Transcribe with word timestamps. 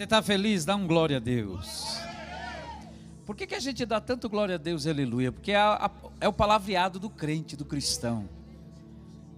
Você 0.00 0.04
está 0.04 0.22
feliz? 0.22 0.64
Dá 0.64 0.74
um 0.76 0.86
glória 0.86 1.18
a 1.18 1.20
Deus. 1.20 1.98
Por 3.26 3.36
que, 3.36 3.46
que 3.46 3.54
a 3.54 3.60
gente 3.60 3.84
dá 3.84 4.00
tanto 4.00 4.30
glória 4.30 4.54
a 4.54 4.58
Deus, 4.58 4.86
aleluia? 4.86 5.30
Porque 5.30 5.52
é, 5.52 5.58
é 6.22 6.26
o 6.26 6.32
palavreado 6.32 6.98
do 6.98 7.10
crente, 7.10 7.54
do 7.54 7.66
cristão. 7.66 8.26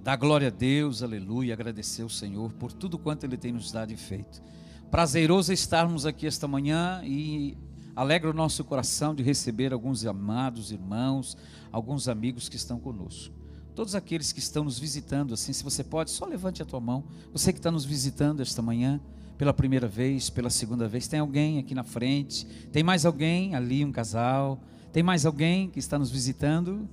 Dá 0.05 0.15
glória 0.15 0.47
a 0.47 0.51
Deus, 0.53 1.03
aleluia, 1.03 1.53
agradecer 1.53 2.03
ao 2.03 2.09
Senhor 2.09 2.53
por 2.53 2.73
tudo 2.73 2.97
quanto 2.97 3.25
Ele 3.25 3.37
tem 3.37 3.51
nos 3.51 3.73
dado 3.73 3.91
e 3.93 3.97
feito. 3.97 4.41
Prazeroso 4.89 5.53
estarmos 5.53 6.07
aqui 6.07 6.29
esta 6.29 6.47
manhã 6.47 7.03
e 7.03 7.59
alegra 7.97 8.31
o 8.31 8.33
nosso 8.33 8.63
coração 8.63 9.17
de 9.17 9.23
receber 9.25 9.73
alguns 9.73 10.07
amados 10.07 10.71
irmãos, 10.71 11.37
alguns 11.73 12.07
amigos 12.07 12.49
que 12.49 12.55
estão 12.55 12.79
conosco. 12.79 13.35
Todos 13.75 13.97
aqueles 13.97 14.31
que 14.31 14.39
estão 14.39 14.63
nos 14.63 14.79
visitando, 14.79 15.35
assim, 15.35 15.53
se 15.53 15.65
você 15.65 15.83
pode, 15.83 16.13
só 16.13 16.25
levante 16.25 16.63
a 16.63 16.65
tua 16.65 16.79
mão. 16.79 17.03
Você 17.33 17.53
que 17.53 17.59
está 17.59 17.73
nos 17.73 17.85
visitando 17.85 18.41
esta 18.41 18.63
manhã, 18.63 19.01
pela 19.43 19.53
primeira 19.53 19.89
vez, 19.89 20.31
pela 20.31 20.49
segunda 20.49 20.87
vez, 20.87 21.09
tem 21.09 21.19
alguém 21.19 21.59
aqui 21.59 21.75
na 21.75 21.83
frente? 21.83 22.47
Tem 22.71 22.85
mais 22.85 23.05
alguém 23.05 23.57
ali, 23.57 23.85
um 23.85 23.91
casal? 23.91 24.63
Tem 24.93 25.03
mais 25.03 25.27
alguém 25.27 25.69
que 25.69 25.81
está 25.81 25.99
nos 25.99 26.13
visitando? 26.13 26.89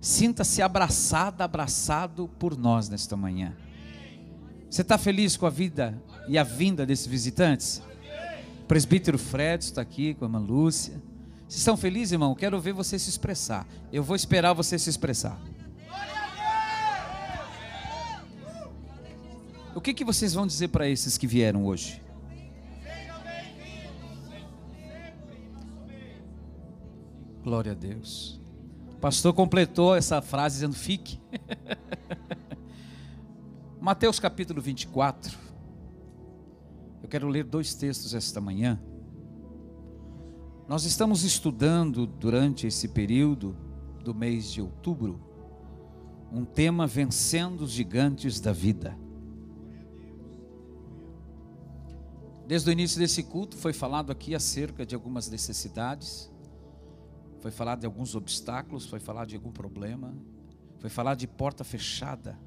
Sinta-se 0.00 0.62
abraçada, 0.62 1.44
abraçado 1.44 2.26
por 2.38 2.56
nós 2.56 2.88
nesta 2.88 3.18
manhã. 3.18 3.54
Você 4.70 4.80
está 4.80 4.96
feliz 4.96 5.36
com 5.36 5.44
a 5.44 5.50
vida 5.50 6.02
e 6.26 6.38
a 6.38 6.42
vinda 6.42 6.86
desses 6.86 7.06
visitantes? 7.06 7.82
O 8.62 8.64
presbítero 8.64 9.18
Fred 9.18 9.62
está 9.62 9.82
aqui 9.82 10.14
com 10.14 10.24
a 10.24 10.28
irmã 10.28 10.38
Lúcia. 10.38 10.94
Vocês 11.46 11.58
estão 11.58 11.76
felizes, 11.76 12.12
irmão? 12.12 12.34
Quero 12.34 12.58
ver 12.58 12.72
você 12.72 12.98
se 12.98 13.10
expressar. 13.10 13.66
Eu 13.92 14.02
vou 14.02 14.16
esperar 14.16 14.54
você 14.54 14.78
se 14.78 14.88
expressar. 14.88 15.38
O 19.78 19.80
que, 19.80 19.94
que 19.94 20.04
vocês 20.04 20.34
vão 20.34 20.44
dizer 20.44 20.66
para 20.68 20.88
esses 20.88 21.16
que 21.16 21.24
vieram 21.24 21.64
hoje? 21.64 22.02
Glória 27.44 27.70
a 27.70 27.74
Deus. 27.76 28.42
O 28.90 28.96
pastor 28.96 29.32
completou 29.32 29.94
essa 29.94 30.20
frase 30.20 30.56
dizendo: 30.56 30.74
fique. 30.74 31.20
Mateus 33.80 34.18
capítulo 34.18 34.60
24. 34.60 35.38
Eu 37.00 37.08
quero 37.08 37.28
ler 37.28 37.44
dois 37.44 37.72
textos 37.72 38.14
esta 38.14 38.40
manhã. 38.40 38.82
Nós 40.66 40.86
estamos 40.86 41.22
estudando 41.22 42.04
durante 42.04 42.66
esse 42.66 42.88
período 42.88 43.56
do 44.02 44.12
mês 44.12 44.50
de 44.50 44.60
outubro 44.60 45.20
um 46.32 46.44
tema 46.44 46.84
vencendo 46.84 47.60
os 47.60 47.70
gigantes 47.70 48.40
da 48.40 48.52
vida. 48.52 48.98
Desde 52.48 52.70
o 52.70 52.72
início 52.72 52.98
desse 52.98 53.22
culto 53.22 53.58
foi 53.58 53.74
falado 53.74 54.10
aqui 54.10 54.34
acerca 54.34 54.86
de 54.86 54.94
algumas 54.94 55.28
necessidades, 55.28 56.32
foi 57.40 57.50
falado 57.50 57.80
de 57.80 57.86
alguns 57.86 58.14
obstáculos, 58.14 58.86
foi 58.86 58.98
falado 58.98 59.28
de 59.28 59.36
algum 59.36 59.52
problema, 59.52 60.16
foi 60.78 60.88
falado 60.88 61.18
de 61.18 61.26
porta 61.26 61.62
fechada, 61.62 62.38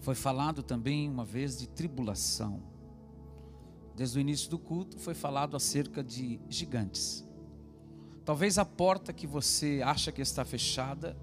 foi 0.00 0.14
falado 0.14 0.62
também 0.62 1.10
uma 1.10 1.26
vez 1.26 1.58
de 1.58 1.68
tribulação. 1.68 2.62
Desde 3.94 4.16
o 4.16 4.20
início 4.20 4.48
do 4.48 4.58
culto 4.58 4.98
foi 4.98 5.12
falado 5.12 5.58
acerca 5.58 6.02
de 6.02 6.40
gigantes. 6.48 7.22
Talvez 8.24 8.56
a 8.56 8.64
porta 8.64 9.12
que 9.12 9.26
você 9.26 9.82
acha 9.84 10.10
que 10.10 10.22
está 10.22 10.42
fechada, 10.42 11.14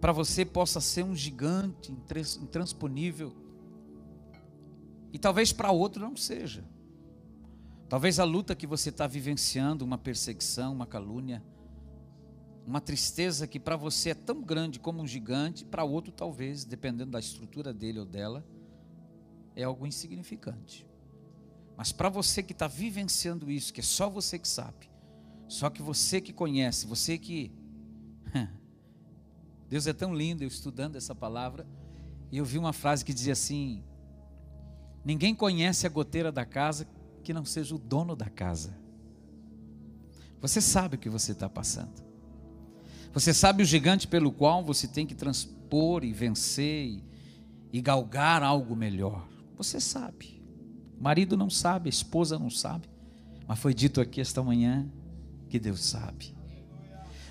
para 0.00 0.12
você 0.12 0.44
possa 0.44 0.80
ser 0.80 1.02
um 1.02 1.16
gigante 1.16 1.90
intransponível 1.90 3.34
e 5.14 5.18
talvez 5.18 5.52
para 5.52 5.70
outro 5.70 6.02
não 6.02 6.16
seja. 6.16 6.64
Talvez 7.88 8.18
a 8.18 8.24
luta 8.24 8.56
que 8.56 8.66
você 8.66 8.88
está 8.88 9.06
vivenciando, 9.06 9.84
uma 9.84 9.96
perseguição, 9.96 10.72
uma 10.72 10.88
calúnia, 10.88 11.40
uma 12.66 12.80
tristeza 12.80 13.46
que 13.46 13.60
para 13.60 13.76
você 13.76 14.10
é 14.10 14.14
tão 14.14 14.42
grande 14.42 14.80
como 14.80 15.00
um 15.00 15.06
gigante, 15.06 15.64
para 15.64 15.84
outro 15.84 16.10
talvez, 16.10 16.64
dependendo 16.64 17.12
da 17.12 17.20
estrutura 17.20 17.72
dele 17.72 18.00
ou 18.00 18.04
dela, 18.04 18.44
é 19.54 19.62
algo 19.62 19.86
insignificante. 19.86 20.84
Mas 21.76 21.92
para 21.92 22.08
você 22.08 22.42
que 22.42 22.52
está 22.52 22.66
vivenciando 22.66 23.48
isso, 23.48 23.72
que 23.72 23.80
é 23.80 23.84
só 23.84 24.10
você 24.10 24.36
que 24.36 24.48
sabe, 24.48 24.90
só 25.46 25.70
que 25.70 25.80
você 25.80 26.20
que 26.20 26.32
conhece, 26.32 26.88
você 26.88 27.16
que. 27.16 27.52
Deus 29.68 29.86
é 29.86 29.92
tão 29.92 30.12
lindo, 30.12 30.42
eu 30.42 30.48
estudando 30.48 30.96
essa 30.96 31.14
palavra, 31.14 31.64
e 32.32 32.38
eu 32.38 32.44
vi 32.44 32.58
uma 32.58 32.72
frase 32.72 33.04
que 33.04 33.14
dizia 33.14 33.34
assim: 33.34 33.84
Ninguém 35.04 35.34
conhece 35.34 35.86
a 35.86 35.90
goteira 35.90 36.32
da 36.32 36.44
casa 36.44 36.86
que 37.22 37.32
não 37.32 37.44
seja 37.44 37.74
o 37.74 37.78
dono 37.78 38.16
da 38.16 38.26
casa. 38.26 38.76
Você 40.40 40.60
sabe 40.60 40.96
o 40.96 40.98
que 40.98 41.08
você 41.08 41.32
está 41.32 41.48
passando. 41.48 42.02
Você 43.12 43.32
sabe 43.32 43.62
o 43.62 43.66
gigante 43.66 44.08
pelo 44.08 44.32
qual 44.32 44.64
você 44.64 44.88
tem 44.88 45.06
que 45.06 45.14
transpor 45.14 46.04
e 46.04 46.12
vencer 46.12 46.86
e, 46.86 47.04
e 47.72 47.80
galgar 47.80 48.42
algo 48.42 48.74
melhor. 48.74 49.26
Você 49.56 49.80
sabe. 49.80 50.42
O 50.98 51.02
marido 51.02 51.36
não 51.36 51.48
sabe, 51.48 51.88
a 51.88 51.90
esposa 51.90 52.38
não 52.38 52.50
sabe. 52.50 52.88
Mas 53.46 53.58
foi 53.58 53.72
dito 53.72 54.00
aqui 54.00 54.20
esta 54.20 54.42
manhã 54.42 54.88
que 55.48 55.58
Deus 55.58 55.84
sabe. 55.84 56.34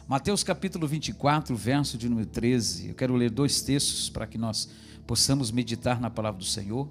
Mateus 0.07 0.43
capítulo 0.43 0.87
24, 0.87 1.55
verso 1.55 1.97
de 1.97 2.07
número 2.07 2.27
13. 2.27 2.89
Eu 2.89 2.95
quero 2.95 3.15
ler 3.15 3.29
dois 3.29 3.61
textos 3.61 4.09
para 4.09 4.27
que 4.27 4.37
nós 4.37 4.69
possamos 5.05 5.51
meditar 5.51 5.99
na 5.99 6.09
palavra 6.09 6.39
do 6.39 6.45
Senhor. 6.45 6.87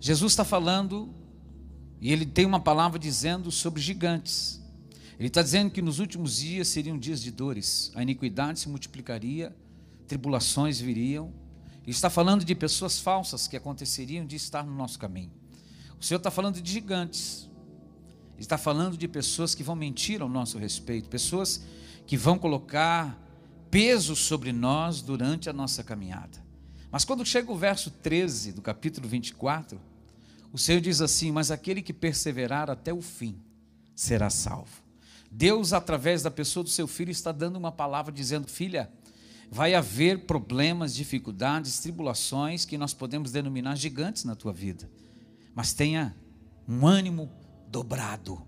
Jesus 0.00 0.32
está 0.32 0.44
falando 0.44 1.12
e 2.00 2.12
ele 2.12 2.26
tem 2.26 2.44
uma 2.44 2.60
palavra 2.60 2.98
dizendo 2.98 3.50
sobre 3.50 3.80
gigantes. 3.80 4.60
Ele 5.18 5.28
está 5.28 5.42
dizendo 5.42 5.70
que 5.70 5.80
nos 5.80 5.98
últimos 5.98 6.36
dias 6.36 6.68
seriam 6.68 6.98
dias 6.98 7.22
de 7.22 7.30
dores, 7.30 7.90
a 7.94 8.02
iniquidade 8.02 8.60
se 8.60 8.68
multiplicaria, 8.68 9.56
tribulações 10.06 10.78
viriam. 10.78 11.32
Ele 11.82 11.92
está 11.92 12.10
falando 12.10 12.44
de 12.44 12.54
pessoas 12.54 13.00
falsas 13.00 13.46
que 13.46 13.56
aconteceriam 13.56 14.26
de 14.26 14.36
estar 14.36 14.64
no 14.64 14.74
nosso 14.74 14.98
caminho. 14.98 15.32
O 15.98 16.04
Senhor 16.04 16.18
está 16.18 16.30
falando 16.30 16.60
de 16.60 16.70
gigantes. 16.70 17.48
Ele 18.34 18.42
está 18.42 18.58
falando 18.58 18.98
de 18.98 19.08
pessoas 19.08 19.54
que 19.54 19.62
vão 19.62 19.74
mentir 19.74 20.20
ao 20.20 20.28
nosso 20.28 20.58
respeito, 20.58 21.08
pessoas 21.08 21.62
que 22.06 22.16
vão 22.16 22.38
colocar 22.38 23.18
peso 23.70 24.14
sobre 24.14 24.52
nós 24.52 25.00
durante 25.00 25.48
a 25.48 25.52
nossa 25.52 25.82
caminhada. 25.82 26.45
Mas 26.96 27.04
quando 27.04 27.26
chega 27.26 27.52
o 27.52 27.58
verso 27.58 27.90
13 27.90 28.52
do 28.52 28.62
capítulo 28.62 29.06
24, 29.06 29.78
o 30.50 30.56
Senhor 30.56 30.80
diz 30.80 31.02
assim: 31.02 31.30
Mas 31.30 31.50
aquele 31.50 31.82
que 31.82 31.92
perseverar 31.92 32.70
até 32.70 32.90
o 32.90 33.02
fim 33.02 33.36
será 33.94 34.30
salvo. 34.30 34.82
Deus, 35.30 35.74
através 35.74 36.22
da 36.22 36.30
pessoa 36.30 36.64
do 36.64 36.70
seu 36.70 36.86
filho, 36.86 37.10
está 37.10 37.32
dando 37.32 37.56
uma 37.56 37.70
palavra 37.70 38.10
dizendo: 38.10 38.48
Filha, 38.48 38.90
vai 39.50 39.74
haver 39.74 40.20
problemas, 40.20 40.94
dificuldades, 40.94 41.80
tribulações 41.80 42.64
que 42.64 42.78
nós 42.78 42.94
podemos 42.94 43.30
denominar 43.30 43.76
gigantes 43.76 44.24
na 44.24 44.34
tua 44.34 44.54
vida, 44.54 44.88
mas 45.54 45.74
tenha 45.74 46.16
um 46.66 46.86
ânimo 46.86 47.30
dobrado. 47.68 48.40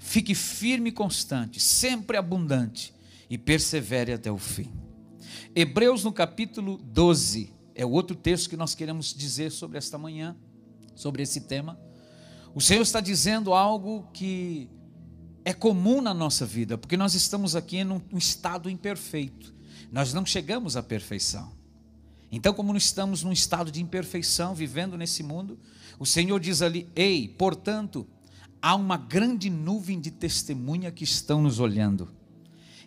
Fique 0.00 0.34
firme 0.34 0.88
e 0.88 0.92
constante, 0.92 1.60
sempre 1.60 2.16
abundante 2.16 2.92
e 3.30 3.38
persevere 3.38 4.12
até 4.12 4.28
o 4.28 4.38
fim. 4.38 4.83
Hebreus 5.56 6.02
no 6.02 6.12
capítulo 6.12 6.78
12 6.78 7.52
é 7.76 7.86
o 7.86 7.90
outro 7.90 8.16
texto 8.16 8.50
que 8.50 8.56
nós 8.56 8.74
queremos 8.74 9.14
dizer 9.14 9.52
sobre 9.52 9.78
esta 9.78 9.96
manhã, 9.96 10.36
sobre 10.96 11.22
esse 11.22 11.42
tema. 11.42 11.78
O 12.52 12.60
Senhor 12.60 12.82
está 12.82 13.00
dizendo 13.00 13.54
algo 13.54 14.08
que 14.12 14.68
é 15.44 15.54
comum 15.54 16.00
na 16.00 16.12
nossa 16.12 16.44
vida, 16.44 16.76
porque 16.76 16.96
nós 16.96 17.14
estamos 17.14 17.54
aqui 17.54 17.84
num 17.84 18.00
estado 18.16 18.68
imperfeito. 18.68 19.54
Nós 19.92 20.12
não 20.12 20.26
chegamos 20.26 20.76
à 20.76 20.82
perfeição. 20.82 21.52
Então, 22.32 22.52
como 22.52 22.76
estamos 22.76 23.22
num 23.22 23.30
estado 23.30 23.70
de 23.70 23.80
imperfeição, 23.80 24.56
vivendo 24.56 24.96
nesse 24.96 25.22
mundo, 25.22 25.56
o 26.00 26.04
Senhor 26.06 26.40
diz 26.40 26.62
ali: 26.62 26.90
Ei, 26.96 27.28
portanto, 27.28 28.04
há 28.60 28.74
uma 28.74 28.96
grande 28.96 29.48
nuvem 29.48 30.00
de 30.00 30.10
testemunha 30.10 30.90
que 30.90 31.04
estão 31.04 31.40
nos 31.40 31.60
olhando. 31.60 32.08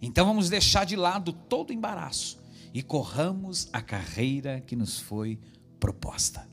Então, 0.02 0.26
vamos 0.26 0.50
deixar 0.50 0.86
de 0.86 0.98
lado 0.98 1.32
todo 1.32 1.72
embaraço 1.72 2.46
e 2.78 2.84
corramos 2.84 3.70
a 3.74 3.82
carreira 3.82 4.62
que 4.62 4.76
nos 4.76 5.00
foi 5.00 5.40
proposta. 5.80 6.48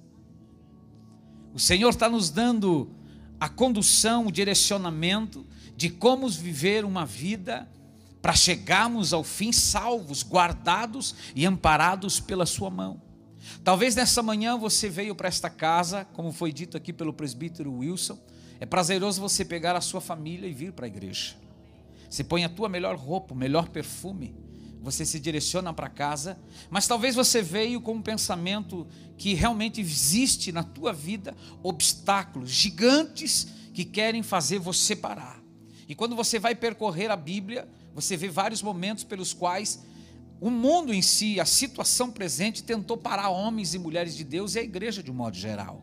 O 1.53 1.59
Senhor 1.59 1.91
está 1.91 2.09
nos 2.09 2.31
dando 2.31 2.91
a 3.38 3.47
condução, 3.47 4.29
o 4.29 4.32
direcionamento 4.32 5.47
de 5.76 5.91
como 5.91 6.26
viver 6.31 6.82
uma 6.82 7.05
vida 7.05 7.71
para 8.23 8.32
chegarmos 8.35 9.12
ao 9.12 9.23
fim 9.23 9.53
salvos, 9.53 10.23
guardados 10.23 11.15
e 11.37 11.44
amparados 11.44 12.21
pela 12.21 12.47
Sua 12.47 12.71
mão. 12.71 13.03
Talvez 13.62 13.94
nessa 13.94 14.23
manhã 14.23 14.56
você 14.56 14.88
veio 14.88 15.15
para 15.15 15.29
esta 15.29 15.50
casa, 15.50 16.06
como 16.15 16.32
foi 16.32 16.55
dito 16.55 16.75
aqui 16.75 16.91
pelo 16.91 17.12
presbítero 17.12 17.71
Wilson, 17.71 18.19
é 18.59 18.65
prazeroso 18.65 19.21
você 19.21 19.44
pegar 19.44 19.76
a 19.76 19.82
sua 19.82 20.00
família 20.00 20.49
e 20.49 20.55
vir 20.55 20.73
para 20.73 20.87
a 20.87 20.88
igreja. 20.88 21.37
Você 22.09 22.25
põe 22.25 22.44
a 22.44 22.49
tua 22.49 22.71
melhor 22.71 22.97
roupa, 22.97 23.35
o 23.35 23.37
melhor 23.37 23.69
perfume, 23.69 24.35
você 24.84 25.06
se 25.06 25.19
direciona 25.19 25.72
para 25.72 25.88
casa, 25.88 26.38
mas 26.69 26.86
talvez 26.86 27.14
você 27.14 27.40
veio 27.40 27.81
com 27.81 27.94
um 27.94 28.02
pensamento 28.02 28.86
que 29.16 29.32
realmente 29.32 29.81
existe 29.81 30.52
na 30.52 30.62
tua 30.62 30.92
vida 30.92 31.34
obstáculos 31.62 32.50
gigantes 32.50 33.48
que 33.72 33.84
querem 33.84 34.22
fazer 34.22 34.58
você 34.58 34.94
parar. 34.94 35.42
E 35.88 35.94
quando 35.94 36.14
você 36.14 36.38
vai 36.38 36.54
percorrer 36.54 37.10
a 37.10 37.16
Bíblia, 37.16 37.66
você 37.94 38.14
vê 38.14 38.28
vários 38.28 38.62
momentos 38.62 39.04
pelos 39.04 39.32
quais 39.32 39.82
o 40.38 40.50
mundo 40.50 40.92
em 40.92 41.00
si, 41.00 41.40
a 41.40 41.46
situação 41.46 42.10
presente, 42.10 42.62
tentou 42.62 42.98
parar 42.98 43.30
homens 43.30 43.72
e 43.72 43.78
mulheres 43.78 44.14
de 44.14 44.25
Deus 44.25 44.54
e 44.54 44.58
a 44.58 44.62
igreja 44.62 45.02
de 45.02 45.10
um 45.10 45.14
modo 45.14 45.37
geral. 45.37 45.82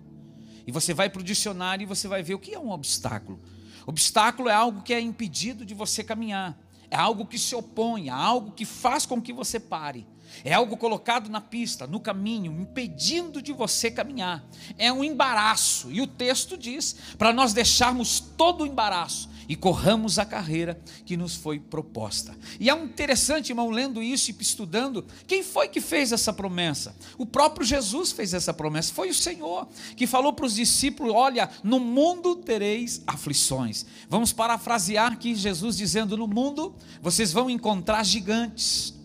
E 0.68 0.72
você 0.72 0.94
vai 0.94 1.10
para 1.10 1.22
o 1.22 1.24
dicionário 1.24 1.84
e 1.84 1.88
você 1.88 2.08
vai 2.08 2.22
ver 2.22 2.36
o 2.36 2.40
que 2.40 2.54
é 2.54 2.60
um 2.60 2.70
obstáculo. 2.70 3.40
Obstáculo 3.88 4.50
é 4.50 4.54
algo 4.54 4.84
que 4.84 4.94
é 4.94 5.02
impedido 5.02 5.66
de 5.66 5.74
você 5.74 6.04
caminhar, 6.04 6.56
é 6.92 6.98
algo 6.98 7.26
que 7.26 7.40
se 7.40 7.56
opõe, 7.56 8.10
é 8.10 8.12
algo 8.12 8.52
que 8.52 8.66
faz 8.66 9.06
com 9.06 9.22
que 9.22 9.32
você 9.32 9.60
pare. 9.60 10.06
É 10.44 10.54
algo 10.54 10.78
colocado 10.78 11.30
na 11.30 11.42
pista, 11.42 11.88
no 11.88 12.00
caminho, 12.00 12.52
impedindo 12.60 13.42
de 13.42 13.54
você 13.54 13.92
caminhar. 13.92 14.44
É 14.78 14.92
um 14.92 15.04
embaraço. 15.04 15.92
E 15.92 16.02
o 16.02 16.08
texto 16.08 16.58
diz 16.58 16.96
para 17.18 17.34
nós 17.34 17.54
deixarmos 17.54 18.20
todo 18.20 18.62
o 18.62 18.68
embaraço 18.68 19.32
e 19.52 19.56
corramos 19.58 20.18
a 20.18 20.24
carreira 20.24 20.80
que 21.06 21.18
nos 21.18 21.36
foi 21.36 21.60
proposta. 21.60 22.34
E 22.58 22.70
é 22.70 22.74
interessante, 22.74 23.50
irmão, 23.50 23.70
lendo 23.70 24.02
isso 24.02 24.32
e 24.32 24.36
estudando, 24.40 25.06
quem 25.28 25.44
foi 25.44 25.68
que 25.68 25.82
fez 25.82 26.14
essa 26.14 26.32
promessa? 26.32 26.96
O 27.18 27.26
próprio 27.26 27.66
Jesus 27.66 28.14
fez 28.14 28.34
essa 28.34 28.54
promessa, 28.54 28.94
foi 28.94 29.10
o 29.10 29.14
Senhor 29.14 29.68
que 29.98 30.08
falou 30.08 30.32
para 30.32 30.46
os 30.46 30.56
discípulos: 30.56 31.14
Olha, 31.14 31.50
no 31.66 31.82
mundo 31.82 32.36
tereis 32.38 33.02
aflições. 33.06 33.86
Vamos 34.08 34.32
parafrasear 34.32 35.12
aqui 35.12 35.36
Jesus 35.36 35.76
dizendo: 35.76 36.16
No 36.16 36.28
mundo 36.28 36.74
vocês 37.02 37.34
vão 37.34 37.50
encontrar 37.50 38.06
gigantes 38.06 39.01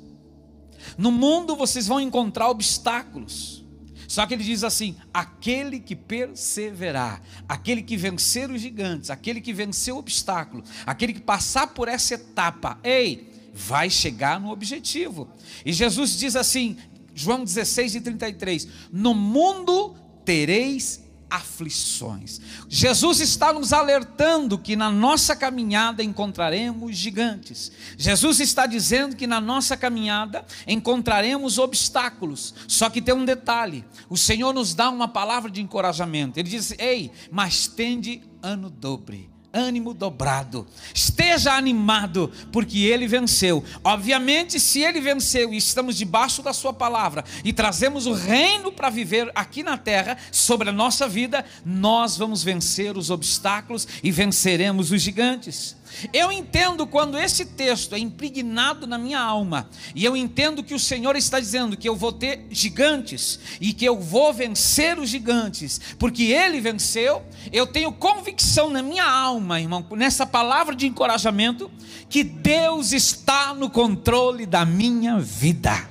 no 0.97 1.11
mundo 1.11 1.57
vocês 1.57 1.87
vão 1.87 2.01
encontrar 2.01 2.49
obstáculos. 2.49 3.65
Só 4.09 4.25
que 4.27 4.35
ele 4.35 4.45
diz 4.45 4.63
assim: 4.63 4.97
aquele 5.13 5.81
que 5.81 5.97
perseverar, 5.97 7.23
aquele 7.49 7.83
que 7.83 7.97
vencer 7.97 8.51
os 8.51 8.61
gigantes, 8.61 9.11
aquele 9.11 9.41
que 9.41 9.53
vencer 9.53 9.93
o 9.93 9.99
obstáculo, 9.99 10.63
aquele 10.87 11.13
que 11.13 11.21
passar 11.21 11.69
por 11.69 11.89
essa 11.89 12.15
etapa, 12.15 12.79
ei, 12.85 13.33
vai 13.53 13.91
chegar 13.91 14.41
no 14.41 14.51
objetivo. 14.51 15.29
E 15.65 15.73
Jesus 15.73 16.17
diz 16.17 16.37
assim, 16.37 16.77
João 17.15 17.45
16 17.45 17.97
e 17.97 18.01
33: 18.01 18.69
No 18.93 19.15
mundo 19.15 19.97
tereis 20.25 21.06
aflições. 21.37 22.41
Jesus 22.69 23.21
está 23.21 23.53
nos 23.53 23.73
alertando 23.73 24.59
que 24.59 24.75
na 24.75 24.91
nossa 24.91 25.37
caminhada 25.37 26.03
encontraremos 26.03 26.97
gigantes. 26.97 27.71
Jesus 27.97 28.41
está 28.41 28.67
dizendo 28.67 29.17
que 29.17 29.27
na 29.27 29.41
nossa 29.41 29.77
caminhada 29.77 30.45
encontraremos 30.67 31.59
obstáculos. 31.59 32.55
Só 32.67 32.91
que 32.91 33.03
tem 33.03 33.15
um 33.15 33.25
detalhe: 33.25 33.85
o 34.09 34.17
Senhor 34.17 34.53
nos 34.53 34.75
dá 34.75 34.91
uma 34.91 35.09
palavra 35.09 35.51
de 35.51 35.61
encorajamento. 35.61 36.39
Ele 36.39 36.49
diz: 36.49 36.75
Ei, 36.79 37.11
mas 37.31 37.67
tende 37.67 38.23
ano 38.43 38.71
dobre 38.71 39.36
ânimo 39.57 39.95
dobrado. 39.95 40.67
Esteja 40.95 41.55
animado, 41.55 42.31
porque 42.53 42.81
ele 42.81 43.07
venceu. 43.07 43.65
Obviamente, 43.83 44.61
se 44.61 44.81
ele 44.81 45.01
venceu 45.01 45.53
e 45.53 45.57
estamos 45.57 45.97
debaixo 45.97 46.43
da 46.43 46.53
sua 46.53 46.73
palavra 46.73 47.25
e 47.45 47.53
trazemos 47.53 48.07
o 48.07 48.13
reino 48.13 48.71
para 48.71 48.91
viver 48.91 49.31
aqui 49.35 49.63
na 49.63 49.79
terra, 49.79 50.19
sobre 50.31 50.69
a 50.69 50.73
nossa 50.73 51.09
vida, 51.09 51.45
nós 51.65 52.17
vamos 52.17 52.43
vencer 52.43 52.97
os 52.97 53.11
obstáculos 53.11 53.87
e 54.03 54.11
venceremos 54.11 54.91
os 54.91 55.01
gigantes. 55.01 55.76
Eu 56.13 56.31
entendo 56.31 56.87
quando 56.87 57.19
esse 57.19 57.45
texto 57.45 57.95
é 57.95 57.99
impregnado 57.99 58.87
na 58.87 58.99
minha 58.99 59.21
alma, 59.21 59.69
e 59.95 60.05
eu 60.05 60.17
entendo 60.17 60.63
que 60.63 60.75
o 60.75 60.79
Senhor 60.79 61.17
está 61.17 61.41
dizendo 61.41 61.77
que 61.77 61.89
eu 61.89 61.97
vou 61.97 62.13
ter 62.13 62.47
gigantes 62.51 63.39
e 63.61 63.73
que 63.73 63.85
eu 63.85 63.99
vou 63.99 64.33
vencer 64.33 64.99
os 64.99 65.09
gigantes, 65.09 65.81
porque 65.99 66.25
ele 66.25 66.61
venceu. 66.61 67.23
Eu 67.53 67.67
tenho 67.67 67.93
convicção 67.93 68.71
na 68.71 68.83
minha 68.83 69.05
alma, 69.05 69.61
irmão, 69.61 69.87
nessa 69.93 70.27
palavra 70.27 70.75
de 70.75 70.87
encorajamento, 70.87 71.71
que 72.09 72.23
Deus 72.23 72.93
está 72.93 73.55
no 73.55 73.71
controle 73.71 74.47
da 74.47 74.65
minha 74.65 75.19
vida. 75.19 75.89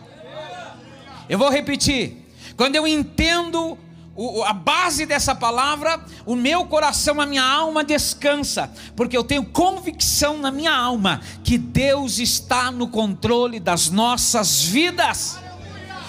Eu 1.27 1.39
vou 1.39 1.49
repetir. 1.49 2.25
Quando 2.55 2.75
eu 2.75 2.87
entendo 2.87 3.77
o, 4.15 4.43
a 4.43 4.53
base 4.53 5.05
dessa 5.05 5.35
palavra, 5.35 5.99
o 6.25 6.35
meu 6.35 6.65
coração, 6.65 7.19
a 7.19 7.25
minha 7.25 7.43
alma 7.43 7.83
descansa, 7.83 8.71
porque 8.95 9.15
eu 9.15 9.23
tenho 9.23 9.43
convicção 9.45 10.37
na 10.37 10.51
minha 10.51 10.73
alma 10.73 11.21
que 11.43 11.57
Deus 11.57 12.17
está 12.17 12.71
no 12.71 12.87
controle 12.87 13.59
das 13.59 13.89
nossas 13.89 14.63
vidas. 14.63 15.37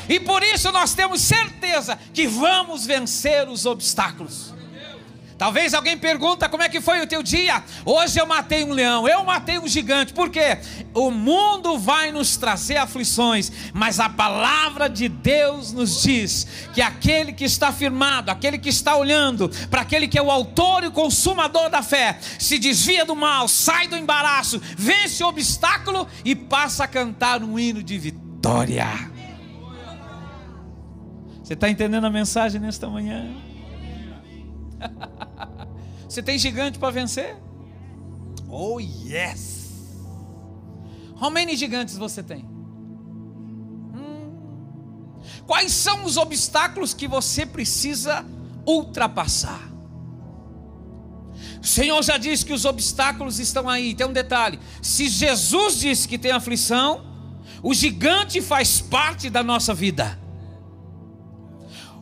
E 0.09 0.21
por 0.21 0.43
isso 0.45 0.71
nós 0.71 0.95
temos 0.95 1.21
certeza 1.21 1.99
que 2.15 2.29
vamos 2.29 2.87
vencer 2.87 3.49
os 3.49 3.67
obstáculos. 3.67 4.56
Talvez 5.39 5.75
alguém 5.75 5.99
pergunta 5.99 6.49
como 6.49 6.63
é 6.63 6.69
que 6.69 6.81
foi 6.81 7.01
o 7.01 7.07
teu 7.07 7.23
dia. 7.23 7.63
Hoje 7.85 8.19
eu 8.19 8.27
matei 8.27 8.65
um 8.65 8.73
leão, 8.73 9.07
eu 9.07 9.23
matei 9.23 9.59
um 9.59 9.69
gigante. 9.69 10.15
Por 10.15 10.31
quê? 10.31 10.59
O 10.95 11.11
mundo 11.11 11.79
vai 11.79 12.11
nos 12.11 12.39
trazer 12.39 12.79
aflições, 12.79 13.53
mas 13.75 14.01
a 14.01 14.09
palavra 14.09 14.89
de 14.89 15.09
Deus 15.09 15.73
nos 15.73 16.03
diz 16.03 16.47
que 16.73 16.81
aquele 16.81 17.35
que 17.35 17.45
está 17.45 17.71
firmado, 17.71 18.31
aquele 18.31 18.59
que 18.59 18.71
está 18.71 18.97
olhando 18.97 19.51
para 19.71 19.83
aquele 19.83 20.09
que 20.09 20.19
é 20.19 20.23
o 20.23 20.31
autor 20.31 20.85
e 20.85 20.91
consumador 20.91 21.69
da 21.69 21.83
fé, 21.83 22.19
se 22.39 22.59
desvia 22.59 23.05
do 23.05 23.15
mal, 23.15 23.47
sai 23.47 23.87
do 23.89 23.97
embaraço, 23.97 24.61
vence 24.77 25.23
o 25.23 25.29
obstáculo 25.29 26.09
e 26.25 26.35
passa 26.35 26.85
a 26.85 26.89
cantar 26.89 27.43
um 27.43 27.59
hino 27.59 27.83
de 27.83 27.99
vitória. 27.99 28.87
Você 31.43 31.53
está 31.53 31.69
entendendo 31.69 32.07
a 32.07 32.11
mensagem 32.11 32.61
nesta 32.61 32.89
manhã? 32.89 33.46
Você 36.09 36.23
tem 36.23 36.39
gigante 36.39 36.79
para 36.79 36.91
vencer? 36.91 37.37
Oh, 38.49 38.79
yes! 38.81 39.67
How 41.21 41.31
many 41.31 41.57
gigantes 41.57 41.97
você 41.97 42.23
tem? 42.23 42.45
Hum. 43.95 44.31
Quais 45.47 45.73
são 45.73 46.05
os 46.05 46.17
obstáculos 46.17 46.95
que 46.95 47.09
você 47.09 47.45
precisa 47.45 48.25
ultrapassar? 48.67 49.73
O 51.63 51.67
Senhor 51.67 52.03
já 52.03 52.17
disse 52.17 52.45
que 52.45 52.53
os 52.53 52.65
obstáculos 52.65 53.41
estão 53.41 53.69
aí. 53.69 53.95
Tem 53.95 54.07
um 54.07 54.13
detalhe: 54.13 54.61
se 54.81 55.09
Jesus 55.09 55.79
disse 55.81 56.07
que 56.07 56.19
tem 56.19 56.31
aflição, 56.31 57.05
o 57.63 57.75
gigante 57.75 58.41
faz 58.41 58.81
parte 58.81 59.29
da 59.29 59.43
nossa 59.43 59.75
vida. 59.75 60.19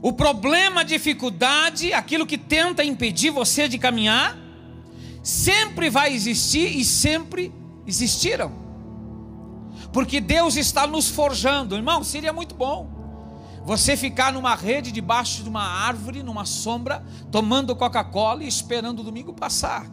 O 0.02 0.12
problema, 0.12 0.82
a 0.82 0.84
dificuldade, 0.84 1.94
aquilo 1.94 2.26
que 2.26 2.33
tenta 2.48 2.84
impedir 2.84 3.30
você 3.30 3.68
de 3.68 3.78
caminhar, 3.78 4.36
sempre 5.22 5.90
vai 5.90 6.12
existir 6.12 6.76
e 6.76 6.84
sempre 6.84 7.52
existiram. 7.86 8.52
Porque 9.92 10.20
Deus 10.20 10.56
está 10.56 10.86
nos 10.86 11.08
forjando. 11.08 11.76
Irmão, 11.76 12.02
seria 12.02 12.32
muito 12.32 12.54
bom 12.54 12.94
você 13.64 13.96
ficar 13.96 14.32
numa 14.32 14.54
rede 14.54 14.92
debaixo 14.92 15.42
de 15.42 15.48
uma 15.48 15.62
árvore, 15.62 16.22
numa 16.22 16.44
sombra, 16.44 17.02
tomando 17.32 17.74
Coca-Cola 17.74 18.44
e 18.44 18.48
esperando 18.48 19.00
o 19.00 19.04
domingo 19.04 19.32
passar. 19.32 19.86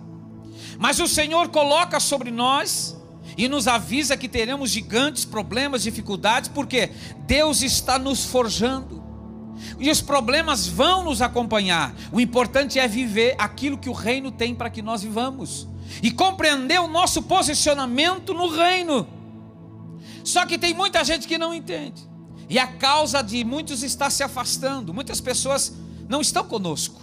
Mas 0.78 1.00
o 1.00 1.08
Senhor 1.08 1.50
coloca 1.50 2.00
sobre 2.00 2.32
nós 2.32 2.98
e 3.38 3.48
nos 3.48 3.68
avisa 3.68 4.18
que 4.18 4.28
teremos 4.28 4.72
gigantes, 4.72 5.24
problemas, 5.24 5.84
dificuldades, 5.84 6.50
porque 6.50 6.92
Deus 7.26 7.62
está 7.62 7.98
nos 7.98 8.26
forjando. 8.26 9.01
E 9.80 9.90
os 9.90 10.02
problemas 10.02 10.68
vão 10.68 11.04
nos 11.04 11.22
acompanhar. 11.22 11.94
O 12.12 12.20
importante 12.20 12.80
é 12.80 12.88
viver 12.88 13.36
aquilo 13.38 13.78
que 13.78 13.90
o 13.90 13.94
reino 13.94 14.32
tem 14.32 14.54
para 14.54 14.70
que 14.70 14.82
nós 14.82 15.02
vivamos 15.02 15.68
e 16.02 16.12
compreender 16.12 16.80
o 16.80 16.88
nosso 16.88 17.24
posicionamento 17.24 18.34
no 18.34 18.50
reino. 18.50 19.08
Só 20.24 20.46
que 20.46 20.58
tem 20.58 20.74
muita 20.74 21.04
gente 21.04 21.28
que 21.28 21.38
não 21.38 21.54
entende. 21.54 22.10
E 22.50 22.60
a 22.60 22.68
causa 22.68 23.22
de 23.22 23.44
muitos 23.44 23.82
está 23.82 24.10
se 24.10 24.24
afastando. 24.24 24.94
Muitas 24.94 25.20
pessoas 25.20 25.74
não 26.08 26.22
estão 26.22 26.44
conosco. 26.44 27.02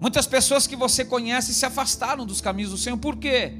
Muitas 0.00 0.26
pessoas 0.26 0.66
que 0.66 0.74
você 0.74 1.04
conhece 1.04 1.54
se 1.54 1.64
afastaram 1.64 2.26
dos 2.26 2.40
caminhos 2.40 2.72
do 2.72 2.76
Senhor. 2.76 2.98
Por 2.98 3.16
quê? 3.16 3.54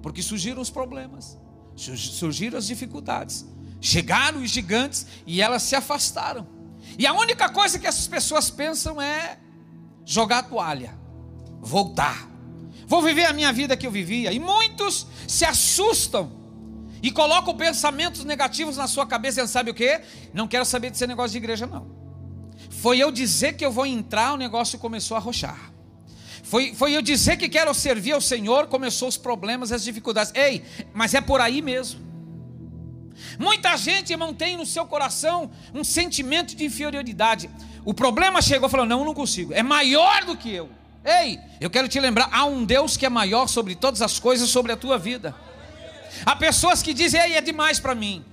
Porque 0.00 0.22
surgiram 0.22 0.62
os 0.62 0.70
problemas, 0.70 1.36
surgiram 1.74 2.56
as 2.56 2.66
dificuldades, 2.66 3.44
chegaram 3.80 4.40
os 4.40 4.50
gigantes 4.50 5.06
e 5.26 5.42
elas 5.42 5.62
se 5.62 5.74
afastaram. 5.74 6.46
E 6.98 7.06
a 7.06 7.12
única 7.12 7.48
coisa 7.48 7.78
que 7.78 7.86
essas 7.86 8.06
pessoas 8.06 8.50
pensam 8.50 9.00
é 9.00 9.38
jogar 10.04 10.38
a 10.38 10.42
toalha, 10.42 10.94
voltar. 11.60 12.28
Vou 12.86 13.02
viver 13.02 13.24
a 13.24 13.32
minha 13.32 13.52
vida 13.52 13.76
que 13.76 13.86
eu 13.86 13.90
vivia. 13.90 14.32
E 14.32 14.38
muitos 14.38 15.06
se 15.26 15.44
assustam 15.44 16.30
e 17.02 17.10
colocam 17.10 17.56
pensamentos 17.56 18.24
negativos 18.24 18.76
na 18.76 18.86
sua 18.86 19.06
cabeça. 19.06 19.42
E 19.42 19.48
sabe 19.48 19.70
o 19.70 19.74
que? 19.74 20.00
Não 20.32 20.46
quero 20.46 20.64
saber 20.64 20.90
de 20.90 20.98
ser 20.98 21.06
negócio 21.06 21.32
de 21.32 21.38
igreja, 21.38 21.66
não. 21.66 21.86
Foi 22.70 22.98
eu 22.98 23.10
dizer 23.10 23.54
que 23.54 23.64
eu 23.64 23.72
vou 23.72 23.86
entrar, 23.86 24.34
o 24.34 24.36
negócio 24.36 24.78
começou 24.78 25.16
a 25.16 25.20
rochar. 25.20 25.72
Foi, 26.42 26.74
foi 26.74 26.94
eu 26.94 27.00
dizer 27.00 27.38
que 27.38 27.48
quero 27.48 27.72
servir 27.74 28.12
ao 28.12 28.20
Senhor, 28.20 28.66
começou 28.66 29.08
os 29.08 29.16
problemas, 29.16 29.72
as 29.72 29.82
dificuldades. 29.82 30.32
Ei, 30.34 30.62
mas 30.92 31.14
é 31.14 31.20
por 31.20 31.40
aí 31.40 31.62
mesmo. 31.62 32.13
Muita 33.38 33.76
gente, 33.76 34.12
irmão, 34.12 34.32
tem 34.32 34.56
no 34.56 34.66
seu 34.66 34.86
coração 34.86 35.50
um 35.72 35.84
sentimento 35.84 36.54
de 36.54 36.64
inferioridade. 36.64 37.50
O 37.84 37.92
problema 37.92 38.40
chegou 38.42 38.68
e 38.68 38.70
falou: 38.70 38.86
Não, 38.86 39.04
não 39.04 39.14
consigo, 39.14 39.52
é 39.52 39.62
maior 39.62 40.24
do 40.24 40.36
que 40.36 40.52
eu. 40.52 40.70
Ei, 41.04 41.38
eu 41.60 41.70
quero 41.70 41.88
te 41.88 42.00
lembrar: 42.00 42.28
há 42.32 42.44
um 42.44 42.64
Deus 42.64 42.96
que 42.96 43.06
é 43.06 43.10
maior 43.10 43.46
sobre 43.46 43.74
todas 43.74 44.02
as 44.02 44.18
coisas, 44.18 44.48
sobre 44.48 44.72
a 44.72 44.76
tua 44.76 44.98
vida. 44.98 45.34
Há 46.24 46.36
pessoas 46.36 46.82
que 46.82 46.94
dizem: 46.94 47.20
Ei, 47.20 47.34
é 47.34 47.40
demais 47.40 47.78
para 47.80 47.94
mim. 47.94 48.24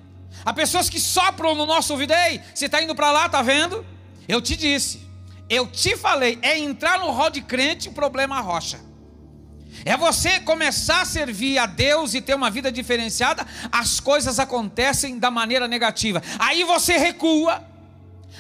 Há 0.46 0.54
pessoas 0.54 0.90
que 0.90 1.00
sopram 1.00 1.56
no 1.56 1.66
nosso 1.66 1.94
ouvido: 1.94 2.14
Ei, 2.14 2.42
você 2.54 2.66
está 2.66 2.82
indo 2.82 2.96
para 2.96 3.12
lá, 3.12 3.28
tá 3.28 3.42
vendo? 3.42 3.86
Eu 4.28 4.42
te 4.42 4.56
disse, 4.56 5.02
eu 5.50 5.68
te 5.68 5.98
falei, 5.98 6.40
é 6.42 6.58
entrar 6.58 7.00
no 7.00 7.12
rol 7.12 7.30
de 7.30 7.42
crente, 7.42 7.90
o 7.90 7.92
problema 7.92 8.40
rocha. 8.40 8.80
É 9.86 9.98
você 9.98 10.40
começar 10.40 11.02
a 11.02 11.06
servir 11.06 11.58
a 11.58 11.66
Deus 11.66 12.14
e 12.14 12.22
ter 12.22 12.36
uma 12.36 12.52
vida 12.52 12.72
diferenciada, 12.72 13.46
as 13.72 14.00
coisas 14.00 14.40
acontecem 14.40 15.18
da 15.18 15.32
maneira 15.32 15.68
negativa. 15.68 16.22
Aí 16.38 16.64
você 16.64 16.98
recua, 16.98 17.64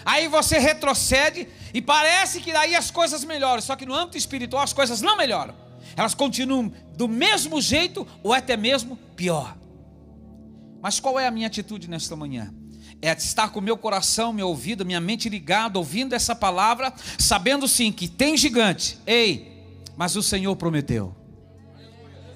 aí 0.06 0.28
você 0.28 0.60
retrocede 0.60 1.48
e 1.74 1.82
parece 1.82 2.42
que 2.42 2.54
daí 2.54 2.76
as 2.76 2.92
coisas 2.92 3.24
melhoram, 3.24 3.62
só 3.62 3.76
que 3.76 3.86
no 3.86 3.96
âmbito 3.96 4.18
espiritual 4.18 4.64
as 4.64 4.74
coisas 4.74 5.02
não 5.02 5.18
melhoram. 5.18 5.56
Elas 5.96 6.14
continuam 6.14 6.72
do 6.96 7.08
mesmo 7.08 7.62
jeito 7.62 8.08
ou 8.24 8.34
até 8.34 8.56
mesmo 8.56 8.96
pior. 9.16 9.58
Mas 10.82 11.00
qual 11.00 11.20
é 11.20 11.28
a 11.28 11.32
minha 11.32 11.48
atitude 11.48 11.90
nesta 11.90 12.16
manhã? 12.16 12.54
É 13.02 13.12
estar 13.12 13.50
com 13.50 13.62
meu 13.62 13.78
coração, 13.78 14.32
meu 14.32 14.48
ouvido, 14.48 14.86
minha 14.86 15.00
mente 15.00 15.28
ligada, 15.28 15.80
ouvindo 15.80 16.14
essa 16.14 16.36
palavra, 16.36 16.94
sabendo 17.18 17.68
sim 17.68 17.92
que 17.92 18.08
tem 18.08 18.38
gigante. 18.38 19.00
Ei, 19.06 19.66
mas 19.96 20.16
o 20.16 20.22
Senhor 20.24 20.56
prometeu. 20.56 21.21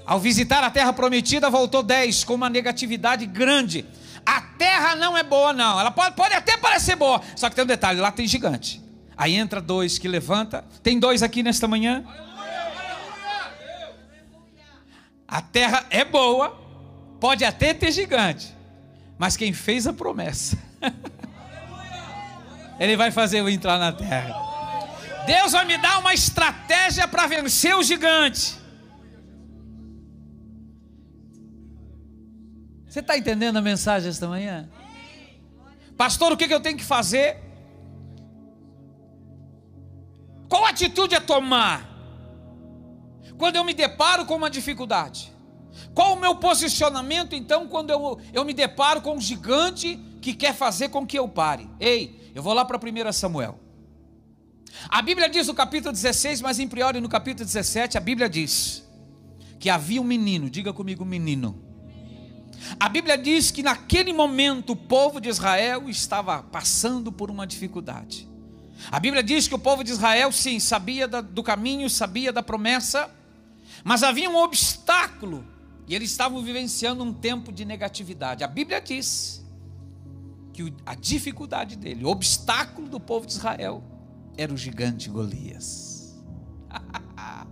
Ao 0.05 0.19
visitar 0.19 0.63
a 0.63 0.69
terra 0.69 0.93
prometida, 0.93 1.49
voltou 1.49 1.81
10 1.81 2.23
com 2.23 2.35
uma 2.35 2.49
negatividade 2.49 3.25
grande. 3.25 3.85
A 4.25 4.39
terra 4.39 4.95
não 4.95 5.17
é 5.17 5.23
boa, 5.23 5.51
não. 5.51 5.79
Ela 5.79 5.91
pode, 5.91 6.15
pode 6.15 6.33
até 6.33 6.57
parecer 6.57 6.95
boa, 6.95 7.21
só 7.35 7.49
que 7.49 7.55
tem 7.55 7.63
um 7.63 7.67
detalhe: 7.67 7.99
lá 7.99 8.11
tem 8.11 8.27
gigante. 8.27 8.81
Aí 9.17 9.35
entra 9.35 9.61
dois 9.61 9.97
que 9.97 10.07
levanta. 10.07 10.63
Tem 10.83 10.99
dois 10.99 11.23
aqui 11.23 11.41
nesta 11.41 11.67
manhã. 11.67 12.03
A 15.27 15.41
terra 15.41 15.85
é 15.89 16.05
boa, 16.05 16.55
pode 17.19 17.43
até 17.43 17.73
ter 17.73 17.91
gigante, 17.91 18.55
mas 19.17 19.35
quem 19.35 19.53
fez 19.53 19.87
a 19.87 19.91
promessa, 19.91 20.55
ele 22.79 22.95
vai 22.95 23.09
fazer 23.09 23.39
eu 23.39 23.49
entrar 23.49 23.79
na 23.79 23.91
terra. 23.91 24.35
Deus 25.25 25.53
vai 25.53 25.65
me 25.65 25.77
dar 25.79 25.97
uma 25.97 26.13
estratégia 26.13 27.07
para 27.07 27.25
vencer 27.25 27.75
o 27.75 27.81
gigante. 27.81 28.64
Você 32.95 33.01
está 33.01 33.17
entendendo 33.17 33.57
a 33.57 33.61
mensagem 33.61 34.09
esta 34.09 34.25
manhã? 34.25 34.69
Pastor, 35.97 36.31
o 36.31 36.37
que, 36.37 36.45
eu 36.45 36.61
tenho 36.61 36.77
que 36.77 36.83
fazer? 36.85 37.43
Qual 40.47 40.65
atitude 40.65 41.13
a 41.13 41.19
tomar? 41.19 41.89
Quando 43.37 43.57
eu 43.57 43.65
me 43.65 43.73
deparo 43.73 44.25
com 44.25 44.35
uma 44.35 44.49
dificuldade? 44.49 45.29
Qual 45.93 46.13
o 46.13 46.15
meu 46.15 46.37
posicionamento 46.37 47.35
então 47.35 47.67
quando 47.67 47.89
eu, 47.89 48.17
eu 48.31 48.45
me 48.45 48.53
deparo 48.53 49.01
com 49.01 49.15
um 49.15 49.19
gigante 49.19 49.99
que 50.21 50.33
quer 50.33 50.55
fazer 50.55 50.87
com 50.87 51.05
que 51.05 51.19
eu 51.19 51.27
pare? 51.27 51.69
Ei, 51.77 52.31
eu 52.33 52.41
vou 52.41 52.53
lá 52.53 52.63
para 52.63 52.77
1 52.77 53.11
Samuel. 53.11 53.59
A 54.87 55.01
Bíblia 55.01 55.27
diz 55.27 55.47
no 55.47 55.53
capítulo 55.53 55.91
16, 55.91 56.39
mas 56.39 56.59
em 56.59 56.67
priori 56.69 57.01
no 57.01 57.09
capítulo 57.09 57.43
17, 57.43 57.97
a 57.97 58.01
Bíblia 58.01 58.29
diz 58.29 58.87
que 59.59 59.69
havia 59.69 60.01
um 60.01 60.05
menino, 60.05 60.49
diga 60.49 60.71
comigo, 60.71 61.03
menino 61.03 61.64
a 62.79 62.89
Bíblia 62.89 63.17
diz 63.17 63.51
que 63.51 63.63
naquele 63.63 64.11
momento 64.11 64.71
o 64.71 64.75
povo 64.75 65.19
de 65.19 65.29
Israel 65.29 65.89
estava 65.89 66.43
passando 66.43 67.11
por 67.11 67.29
uma 67.29 67.45
dificuldade. 67.45 68.27
A 68.91 68.99
Bíblia 68.99 69.23
diz 69.23 69.47
que 69.47 69.55
o 69.55 69.59
povo 69.59 69.83
de 69.83 69.91
Israel, 69.91 70.31
sim, 70.31 70.59
sabia 70.59 71.07
do 71.07 71.43
caminho, 71.43 71.89
sabia 71.89 72.31
da 72.31 72.43
promessa, 72.43 73.09
mas 73.83 74.03
havia 74.03 74.29
um 74.29 74.35
obstáculo 74.35 75.45
e 75.87 75.95
eles 75.95 76.09
estavam 76.09 76.41
vivenciando 76.41 77.03
um 77.03 77.13
tempo 77.13 77.51
de 77.51 77.63
negatividade. 77.63 78.43
A 78.43 78.47
Bíblia 78.47 78.81
diz 78.81 79.45
que 80.51 80.73
a 80.85 80.95
dificuldade 80.95 81.75
dele, 81.75 82.03
o 82.03 82.07
obstáculo 82.07 82.87
do 82.87 82.99
povo 82.99 83.25
de 83.25 83.33
Israel, 83.33 83.83
era 84.37 84.53
o 84.53 84.57
gigante 84.57 85.09
Golias. 85.09 86.15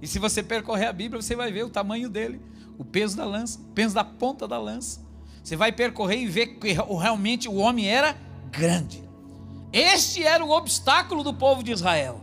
e 0.00 0.06
se 0.06 0.18
você 0.18 0.42
percorrer 0.42 0.86
a 0.86 0.92
Bíblia, 0.92 1.20
você 1.20 1.34
vai 1.34 1.52
ver 1.52 1.64
o 1.64 1.70
tamanho 1.70 2.08
dele 2.08 2.40
o 2.78 2.84
peso 2.84 3.16
da 3.16 3.24
lança, 3.24 3.58
o 3.58 3.72
peso 3.74 3.94
da 3.94 4.04
ponta 4.04 4.46
da 4.46 4.58
lança. 4.58 5.00
Você 5.42 5.56
vai 5.56 5.72
percorrer 5.72 6.20
e 6.20 6.26
ver 6.26 6.58
que 6.58 6.72
realmente 6.72 7.48
o 7.48 7.56
homem 7.56 7.88
era 7.88 8.16
grande. 8.50 9.02
Este 9.72 10.22
era 10.22 10.44
o 10.44 10.50
obstáculo 10.50 11.24
do 11.24 11.34
povo 11.34 11.62
de 11.62 11.72
Israel. 11.72 12.20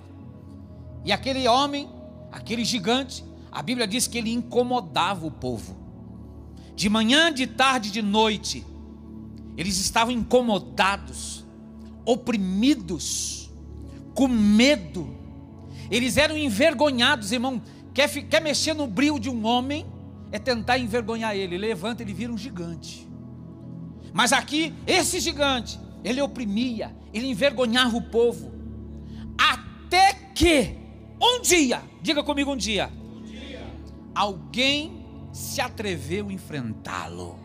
E 1.03 1.11
aquele 1.11 1.47
homem, 1.47 1.89
aquele 2.31 2.63
gigante, 2.63 3.23
a 3.51 3.61
Bíblia 3.61 3.87
diz 3.87 4.07
que 4.07 4.17
ele 4.17 4.31
incomodava 4.31 5.25
o 5.25 5.31
povo. 5.31 5.75
De 6.75 6.89
manhã, 6.89 7.31
de 7.31 7.47
tarde, 7.47 7.91
de 7.91 8.01
noite, 8.01 8.65
eles 9.57 9.77
estavam 9.77 10.11
incomodados, 10.11 11.45
oprimidos, 12.05 13.49
com 14.13 14.27
medo. 14.27 15.15
Eles 15.89 16.17
eram 16.17 16.37
envergonhados, 16.37 17.31
irmão. 17.31 17.61
Quer, 17.93 18.09
quer 18.25 18.41
mexer 18.41 18.73
no 18.73 18.87
brilho 18.87 19.19
de 19.19 19.29
um 19.29 19.45
homem? 19.45 19.85
É 20.35 20.39
tentar 20.39 20.77
envergonhar 20.77 21.33
ele. 21.33 21.57
Levanta, 21.57 22.03
ele 22.03 22.13
vira 22.13 22.31
um 22.31 22.37
gigante. 22.37 23.07
Mas 24.13 24.33
aqui, 24.33 24.73
esse 24.85 25.19
gigante, 25.19 25.79
ele 26.03 26.21
oprimia, 26.21 26.93
ele 27.13 27.27
envergonhava 27.27 27.95
o 27.95 28.01
povo. 28.01 28.51
Até 29.37 30.13
que, 30.35 30.75
um 31.21 31.41
dia, 31.41 31.81
diga 32.01 32.21
comigo 32.21 32.51
um 32.51 32.57
dia, 32.57 32.91
um 33.15 33.21
dia. 33.23 33.65
alguém 34.13 35.05
se 35.31 35.61
atreveu 35.61 36.27
a 36.27 36.33
enfrentá-lo. 36.33 37.39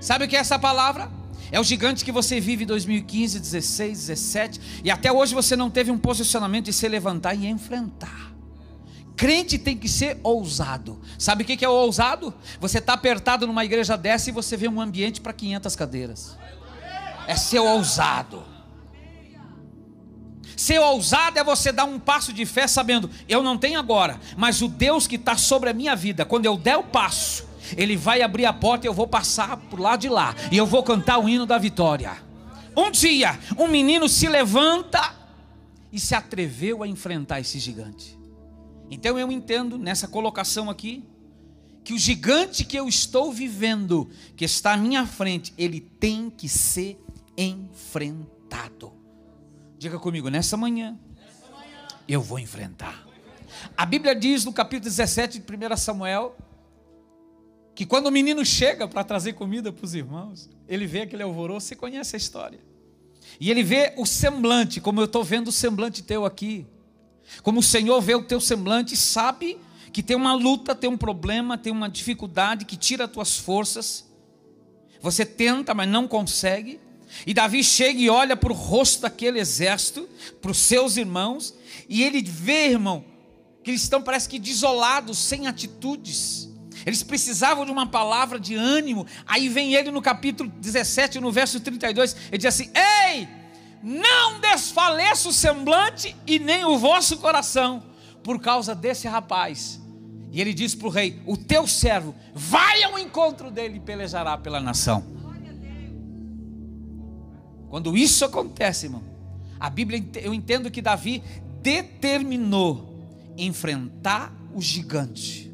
Sabe 0.00 0.24
o 0.24 0.28
que 0.28 0.36
é 0.36 0.40
essa 0.40 0.58
palavra? 0.58 1.10
É 1.50 1.60
o 1.60 1.64
gigante 1.64 2.04
que 2.04 2.12
você 2.12 2.40
vive 2.40 2.64
em 2.64 2.66
2015, 2.66 3.38
16, 3.38 3.98
17, 3.98 4.60
e 4.84 4.90
até 4.90 5.12
hoje 5.12 5.34
você 5.34 5.54
não 5.54 5.70
teve 5.70 5.90
um 5.90 5.98
posicionamento 5.98 6.66
de 6.66 6.72
se 6.72 6.88
levantar 6.88 7.34
e 7.34 7.46
enfrentar. 7.46 8.31
Crente 9.22 9.56
tem 9.56 9.76
que 9.76 9.88
ser 9.88 10.18
ousado. 10.24 11.00
Sabe 11.16 11.44
o 11.44 11.46
que 11.46 11.64
é 11.64 11.68
o 11.68 11.72
ousado? 11.72 12.34
Você 12.58 12.78
está 12.78 12.94
apertado 12.94 13.46
numa 13.46 13.64
igreja 13.64 13.96
dessa 13.96 14.30
e 14.30 14.32
você 14.32 14.56
vê 14.56 14.66
um 14.66 14.80
ambiente 14.80 15.20
para 15.20 15.32
500 15.32 15.76
cadeiras. 15.76 16.36
É 17.28 17.36
ser 17.36 17.60
ousado. 17.60 18.42
Ser 20.56 20.80
ousado 20.80 21.38
é 21.38 21.44
você 21.44 21.70
dar 21.70 21.84
um 21.84 22.00
passo 22.00 22.32
de 22.32 22.44
fé 22.44 22.66
sabendo, 22.66 23.08
eu 23.28 23.44
não 23.44 23.56
tenho 23.56 23.78
agora, 23.78 24.18
mas 24.36 24.60
o 24.60 24.66
Deus 24.66 25.06
que 25.06 25.14
está 25.14 25.36
sobre 25.36 25.70
a 25.70 25.72
minha 25.72 25.94
vida, 25.94 26.24
quando 26.24 26.46
eu 26.46 26.56
der 26.56 26.76
o 26.76 26.82
passo, 26.82 27.46
Ele 27.76 27.96
vai 27.96 28.22
abrir 28.22 28.44
a 28.44 28.52
porta 28.52 28.88
e 28.88 28.88
eu 28.88 28.92
vou 28.92 29.06
passar 29.06 29.56
por 29.56 29.78
lá 29.78 29.94
de 29.94 30.08
lá, 30.08 30.34
e 30.50 30.56
eu 30.56 30.66
vou 30.66 30.82
cantar 30.82 31.18
o 31.18 31.28
hino 31.28 31.46
da 31.46 31.58
vitória. 31.58 32.16
Um 32.76 32.90
dia, 32.90 33.38
um 33.56 33.68
menino 33.68 34.08
se 34.08 34.26
levanta 34.26 35.14
e 35.92 36.00
se 36.00 36.12
atreveu 36.12 36.82
a 36.82 36.88
enfrentar 36.88 37.38
esse 37.38 37.60
gigante. 37.60 38.20
Então 38.92 39.18
eu 39.18 39.32
entendo 39.32 39.78
nessa 39.78 40.06
colocação 40.06 40.68
aqui 40.68 41.02
que 41.82 41.94
o 41.94 41.98
gigante 41.98 42.62
que 42.62 42.78
eu 42.78 42.86
estou 42.86 43.32
vivendo, 43.32 44.10
que 44.36 44.44
está 44.44 44.74
à 44.74 44.76
minha 44.76 45.06
frente, 45.06 45.54
ele 45.56 45.80
tem 45.80 46.28
que 46.28 46.46
ser 46.46 47.02
enfrentado. 47.34 48.92
Diga 49.78 49.98
comigo, 49.98 50.28
nessa 50.28 50.58
manhã, 50.58 51.00
eu 52.06 52.20
vou 52.20 52.38
enfrentar. 52.38 53.08
A 53.74 53.86
Bíblia 53.86 54.14
diz 54.14 54.44
no 54.44 54.52
capítulo 54.52 54.90
17 54.90 55.38
de 55.38 55.44
1 55.44 55.76
Samuel 55.78 56.36
que 57.74 57.86
quando 57.86 58.08
o 58.08 58.12
menino 58.12 58.44
chega 58.44 58.86
para 58.86 59.02
trazer 59.02 59.32
comida 59.32 59.72
para 59.72 59.86
os 59.86 59.94
irmãos, 59.94 60.50
ele 60.68 60.86
vê 60.86 61.00
aquele 61.00 61.22
alvoroço, 61.22 61.68
você 61.68 61.74
conhece 61.74 62.14
a 62.14 62.18
história. 62.18 62.60
E 63.40 63.50
ele 63.50 63.62
vê 63.62 63.94
o 63.96 64.04
semblante, 64.04 64.82
como 64.82 65.00
eu 65.00 65.06
estou 65.06 65.24
vendo 65.24 65.48
o 65.48 65.52
semblante 65.52 66.02
teu 66.02 66.26
aqui. 66.26 66.66
Como 67.42 67.60
o 67.60 67.62
Senhor 67.62 68.00
vê 68.00 68.14
o 68.14 68.22
teu 68.22 68.40
semblante, 68.40 68.96
sabe 68.96 69.58
que 69.92 70.02
tem 70.02 70.16
uma 70.16 70.34
luta, 70.34 70.74
tem 70.74 70.88
um 70.88 70.96
problema, 70.96 71.58
tem 71.58 71.72
uma 71.72 71.88
dificuldade 71.88 72.64
que 72.64 72.76
tira 72.76 73.04
as 73.04 73.10
tuas 73.10 73.36
forças. 73.36 74.06
Você 75.00 75.24
tenta, 75.26 75.74
mas 75.74 75.88
não 75.88 76.08
consegue. 76.08 76.80
E 77.26 77.34
Davi 77.34 77.62
chega 77.62 78.00
e 78.00 78.08
olha 78.08 78.36
para 78.36 78.52
o 78.52 78.56
rosto 78.56 79.02
daquele 79.02 79.38
exército, 79.38 80.08
para 80.40 80.50
os 80.50 80.58
seus 80.58 80.96
irmãos, 80.96 81.54
e 81.88 82.02
ele 82.02 82.22
vê, 82.22 82.70
irmão, 82.70 83.04
que 83.62 83.70
eles 83.70 83.82
estão, 83.82 84.02
parece 84.02 84.28
que 84.28 84.38
desolados, 84.38 85.18
sem 85.18 85.46
atitudes. 85.46 86.48
Eles 86.86 87.02
precisavam 87.02 87.64
de 87.64 87.70
uma 87.70 87.86
palavra 87.86 88.40
de 88.40 88.54
ânimo. 88.54 89.06
Aí 89.26 89.48
vem 89.48 89.74
ele 89.74 89.90
no 89.90 90.02
capítulo 90.02 90.50
17, 90.58 91.20
no 91.20 91.30
verso 91.30 91.60
32, 91.60 92.16
ele 92.28 92.38
diz 92.38 92.46
assim: 92.46 92.70
Ei! 92.74 93.28
Não 93.82 94.40
desfaleça 94.40 95.28
o 95.28 95.32
semblante 95.32 96.14
e 96.26 96.38
nem 96.38 96.64
o 96.64 96.78
vosso 96.78 97.18
coração 97.18 97.82
por 98.22 98.40
causa 98.40 98.74
desse 98.74 99.08
rapaz 99.08 99.80
E 100.30 100.40
ele 100.40 100.54
diz 100.54 100.74
para 100.74 100.86
o 100.86 100.90
rei: 100.90 101.20
O 101.26 101.36
teu 101.36 101.66
servo 101.66 102.14
vai 102.34 102.82
ao 102.84 102.98
encontro 102.98 103.50
dele 103.50 103.76
e 103.76 103.80
pelejará 103.80 104.38
pela 104.38 104.60
nação. 104.60 105.04
Quando 107.68 107.96
isso 107.96 108.24
acontece, 108.24 108.86
irmão, 108.86 109.02
a 109.58 109.70
Bíblia, 109.70 110.04
eu 110.16 110.34
entendo 110.34 110.70
que 110.70 110.82
Davi 110.82 111.22
determinou 111.62 112.92
enfrentar 113.36 114.32
o 114.54 114.60
gigante. 114.60 115.50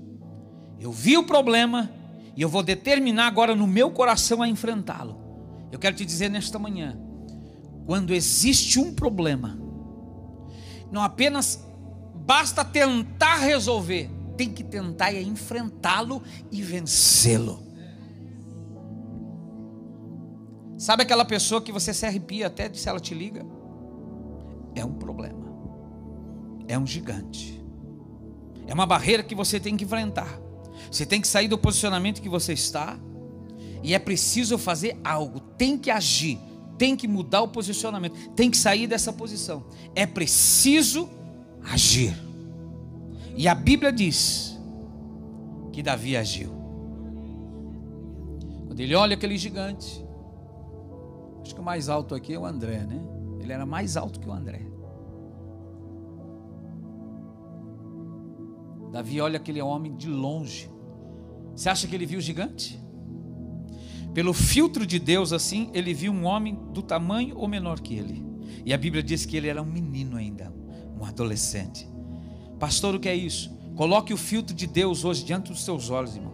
Eu 0.80 0.90
vi 0.90 1.16
o 1.16 1.24
problema 1.24 1.90
e 2.36 2.42
eu 2.42 2.48
vou 2.48 2.62
determinar 2.62 3.26
agora 3.26 3.54
no 3.54 3.66
meu 3.66 3.90
coração 3.90 4.42
a 4.42 4.48
enfrentá-lo. 4.48 5.18
Eu 5.70 5.78
quero 5.78 5.96
te 5.96 6.04
dizer 6.04 6.28
nesta 6.28 6.58
manhã, 6.58 6.98
quando 7.88 8.12
existe 8.12 8.78
um 8.78 8.92
problema, 8.92 9.58
não 10.92 11.02
apenas 11.02 11.66
basta 12.14 12.62
tentar 12.62 13.36
resolver, 13.36 14.10
tem 14.36 14.52
que 14.52 14.62
tentar 14.62 15.14
é 15.14 15.22
enfrentá-lo 15.22 16.22
e 16.52 16.60
vencê-lo. 16.60 17.62
Sabe 20.76 21.02
aquela 21.02 21.24
pessoa 21.24 21.62
que 21.62 21.72
você 21.72 21.94
se 21.94 22.04
arrepia 22.04 22.48
até 22.48 22.70
se 22.74 22.86
ela 22.90 23.00
te 23.00 23.14
liga? 23.14 23.42
É 24.74 24.84
um 24.84 24.92
problema. 24.92 25.50
É 26.68 26.78
um 26.78 26.86
gigante. 26.86 27.64
É 28.66 28.74
uma 28.74 28.84
barreira 28.84 29.22
que 29.22 29.34
você 29.34 29.58
tem 29.58 29.78
que 29.78 29.84
enfrentar. 29.84 30.38
Você 30.92 31.06
tem 31.06 31.22
que 31.22 31.26
sair 31.26 31.48
do 31.48 31.56
posicionamento 31.56 32.20
que 32.20 32.28
você 32.28 32.52
está. 32.52 32.98
E 33.82 33.94
é 33.94 33.98
preciso 33.98 34.58
fazer 34.58 35.00
algo. 35.02 35.40
Tem 35.40 35.78
que 35.78 35.90
agir. 35.90 36.47
Tem 36.78 36.96
que 36.96 37.08
mudar 37.08 37.42
o 37.42 37.48
posicionamento. 37.48 38.30
Tem 38.30 38.50
que 38.50 38.56
sair 38.56 38.86
dessa 38.86 39.12
posição. 39.12 39.64
É 39.94 40.06
preciso 40.06 41.08
agir. 41.62 42.16
E 43.36 43.46
a 43.46 43.54
Bíblia 43.54 43.92
diz 43.92 44.58
que 45.72 45.82
Davi 45.82 46.16
agiu. 46.16 46.50
Quando 48.66 48.80
ele 48.80 48.94
olha 48.94 49.14
aquele 49.14 49.36
gigante, 49.36 50.04
acho 51.42 51.54
que 51.54 51.60
o 51.60 51.64
mais 51.64 51.88
alto 51.88 52.14
aqui 52.14 52.32
é 52.32 52.38
o 52.38 52.46
André, 52.46 52.84
né? 52.84 53.00
Ele 53.40 53.52
era 53.52 53.66
mais 53.66 53.96
alto 53.96 54.20
que 54.20 54.28
o 54.28 54.32
André. 54.32 54.66
Davi 58.90 59.20
olha 59.20 59.36
aquele 59.36 59.60
homem 59.60 59.94
de 59.96 60.08
longe. 60.08 60.70
Você 61.54 61.68
acha 61.68 61.86
que 61.86 61.94
ele 61.94 62.06
viu 62.06 62.18
o 62.18 62.22
gigante? 62.22 62.80
Pelo 64.18 64.34
filtro 64.34 64.84
de 64.84 64.98
Deus, 64.98 65.32
assim, 65.32 65.70
ele 65.72 65.94
viu 65.94 66.12
um 66.12 66.24
homem 66.24 66.58
do 66.72 66.82
tamanho 66.82 67.38
ou 67.38 67.46
menor 67.46 67.78
que 67.78 67.94
ele. 67.94 68.26
E 68.66 68.74
a 68.74 68.76
Bíblia 68.76 69.00
diz 69.00 69.24
que 69.24 69.36
ele 69.36 69.46
era 69.46 69.62
um 69.62 69.64
menino 69.64 70.16
ainda, 70.16 70.52
um 71.00 71.04
adolescente. 71.04 71.88
Pastor, 72.58 72.96
o 72.96 72.98
que 72.98 73.08
é 73.08 73.14
isso? 73.14 73.48
Coloque 73.76 74.12
o 74.12 74.16
filtro 74.16 74.56
de 74.56 74.66
Deus 74.66 75.04
hoje 75.04 75.24
diante 75.24 75.52
dos 75.52 75.64
seus 75.64 75.88
olhos, 75.88 76.16
irmão. 76.16 76.32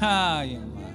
Ai, 0.00 0.52
irmão. 0.52 0.86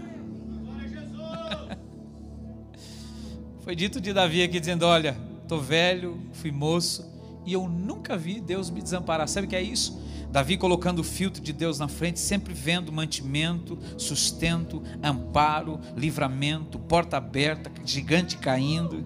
Foi 3.59 3.75
dito 3.75 3.99
de 3.99 4.13
Davi 4.13 4.43
aqui 4.43 4.61
dizendo: 4.61 4.85
Olha, 4.85 5.17
estou 5.41 5.59
velho, 5.59 6.21
fui 6.31 6.53
moço, 6.53 7.05
e 7.45 7.51
eu 7.51 7.67
nunca 7.67 8.15
vi 8.15 8.39
Deus 8.39 8.69
me 8.69 8.81
desamparar. 8.81 9.27
Sabe 9.27 9.45
o 9.45 9.49
que 9.49 9.57
é 9.57 9.61
isso? 9.61 10.01
Davi 10.31 10.55
colocando 10.55 10.99
o 10.99 11.03
filtro 11.03 11.41
de 11.41 11.51
Deus 11.51 11.77
na 11.77 11.89
frente, 11.89 12.19
sempre 12.19 12.53
vendo 12.53 12.91
mantimento, 12.91 13.77
sustento, 13.97 14.81
amparo, 15.03 15.79
livramento, 15.95 16.79
porta 16.79 17.17
aberta, 17.17 17.69
gigante 17.83 18.37
caindo. 18.37 19.05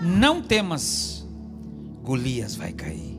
Não 0.00 0.40
temas, 0.40 1.26
Golias 2.02 2.54
vai 2.54 2.72
cair. 2.72 3.14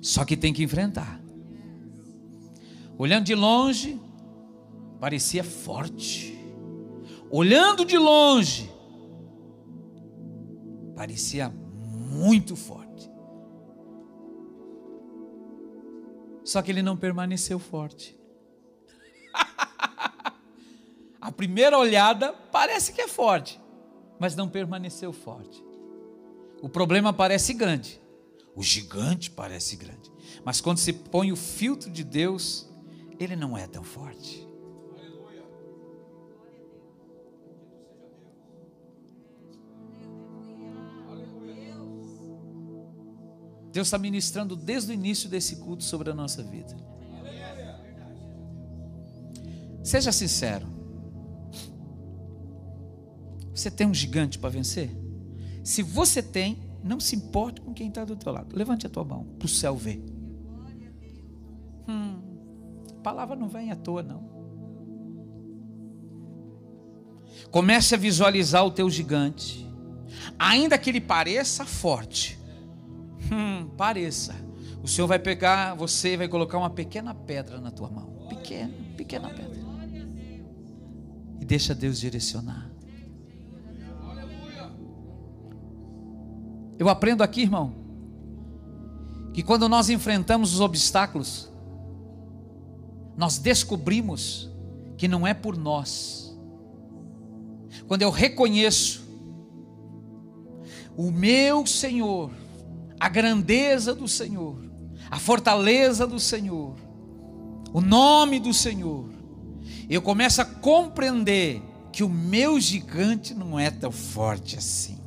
Só 0.00 0.24
que 0.24 0.36
tem 0.36 0.52
que 0.52 0.62
enfrentar. 0.62 1.20
Olhando 2.96 3.24
de 3.24 3.34
longe, 3.34 4.00
parecia 5.00 5.42
forte. 5.42 6.43
Olhando 7.36 7.84
de 7.84 7.98
longe, 7.98 8.72
parecia 10.94 11.48
muito 11.50 12.54
forte. 12.54 13.10
Só 16.44 16.62
que 16.62 16.70
ele 16.70 16.80
não 16.80 16.96
permaneceu 16.96 17.58
forte. 17.58 18.16
A 21.20 21.32
primeira 21.32 21.76
olhada 21.76 22.32
parece 22.52 22.92
que 22.92 23.00
é 23.00 23.08
forte, 23.08 23.60
mas 24.16 24.36
não 24.36 24.48
permaneceu 24.48 25.12
forte. 25.12 25.60
O 26.62 26.68
problema 26.68 27.12
parece 27.12 27.52
grande, 27.52 28.00
o 28.54 28.62
gigante 28.62 29.28
parece 29.28 29.74
grande. 29.74 30.08
Mas 30.44 30.60
quando 30.60 30.78
se 30.78 30.92
põe 30.92 31.32
o 31.32 31.36
filtro 31.36 31.90
de 31.90 32.04
Deus, 32.04 32.72
ele 33.18 33.34
não 33.34 33.58
é 33.58 33.66
tão 33.66 33.82
forte. 33.82 34.43
Deus 43.74 43.88
está 43.88 43.98
ministrando 43.98 44.54
desde 44.54 44.92
o 44.92 44.94
início 44.94 45.28
desse 45.28 45.56
culto 45.56 45.82
sobre 45.82 46.08
a 46.08 46.14
nossa 46.14 46.44
vida. 46.44 46.76
Seja 49.82 50.12
sincero. 50.12 50.64
Você 53.52 53.72
tem 53.72 53.84
um 53.84 53.92
gigante 53.92 54.38
para 54.38 54.48
vencer? 54.48 54.96
Se 55.64 55.82
você 55.82 56.22
tem, 56.22 56.62
não 56.84 57.00
se 57.00 57.16
importe 57.16 57.60
com 57.60 57.74
quem 57.74 57.88
está 57.88 58.04
do 58.04 58.14
teu 58.14 58.30
lado. 58.30 58.56
Levante 58.56 58.86
a 58.86 58.88
tua 58.88 59.04
mão 59.04 59.24
para 59.40 59.46
o 59.46 59.48
céu 59.48 59.74
ver. 59.76 60.00
Hum, 61.88 62.20
a 62.96 63.02
palavra 63.02 63.34
não 63.34 63.48
vem 63.48 63.72
à 63.72 63.76
toa, 63.76 64.04
não. 64.04 64.22
Comece 67.50 67.96
a 67.96 67.98
visualizar 67.98 68.64
o 68.64 68.70
teu 68.70 68.88
gigante. 68.88 69.68
Ainda 70.38 70.78
que 70.78 70.90
ele 70.90 71.00
pareça 71.00 71.64
forte. 71.64 72.43
Hum, 73.32 73.68
pareça. 73.76 74.34
O 74.82 74.88
Senhor 74.88 75.06
vai 75.06 75.18
pegar 75.18 75.74
você 75.74 76.16
vai 76.16 76.28
colocar 76.28 76.58
uma 76.58 76.70
pequena 76.70 77.14
pedra 77.14 77.60
na 77.60 77.70
tua 77.70 77.88
mão. 77.88 78.26
Pequena, 78.28 78.72
pequena 78.96 79.28
pedra. 79.30 79.64
E 81.40 81.44
deixa 81.44 81.74
Deus 81.74 81.98
direcionar. 81.98 82.70
Eu 86.78 86.88
aprendo 86.88 87.22
aqui, 87.22 87.42
irmão, 87.42 87.74
que 89.32 89.42
quando 89.42 89.68
nós 89.68 89.88
enfrentamos 89.88 90.54
os 90.54 90.60
obstáculos, 90.60 91.50
nós 93.16 93.38
descobrimos 93.38 94.50
que 94.96 95.08
não 95.08 95.26
é 95.26 95.32
por 95.32 95.56
nós. 95.56 96.36
Quando 97.86 98.02
eu 98.02 98.10
reconheço 98.10 99.04
o 100.96 101.10
meu 101.10 101.66
Senhor, 101.66 102.30
a 102.98 103.08
grandeza 103.08 103.94
do 103.94 104.08
Senhor, 104.08 104.58
a 105.10 105.18
fortaleza 105.18 106.06
do 106.06 106.18
Senhor, 106.18 106.76
o 107.72 107.80
nome 107.80 108.38
do 108.38 108.54
Senhor, 108.54 109.10
eu 109.88 110.00
começo 110.00 110.40
a 110.40 110.44
compreender 110.44 111.60
que 111.92 112.02
o 112.02 112.08
meu 112.08 112.58
gigante 112.58 113.34
não 113.34 113.58
é 113.58 113.70
tão 113.70 113.92
forte 113.92 114.56
assim. 114.56 114.98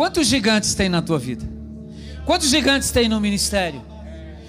Quantos 0.00 0.28
gigantes 0.28 0.74
tem 0.74 0.88
na 0.88 1.02
tua 1.02 1.18
vida? 1.18 1.46
Quantos 2.24 2.48
gigantes 2.48 2.90
tem 2.90 3.06
no 3.06 3.20
ministério? 3.20 3.84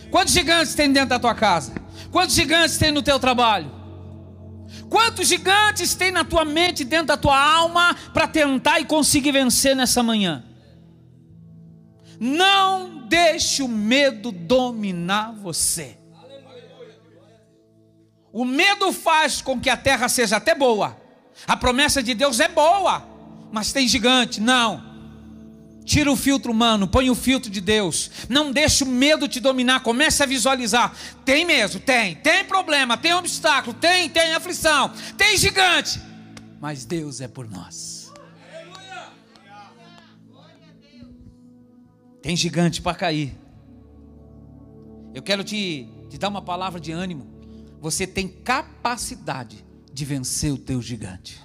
Quantos 0.10 0.34
gigantes 0.34 0.74
tem 0.74 0.90
dentro 0.90 1.10
da 1.10 1.20
tua 1.20 1.36
casa? 1.36 1.74
Quantos 2.10 2.34
gigantes 2.34 2.78
tem 2.78 2.90
no 2.90 3.02
teu 3.02 3.20
trabalho? 3.20 3.70
Quantos 4.90 5.28
gigantes 5.28 5.94
tem 5.94 6.10
na 6.10 6.24
tua 6.24 6.46
mente, 6.46 6.86
dentro 6.86 7.08
da 7.08 7.18
tua 7.18 7.38
alma, 7.38 7.94
para 8.14 8.30
tentar 8.30 8.80
e 8.80 8.86
conseguir 8.86 9.34
vencer 9.34 9.76
nessa 9.76 10.02
manhã? 10.02 10.42
Não 12.18 13.06
deixe 13.10 13.62
o 13.62 13.68
medo 13.68 14.32
dominar 14.32 15.34
você. 15.34 15.98
O 18.32 18.46
medo 18.46 18.94
faz 18.94 19.42
com 19.42 19.60
que 19.60 19.70
a 19.70 19.76
terra 19.76 20.08
seja 20.08 20.38
até 20.38 20.56
boa. 20.56 20.96
A 21.46 21.58
promessa 21.58 22.02
de 22.02 22.14
Deus 22.14 22.40
é 22.40 22.48
boa, 22.48 23.06
mas 23.52 23.74
tem 23.74 23.86
gigante. 23.86 24.40
Não. 24.40 24.91
Tira 25.84 26.12
o 26.12 26.16
filtro 26.16 26.52
humano, 26.52 26.88
põe 26.88 27.10
o 27.10 27.16
filtro 27.16 27.50
de 27.50 27.60
Deus. 27.60 28.12
Não 28.30 28.52
deixe 28.52 28.84
o 28.84 28.88
medo 28.88 29.28
te 29.28 29.40
dominar. 29.40 29.82
Comece 29.82 30.22
a 30.22 30.26
visualizar. 30.26 30.96
Tem 31.26 31.44
mesmo, 31.44 31.80
tem. 31.80 32.16
Tem 32.16 32.46
problema, 32.46 32.98
tem 32.98 33.14
obstáculo, 33.14 33.74
tem, 33.74 34.10
tem 34.10 34.34
aflição, 34.34 34.94
tem 35.18 35.38
gigante. 35.38 36.00
Mas 36.60 36.86
Deus 36.86 37.22
é 37.22 37.28
por 37.28 37.50
nós. 37.50 38.12
Tem 42.22 42.36
gigante 42.36 42.82
para 42.82 42.96
cair. 42.96 43.36
Eu 45.14 45.24
quero 45.24 45.44
te, 45.44 45.90
te 46.10 46.18
dar 46.18 46.30
uma 46.30 46.42
palavra 46.42 46.80
de 46.80 46.92
ânimo. 46.92 47.28
Você 47.82 48.06
tem 48.06 48.28
capacidade 48.28 49.66
de 49.92 50.06
vencer 50.06 50.54
o 50.54 50.58
teu 50.58 50.82
gigante. 50.82 51.42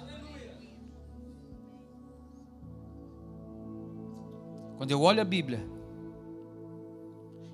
Quando 4.77 4.91
eu 4.91 5.01
olho 5.01 5.19
a 5.19 5.25
Bíblia, 5.25 5.67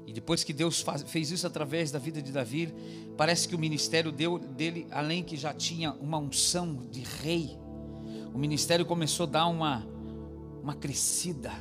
e 0.05 0.11
depois 0.11 0.43
que 0.43 0.51
Deus 0.51 0.81
faz, 0.81 1.01
fez 1.03 1.31
isso 1.31 1.47
através 1.47 1.89
da 1.89 1.97
vida 1.97 2.21
de 2.21 2.31
Davi, 2.31 2.73
parece 3.17 3.47
que 3.47 3.55
o 3.55 3.59
ministério 3.59 4.11
deu, 4.11 4.37
dele, 4.37 4.85
além 4.91 5.23
que 5.23 5.37
já 5.37 5.53
tinha 5.53 5.93
uma 5.93 6.17
unção 6.17 6.85
de 6.91 7.01
rei, 7.01 7.57
o 8.33 8.37
ministério 8.37 8.85
começou 8.85 9.25
a 9.25 9.29
dar 9.29 9.47
uma, 9.47 9.87
uma 10.61 10.75
crescida. 10.75 11.51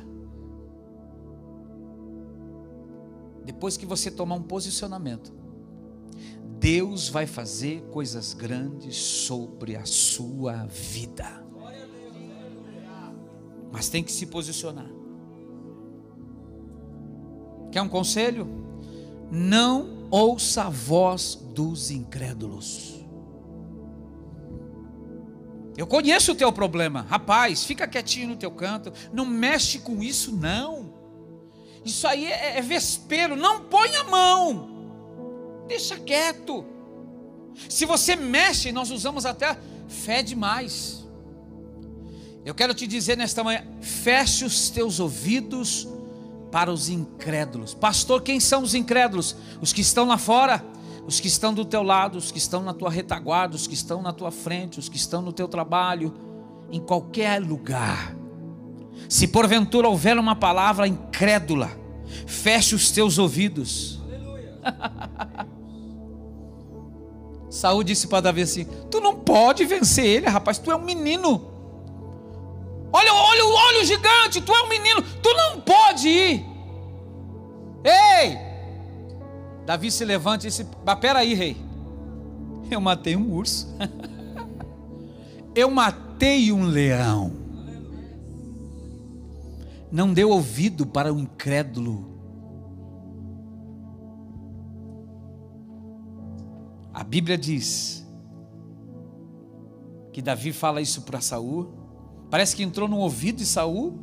Depois 3.45 3.77
que 3.77 3.85
você 3.85 4.11
tomar 4.11 4.35
um 4.35 4.43
posicionamento, 4.43 5.33
Deus 6.59 7.07
vai 7.07 7.25
fazer 7.25 7.81
coisas 7.83 8.33
grandes 8.33 8.95
sobre 8.97 9.75
a 9.75 9.85
sua 9.85 10.65
vida. 10.65 11.43
Mas 13.71 13.89
tem 13.89 14.03
que 14.03 14.11
se 14.11 14.25
posicionar. 14.25 15.02
Quer 17.73 17.81
um 17.81 17.89
conselho? 17.89 18.47
Não 19.31 20.07
ouça 20.11 20.65
a 20.65 20.69
voz 20.69 21.33
dos 21.33 21.89
incrédulos. 21.89 23.03
Eu 25.75 25.87
conheço 25.87 26.33
o 26.33 26.35
teu 26.35 26.53
problema, 26.53 27.01
rapaz, 27.01 27.63
fica 27.63 27.87
quietinho 27.87 28.27
no 28.27 28.35
teu 28.35 28.51
canto, 28.51 28.93
não 29.11 29.25
mexe 29.25 29.79
com 29.79 30.03
isso, 30.03 30.31
não. 30.31 30.93
Isso 31.83 32.07
aí 32.07 32.27
é, 32.27 32.59
é 32.59 32.61
vespeiro, 32.61 33.35
não 33.35 33.61
põe 33.61 33.95
a 33.95 34.03
mão, 34.03 35.65
deixa 35.67 35.97
quieto. 35.97 36.63
Se 37.67 37.87
você 37.87 38.15
mexe, 38.15 38.71
nós 38.71 38.91
usamos 38.91 39.25
até 39.25 39.57
fé 39.87 40.21
demais. 40.21 41.03
Eu 42.45 42.53
quero 42.53 42.75
te 42.75 42.85
dizer 42.85 43.17
nesta 43.17 43.43
manhã: 43.43 43.65
feche 43.81 44.45
os 44.45 44.69
teus 44.69 44.99
ouvidos 44.99 45.87
para 46.53 46.71
os 46.71 46.87
incrédulos. 46.87 47.73
Pastor, 47.73 48.21
quem 48.21 48.39
são 48.39 48.61
os 48.61 48.75
incrédulos? 48.75 49.35
Os 49.59 49.73
que 49.73 49.81
estão 49.81 50.07
lá 50.07 50.19
fora, 50.19 50.63
os 51.07 51.19
que 51.19 51.27
estão 51.27 51.51
do 51.51 51.65
teu 51.65 51.81
lado, 51.81 52.15
os 52.15 52.31
que 52.31 52.37
estão 52.37 52.61
na 52.61 52.75
tua 52.75 52.91
retaguarda, 52.91 53.55
os 53.55 53.65
que 53.65 53.73
estão 53.73 54.03
na 54.03 54.13
tua 54.13 54.29
frente, 54.29 54.77
os 54.77 54.87
que 54.87 54.95
estão 54.95 55.19
no 55.19 55.33
teu 55.33 55.47
trabalho, 55.47 56.13
em 56.71 56.79
qualquer 56.79 57.41
lugar. 57.41 58.15
Se 59.09 59.27
porventura 59.27 59.89
houver 59.89 60.15
uma 60.15 60.35
palavra 60.35 60.87
incrédula, 60.87 61.71
feche 62.27 62.75
os 62.75 62.91
teus 62.91 63.17
ouvidos. 63.17 63.99
Saúl 67.49 67.83
disse 67.83 68.05
para 68.05 68.21
Davi 68.21 68.43
assim: 68.43 68.67
Tu 68.91 69.01
não 69.01 69.15
pode 69.15 69.65
vencer 69.65 70.05
ele, 70.05 70.27
rapaz, 70.27 70.59
tu 70.59 70.71
é 70.71 70.75
um 70.75 70.85
menino. 70.85 71.52
Olha, 72.95 73.11
olha, 73.11 73.45
olha 73.45 73.81
o 73.81 73.85
gigante, 73.85 74.39
tu 74.39 74.53
é 74.53 74.61
um 74.61 74.69
menino, 74.69 75.01
tu 75.01 75.33
não 75.33 75.59
pode 75.61 76.07
ir. 76.07 76.45
Ei! 77.83 78.37
Davi 79.65 79.89
se 79.89 80.05
levanta 80.05 80.45
e 80.45 80.49
disse: 80.49 80.67
Mas 80.85 80.99
peraí, 80.99 81.33
rei. 81.33 81.57
Eu 82.69 82.79
matei 82.79 83.15
um 83.15 83.33
urso. 83.33 83.67
Eu 85.55 85.69
matei 85.69 86.51
um 86.51 86.65
leão. 86.65 87.31
Não 89.91 90.13
deu 90.13 90.29
ouvido 90.29 90.85
para 90.85 91.13
o 91.13 91.19
incrédulo. 91.19 92.11
A 96.91 97.03
Bíblia 97.03 97.37
diz 97.37 98.03
que 100.11 100.21
Davi 100.21 100.51
fala 100.51 100.81
isso 100.81 101.03
para 101.03 101.21
Saul 101.21 101.82
Parece 102.33 102.55
que 102.55 102.63
entrou 102.63 102.87
no 102.87 102.97
ouvido 102.97 103.37
de 103.37 103.45
Saul 103.45 103.93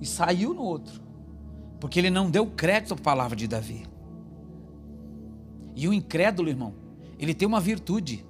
e 0.00 0.04
saiu 0.04 0.52
no 0.52 0.62
outro. 0.62 1.00
Porque 1.78 2.00
ele 2.00 2.10
não 2.10 2.28
deu 2.28 2.44
crédito 2.44 2.94
à 2.94 2.96
palavra 2.96 3.36
de 3.36 3.46
Davi. 3.46 3.86
E 5.76 5.86
o 5.86 5.92
incrédulo, 5.92 6.48
irmão, 6.48 6.74
ele 7.20 7.32
tem 7.32 7.46
uma 7.46 7.60
virtude 7.60 8.26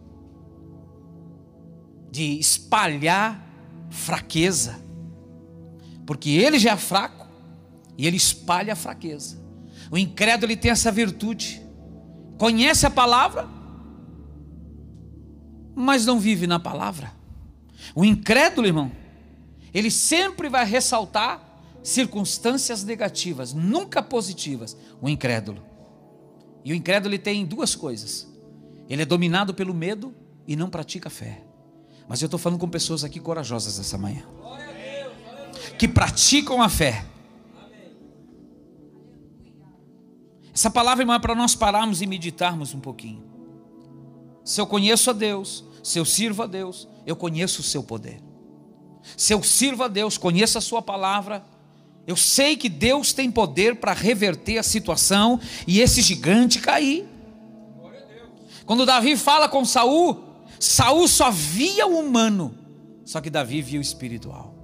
de 2.10 2.38
espalhar 2.38 3.42
fraqueza. 3.88 4.78
Porque 6.04 6.28
ele 6.28 6.58
já 6.58 6.72
é 6.72 6.76
fraco 6.76 7.26
e 7.96 8.06
ele 8.06 8.18
espalha 8.18 8.74
a 8.74 8.76
fraqueza. 8.76 9.42
O 9.90 9.96
incrédulo 9.96 10.52
ele 10.52 10.60
tem 10.60 10.70
essa 10.70 10.92
virtude. 10.92 11.62
Conhece 12.36 12.84
a 12.84 12.90
palavra, 12.90 13.48
mas 15.74 16.04
não 16.04 16.20
vive 16.20 16.46
na 16.46 16.60
palavra. 16.60 17.10
O 17.94 18.04
incrédulo, 18.04 18.66
irmão, 18.66 18.92
ele 19.72 19.90
sempre 19.90 20.48
vai 20.48 20.64
ressaltar 20.64 21.40
circunstâncias 21.82 22.84
negativas, 22.84 23.52
nunca 23.52 24.02
positivas. 24.02 24.76
O 25.00 25.08
incrédulo. 25.08 25.62
E 26.64 26.72
o 26.72 26.74
incrédulo 26.74 27.14
ele 27.14 27.22
tem 27.22 27.44
duas 27.44 27.74
coisas. 27.74 28.28
Ele 28.88 29.02
é 29.02 29.06
dominado 29.06 29.54
pelo 29.54 29.74
medo 29.74 30.14
e 30.46 30.54
não 30.54 30.68
pratica 30.68 31.08
fé. 31.08 31.42
Mas 32.08 32.20
eu 32.20 32.26
estou 32.26 32.38
falando 32.38 32.60
com 32.60 32.68
pessoas 32.68 33.02
aqui 33.02 33.18
corajosas 33.18 33.78
essa 33.78 33.96
manhã. 33.96 34.24
Que 35.78 35.88
praticam 35.88 36.62
a 36.62 36.68
fé. 36.68 37.04
Essa 40.54 40.70
palavra, 40.70 41.02
irmão, 41.02 41.16
é 41.16 41.18
para 41.18 41.34
nós 41.34 41.54
pararmos 41.54 42.02
e 42.02 42.06
meditarmos 42.06 42.74
um 42.74 42.80
pouquinho. 42.80 43.24
Se 44.44 44.60
eu 44.60 44.66
conheço 44.66 45.08
a 45.08 45.12
Deus, 45.14 45.64
se 45.82 45.98
eu 45.98 46.04
sirvo 46.04 46.42
a 46.42 46.46
Deus, 46.46 46.86
eu 47.06 47.16
conheço 47.16 47.62
o 47.62 47.64
seu 47.64 47.82
poder 47.82 48.20
se 49.16 49.32
eu 49.32 49.42
sirvo 49.42 49.84
a 49.84 49.88
Deus, 49.88 50.16
conheço 50.18 50.58
a 50.58 50.60
Sua 50.60 50.82
palavra, 50.82 51.44
eu 52.06 52.16
sei 52.16 52.56
que 52.56 52.68
Deus 52.68 53.12
tem 53.12 53.30
poder 53.30 53.76
para 53.76 53.92
reverter 53.92 54.58
a 54.58 54.62
situação 54.62 55.38
e 55.66 55.80
esse 55.80 56.02
gigante 56.02 56.58
cair. 56.58 57.06
Quando 58.66 58.86
Davi 58.86 59.16
fala 59.16 59.48
com 59.48 59.64
Saul, 59.64 60.24
Saul 60.58 61.06
só 61.06 61.30
via 61.30 61.86
o 61.86 61.98
humano, 61.98 62.54
só 63.04 63.20
que 63.20 63.30
Davi 63.30 63.62
via 63.62 63.78
o 63.78 63.82
espiritual. 63.82 64.54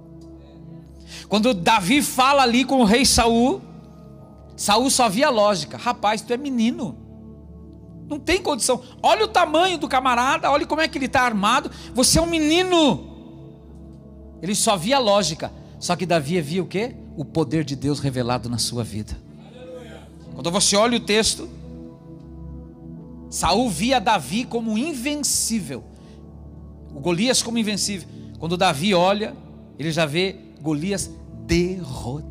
Quando 1.27 1.53
Davi 1.53 2.01
fala 2.01 2.43
ali 2.43 2.65
com 2.65 2.81
o 2.81 2.85
rei 2.85 3.05
Saul, 3.05 3.61
Saul 4.55 4.89
só 4.89 5.07
via 5.07 5.27
a 5.27 5.31
lógica. 5.31 5.77
Rapaz, 5.77 6.21
tu 6.21 6.33
é 6.33 6.37
menino. 6.37 6.97
Não 8.09 8.19
tem 8.19 8.41
condição. 8.41 8.81
Olha 9.01 9.25
o 9.25 9.27
tamanho 9.27 9.77
do 9.77 9.87
camarada, 9.87 10.49
olha 10.49 10.65
como 10.65 10.81
é 10.81 10.87
que 10.87 10.97
ele 10.97 11.05
está 11.05 11.21
armado. 11.21 11.71
Você 11.93 12.19
é 12.19 12.21
um 12.21 12.25
menino. 12.25 13.08
Ele 14.41 14.55
só 14.55 14.75
via 14.75 14.99
lógica. 14.99 15.51
Só 15.79 15.95
que 15.95 16.05
Davi 16.05 16.39
via 16.41 16.63
o 16.63 16.65
que? 16.65 16.95
O 17.15 17.19
o 17.19 17.25
poder 17.25 17.65
de 17.65 17.75
Deus 17.75 17.99
revelado 17.99 18.49
na 18.49 18.57
sua 18.57 18.83
vida. 18.83 19.17
Quando 20.33 20.49
você 20.51 20.77
olha 20.77 20.95
o 20.95 21.01
texto, 21.01 21.49
Saul 23.29 23.69
via 23.69 23.99
Davi 23.99 24.45
como 24.45 24.77
invencível, 24.77 25.83
o 26.95 26.99
Golias 27.01 27.43
como 27.43 27.57
invencível. 27.57 28.07
Quando 28.39 28.55
Davi 28.55 28.93
olha, 28.93 29.35
ele 29.77 29.91
já 29.91 30.05
vê 30.05 30.37
Golias 30.61 31.11
derrotado. 31.45 32.29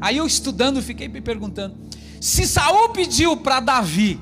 Aí 0.00 0.18
eu 0.18 0.26
estudando 0.26 0.82
fiquei 0.82 1.08
me 1.08 1.22
perguntando: 1.22 1.76
se 2.20 2.46
Saul 2.46 2.90
pediu 2.90 3.38
para 3.38 3.58
Davi 3.60 4.20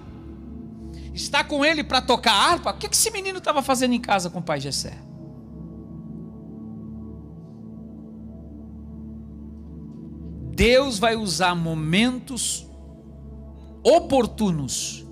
estar 1.17 1.45
com 1.45 1.65
ele 1.65 1.83
para 1.83 2.03
tocar 2.03 2.33
harpa, 2.33 2.71
o 2.71 2.75
que 2.75 2.87
esse 2.87 3.11
menino 3.11 3.39
estava 3.39 3.63
fazendo 3.63 3.95
em 3.95 4.01
casa 4.01 4.29
com 4.29 4.39
o 4.39 4.43
pai 4.43 4.61
Jessé? 4.61 4.99
Deus 10.55 10.99
vai 10.99 11.17
usar 11.17 11.55
momentos 11.55 12.67
oportunos 13.83 15.05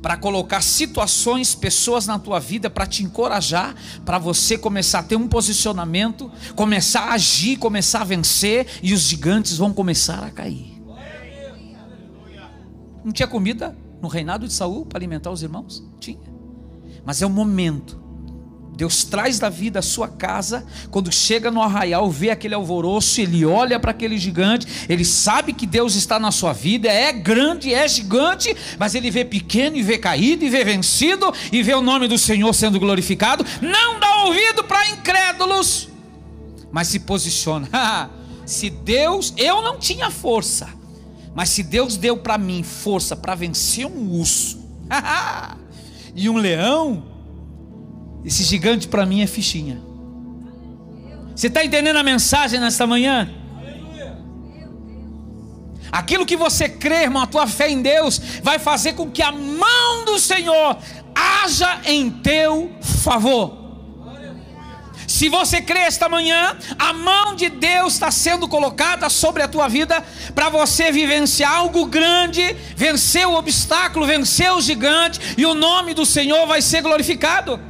para 0.00 0.16
colocar 0.16 0.60
situações, 0.62 1.54
pessoas 1.54 2.06
na 2.06 2.18
tua 2.18 2.40
vida 2.40 2.68
para 2.68 2.86
te 2.86 3.04
encorajar, 3.04 3.74
para 4.04 4.18
você 4.18 4.58
começar 4.58 4.98
a 4.98 5.02
ter 5.02 5.16
um 5.16 5.28
posicionamento, 5.28 6.30
começar 6.56 7.02
a 7.02 7.12
agir, 7.12 7.56
começar 7.56 8.00
a 8.00 8.04
vencer 8.04 8.66
e 8.82 8.92
os 8.92 9.02
gigantes 9.02 9.56
vão 9.56 9.72
começar 9.72 10.24
a 10.24 10.30
cair. 10.30 10.82
Não 13.04 13.12
tinha 13.12 13.28
comida 13.28 13.76
no 14.02 14.08
reinado 14.08 14.46
de 14.46 14.52
Saul 14.52 14.84
para 14.84 14.98
alimentar 14.98 15.30
os 15.30 15.42
irmãos? 15.42 15.82
Tinha. 15.98 16.30
Mas 17.06 17.22
é 17.22 17.26
o 17.26 17.30
momento 17.30 18.02
Deus 18.74 19.04
traz 19.04 19.38
da 19.38 19.50
vida 19.50 19.80
a 19.80 19.82
sua 19.82 20.08
casa. 20.08 20.64
Quando 20.90 21.12
chega 21.12 21.50
no 21.50 21.60
arraial, 21.60 22.10
vê 22.10 22.30
aquele 22.30 22.54
alvoroço, 22.54 23.20
ele 23.20 23.44
olha 23.44 23.78
para 23.78 23.90
aquele 23.90 24.16
gigante, 24.16 24.66
ele 24.88 25.04
sabe 25.04 25.52
que 25.52 25.66
Deus 25.66 25.94
está 25.94 26.18
na 26.18 26.30
sua 26.30 26.52
vida, 26.52 26.88
é 26.88 27.12
grande, 27.12 27.72
é 27.72 27.86
gigante, 27.86 28.56
mas 28.78 28.94
ele 28.94 29.10
vê 29.10 29.24
pequeno 29.24 29.76
e 29.76 29.82
vê 29.82 29.98
caído 29.98 30.44
e 30.44 30.50
vê 30.50 30.64
vencido 30.64 31.32
e 31.52 31.62
vê 31.62 31.74
o 31.74 31.82
nome 31.82 32.08
do 32.08 32.16
Senhor 32.16 32.52
sendo 32.54 32.80
glorificado. 32.80 33.44
Não 33.60 34.00
dá 34.00 34.24
ouvido 34.24 34.64
para 34.64 34.88
incrédulos, 34.88 35.88
mas 36.70 36.88
se 36.88 37.00
posiciona. 37.00 37.68
se 38.46 38.70
Deus, 38.70 39.34
eu 39.36 39.60
não 39.60 39.78
tinha 39.78 40.10
força, 40.10 40.68
mas 41.34 41.48
se 41.48 41.62
Deus 41.62 41.96
deu 41.96 42.16
para 42.16 42.36
mim 42.36 42.62
força 42.62 43.16
para 43.16 43.34
vencer 43.34 43.86
um 43.86 44.10
urso 44.12 44.60
e 46.14 46.28
um 46.28 46.36
leão, 46.36 47.04
esse 48.24 48.44
gigante 48.44 48.86
para 48.88 49.06
mim 49.06 49.22
é 49.22 49.26
fichinha. 49.26 49.80
Você 51.34 51.46
está 51.46 51.64
entendendo 51.64 51.96
a 51.96 52.02
mensagem 52.02 52.60
nesta 52.60 52.86
manhã? 52.86 53.28
Aquilo 55.90 56.24
que 56.24 56.36
você 56.36 56.68
crê, 56.68 57.02
irmão, 57.02 57.22
a 57.22 57.26
tua 57.26 57.46
fé 57.46 57.70
em 57.70 57.82
Deus, 57.82 58.18
vai 58.42 58.58
fazer 58.58 58.94
com 58.94 59.10
que 59.10 59.22
a 59.22 59.30
mão 59.30 60.06
do 60.06 60.18
Senhor 60.18 60.78
haja 61.14 61.80
em 61.84 62.10
teu 62.10 62.70
favor. 62.80 63.61
Se 65.12 65.28
você 65.28 65.60
crê 65.60 65.80
esta 65.80 66.08
manhã, 66.08 66.56
a 66.78 66.94
mão 66.94 67.34
de 67.34 67.50
Deus 67.50 67.92
está 67.92 68.10
sendo 68.10 68.48
colocada 68.48 69.10
sobre 69.10 69.42
a 69.42 69.46
tua 69.46 69.68
vida 69.68 70.02
para 70.34 70.48
você 70.48 70.90
vivenciar 70.90 71.54
algo 71.54 71.84
grande, 71.84 72.56
vencer 72.74 73.28
o 73.28 73.34
obstáculo, 73.34 74.06
vencer 74.06 74.50
o 74.54 74.60
gigante, 74.62 75.20
e 75.36 75.44
o 75.44 75.52
nome 75.52 75.92
do 75.92 76.06
Senhor 76.06 76.46
vai 76.46 76.62
ser 76.62 76.80
glorificado. 76.80 77.60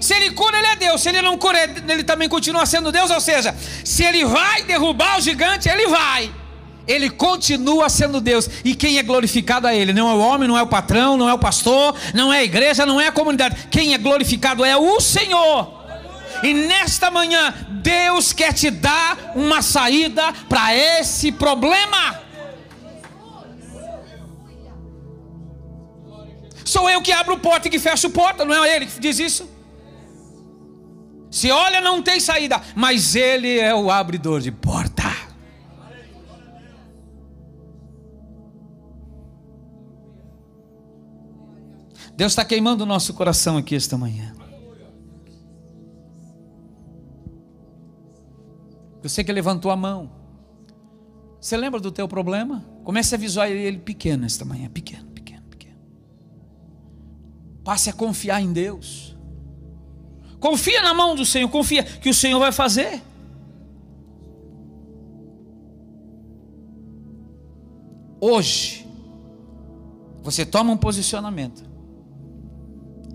Se 0.00 0.14
ele 0.14 0.30
cura, 0.30 0.56
ele 0.56 0.68
é 0.68 0.76
Deus. 0.76 1.00
Se 1.00 1.08
ele 1.08 1.20
não 1.20 1.36
cura, 1.36 1.58
ele 1.88 2.04
também 2.04 2.28
continua 2.28 2.64
sendo 2.64 2.92
Deus. 2.92 3.10
Ou 3.10 3.20
seja, 3.20 3.52
se 3.84 4.04
ele 4.04 4.24
vai 4.24 4.62
derrubar 4.62 5.18
o 5.18 5.20
gigante, 5.20 5.68
ele 5.68 5.88
vai. 5.88 6.32
Ele 6.86 7.10
continua 7.10 7.88
sendo 7.88 8.20
Deus. 8.20 8.48
E 8.64 8.76
quem 8.76 8.98
é 8.98 9.02
glorificado 9.02 9.66
é 9.66 9.76
Ele. 9.76 9.92
Não 9.92 10.08
é 10.08 10.14
o 10.14 10.18
homem, 10.20 10.48
não 10.48 10.56
é 10.56 10.62
o 10.62 10.66
patrão, 10.68 11.16
não 11.16 11.28
é 11.28 11.34
o 11.34 11.38
pastor, 11.38 11.96
não 12.14 12.32
é 12.32 12.38
a 12.38 12.44
igreja, 12.44 12.86
não 12.86 13.00
é 13.00 13.08
a 13.08 13.12
comunidade. 13.12 13.68
Quem 13.68 13.94
é 13.94 13.98
glorificado 13.98 14.64
é 14.64 14.76
o 14.76 15.00
Senhor. 15.00 15.81
E 16.42 16.52
nesta 16.52 17.10
manhã, 17.10 17.54
Deus 17.82 18.32
quer 18.32 18.52
te 18.52 18.70
dar 18.70 19.32
uma 19.34 19.62
saída 19.62 20.32
para 20.48 20.74
esse 20.74 21.30
problema. 21.30 22.20
Sou 26.64 26.88
eu 26.88 27.02
que 27.02 27.12
abro 27.12 27.38
porta 27.38 27.68
e 27.68 27.70
que 27.70 27.78
fecho 27.78 28.10
porta, 28.10 28.44
não 28.44 28.64
é 28.64 28.76
ele 28.76 28.86
que 28.86 28.98
diz 28.98 29.18
isso? 29.18 29.48
Se 31.32 31.50
olha, 31.50 31.80
não 31.80 32.02
tem 32.02 32.20
saída, 32.20 32.60
mas 32.74 33.16
Ele 33.16 33.58
é 33.58 33.74
o 33.74 33.90
abridor 33.90 34.38
de 34.38 34.52
porta. 34.52 35.10
Deus 42.14 42.32
está 42.32 42.44
queimando 42.44 42.84
o 42.84 42.86
nosso 42.86 43.14
coração 43.14 43.56
aqui 43.56 43.74
esta 43.74 43.96
manhã. 43.96 44.41
Você 49.02 49.24
que 49.24 49.32
levantou 49.32 49.70
a 49.70 49.76
mão. 49.76 50.10
Você 51.40 51.56
lembra 51.56 51.80
do 51.80 51.90
teu 51.90 52.06
problema? 52.06 52.64
Comece 52.84 53.14
a 53.14 53.18
visualizar 53.18 53.60
ele 53.60 53.78
pequeno 53.78 54.24
esta 54.24 54.44
manhã, 54.44 54.68
pequeno, 54.70 55.10
pequeno, 55.10 55.42
pequeno. 55.48 55.78
Passe 57.64 57.90
a 57.90 57.92
confiar 57.92 58.40
em 58.40 58.52
Deus. 58.52 59.16
Confia 60.38 60.82
na 60.82 60.94
mão 60.94 61.14
do 61.16 61.24
Senhor, 61.24 61.48
confia 61.48 61.82
que 61.82 62.08
o 62.08 62.14
Senhor 62.14 62.38
vai 62.38 62.52
fazer. 62.52 63.02
Hoje, 68.20 68.86
você 70.22 70.46
toma 70.46 70.72
um 70.72 70.76
posicionamento, 70.76 71.64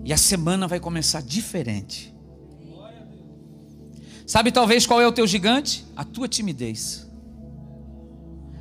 e 0.04 0.12
a 0.12 0.18
semana 0.18 0.68
vai 0.68 0.78
começar 0.78 1.22
diferente. 1.22 2.14
Sabe 4.28 4.52
talvez 4.52 4.86
qual 4.86 5.00
é 5.00 5.06
o 5.08 5.12
teu 5.12 5.26
gigante? 5.26 5.84
A 5.96 6.04
tua 6.04 6.28
timidez. 6.28 7.04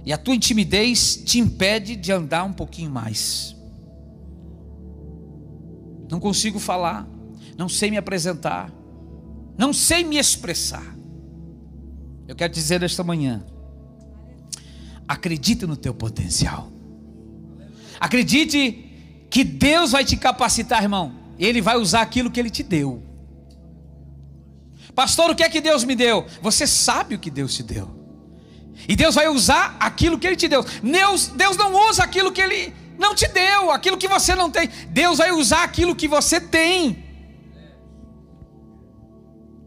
E 0.03 0.11
a 0.11 0.17
tua 0.17 0.39
timidez 0.39 1.17
te 1.17 1.37
impede 1.37 1.95
de 1.95 2.11
andar 2.11 2.43
um 2.43 2.53
pouquinho 2.53 2.89
mais. 2.89 3.55
Não 6.09 6.19
consigo 6.19 6.57
falar 6.57 7.07
não 7.57 7.67
sei 7.67 7.89
me 7.89 7.97
apresentar, 7.97 8.71
não 9.57 9.73
sei 9.73 10.03
me 10.03 10.17
expressar. 10.17 10.95
Eu 12.27 12.35
quero 12.35 12.53
dizer 12.53 12.83
esta 12.83 13.03
manhã: 13.03 13.43
acredite 15.07 15.65
no 15.65 15.75
teu 15.75 15.93
potencial. 15.93 16.71
Acredite 17.99 19.25
que 19.29 19.43
Deus 19.43 19.91
vai 19.91 20.05
te 20.05 20.15
capacitar, 20.15 20.83
irmão. 20.83 21.15
Ele 21.39 21.61
vai 21.61 21.77
usar 21.77 22.01
aquilo 22.01 22.29
que 22.29 22.39
ele 22.39 22.51
te 22.51 22.61
deu. 22.61 23.03
Pastor, 24.97 25.29
o 25.29 25.35
que 25.35 25.43
é 25.43 25.49
que 25.49 25.61
Deus 25.61 25.83
me 25.83 25.95
deu? 25.95 26.25
Você 26.41 26.65
sabe 26.65 27.13
o 27.13 27.19
que 27.19 27.29
Deus 27.29 27.53
te 27.53 27.61
deu. 27.61 27.87
E 28.89 28.95
Deus 28.95 29.13
vai 29.13 29.27
usar 29.27 29.77
aquilo 29.79 30.17
que 30.17 30.25
ele 30.25 30.35
te 30.35 30.47
deu. 30.47 30.65
Deus, 30.81 31.27
Deus 31.27 31.55
não 31.55 31.87
usa 31.87 32.03
aquilo 32.03 32.31
que 32.31 32.41
ele 32.41 32.73
não 32.97 33.13
te 33.13 33.27
deu, 33.27 33.69
aquilo 33.69 33.95
que 33.95 34.07
você 34.07 34.33
não 34.33 34.49
tem. 34.49 34.67
Deus 34.89 35.19
vai 35.19 35.31
usar 35.31 35.61
aquilo 35.61 35.95
que 35.95 36.07
você 36.07 36.41
tem. 36.41 37.05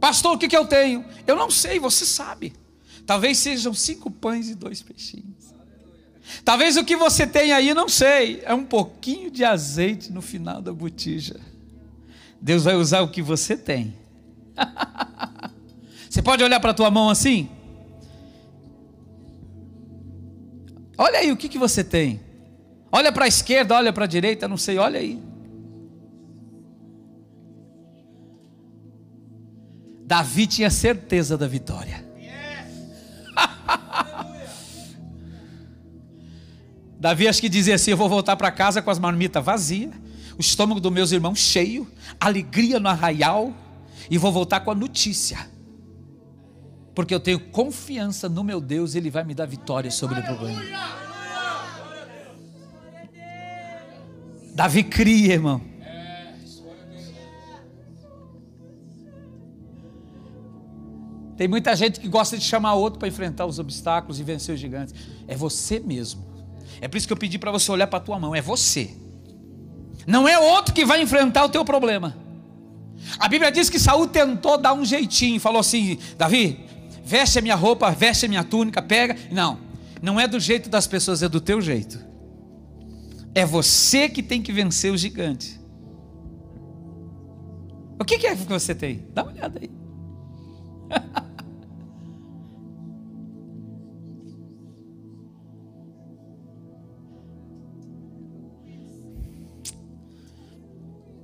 Pastor, 0.01 0.35
o 0.35 0.39
que, 0.39 0.49
que 0.49 0.57
eu 0.57 0.67
tenho? 0.67 1.05
Eu 1.25 1.37
não 1.37 1.49
sei, 1.49 1.79
você 1.79 2.05
sabe. 2.05 2.53
Talvez 3.07 3.39
sejam 3.39 3.73
cinco 3.73 4.11
pães 4.11 4.49
e 4.49 4.57
dois 4.57 4.83
peixinhos. 4.83 5.55
Talvez 6.45 6.77
o 6.77 6.85
que 6.85 6.97
você 6.97 7.25
tem 7.25 7.53
aí, 7.53 7.73
não 7.73 7.89
sei, 7.89 8.43
é 8.45 8.53
um 8.53 8.65
pouquinho 8.65 9.31
de 9.31 9.45
azeite 9.45 10.11
no 10.11 10.23
final 10.23 10.61
da 10.61 10.73
botija. 10.73 11.39
Deus 12.41 12.65
vai 12.65 12.75
usar 12.75 13.03
o 13.03 13.13
que 13.13 13.23
você 13.23 13.57
tem. 13.57 13.95
você 16.21 16.23
pode 16.23 16.45
olhar 16.45 16.61
para 16.61 16.73
a 16.73 16.75
tua 16.75 16.91
mão 16.91 17.09
assim? 17.09 17.49
Olha 20.99 21.21
aí 21.21 21.33
o 21.33 21.37
que, 21.37 21.49
que 21.49 21.57
você 21.59 21.83
tem. 21.83 22.21
Olha 22.93 23.11
para 23.11 23.25
a 23.25 23.29
esquerda, 23.29 23.75
olha 23.75 23.91
para 23.91 24.05
a 24.05 24.07
direita, 24.09 24.47
não 24.47 24.59
sei, 24.59 24.77
olha 24.77 25.01
aí. 25.01 25.19
Davi 30.05 30.47
tinha 30.47 30.69
certeza 30.69 31.39
da 31.39 31.49
vitória. 31.49 32.05
Davi 37.01 37.29
acho 37.29 37.41
que 37.41 37.49
dizia 37.49 37.77
assim: 37.77 37.93
Eu 37.93 37.97
vou 37.97 38.11
voltar 38.11 38.37
para 38.37 38.51
casa 38.51 38.83
com 38.83 38.91
as 38.91 38.99
marmitas 38.99 39.43
vazias, 39.43 39.95
o 40.37 40.41
estômago 40.41 40.81
dos 40.81 40.93
meus 40.93 41.13
irmãos 41.13 41.39
cheio, 41.39 41.91
alegria 42.21 42.79
no 42.79 42.91
arraial, 42.91 43.55
e 44.11 44.19
vou 44.19 44.31
voltar 44.31 44.61
com 44.61 44.71
a 44.71 44.75
notícia. 44.75 45.49
Porque 47.01 47.15
eu 47.15 47.21
tenho 47.21 47.41
confiança 47.41 48.29
no 48.29 48.45
meu 48.45 48.61
Deus, 48.61 48.95
Ele 48.95 49.09
vai 49.09 49.25
me 49.25 49.33
dar 49.33 49.47
vitória 49.47 49.91
sobre 49.91 50.21
o 50.21 50.23
problema. 50.23 50.63
Davi 54.55 54.85
cria, 54.85 55.33
irmão. 55.33 55.63
Tem 61.39 61.49
muita 61.49 61.75
gente 61.75 62.01
que 62.01 62.07
gosta 62.07 62.37
de 62.37 62.45
chamar 62.45 62.75
outro 62.75 62.99
para 62.99 63.09
enfrentar 63.09 63.47
os 63.47 63.59
obstáculos 63.59 64.21
e 64.21 64.23
vencer 64.23 64.55
os 64.55 64.61
gigantes. 64.61 64.95
É 65.27 65.35
você 65.35 65.81
mesmo. 65.81 66.23
É 66.83 66.87
por 66.87 66.99
isso 66.99 67.07
que 67.07 67.15
eu 67.15 67.17
pedi 67.17 67.39
para 67.39 67.51
você 67.51 67.73
olhar 67.73 67.87
para 67.87 67.99
a 67.99 68.03
tua 68.03 68.19
mão. 68.21 68.35
É 68.35 68.43
você. 68.43 68.95
Não 70.07 70.29
é 70.29 70.39
outro 70.39 70.75
que 70.75 70.85
vai 70.85 71.01
enfrentar 71.01 71.47
o 71.47 71.49
teu 71.49 71.65
problema. 71.65 72.15
A 73.19 73.27
Bíblia 73.27 73.51
diz 73.51 73.71
que 73.71 73.79
Saul 73.79 74.07
tentou 74.07 74.59
dar 74.59 74.75
um 74.75 74.85
jeitinho, 74.85 75.41
falou 75.41 75.61
assim: 75.61 75.99
Davi, 76.19 76.69
veste 77.05 77.39
a 77.39 77.43
minha 77.43 77.55
roupa, 77.55 77.91
veste 77.91 78.27
a 78.27 78.29
minha 78.29 78.45
túnica, 78.45 78.83
pega. 78.83 79.17
Não, 79.31 79.59
não 80.03 80.19
é 80.19 80.27
do 80.27 80.41
jeito 80.41 80.69
das 80.69 80.87
pessoas, 80.87 81.23
é 81.23 81.29
do 81.29 81.41
teu 81.41 81.61
jeito. 81.61 81.99
É 83.35 83.45
você 83.45 84.09
que 84.09 84.23
tem 84.23 84.43
que 84.43 84.53
vencer 84.53 84.93
o 84.93 84.97
gigante. 84.97 85.61
O 87.99 88.05
que 88.05 88.27
é 88.27 88.35
que 88.35 88.45
você 88.45 88.75
tem? 88.75 89.07
Dá 89.13 89.23
uma 89.23 89.33
olhada 89.33 89.61
aí. 89.61 89.71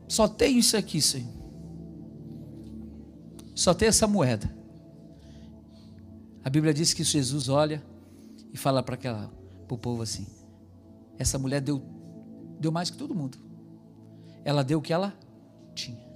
Só 0.09 0.27
tenho 0.27 0.59
isso 0.59 0.77
aqui, 0.79 1.03
Senhor. 1.03 1.29
Só 3.55 3.75
tem 3.75 3.89
essa 3.89 4.07
moeda. 4.07 4.56
A 6.46 6.48
Bíblia 6.48 6.72
diz 6.72 6.94
que 6.94 7.02
Jesus 7.02 7.48
olha 7.48 7.82
e 8.52 8.56
fala 8.56 8.80
para 8.80 8.94
aquela 8.94 9.32
o 9.68 9.76
povo 9.76 10.02
assim: 10.02 10.24
essa 11.18 11.40
mulher 11.40 11.61
deu 11.61 11.82
deu 12.61 12.70
mais 12.70 12.88
que 12.88 12.96
todo 12.96 13.16
mundo. 13.16 13.37
Ela 14.44 14.62
deu 14.62 14.78
o 14.78 14.80
que 14.80 14.92
ela 14.92 15.12
tinha. 15.74 16.06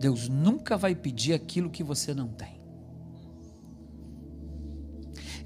Deus 0.00 0.28
nunca 0.28 0.76
vai 0.76 0.96
pedir 0.96 1.32
aquilo 1.32 1.70
que 1.70 1.84
você 1.84 2.12
não 2.12 2.26
tem. 2.26 2.60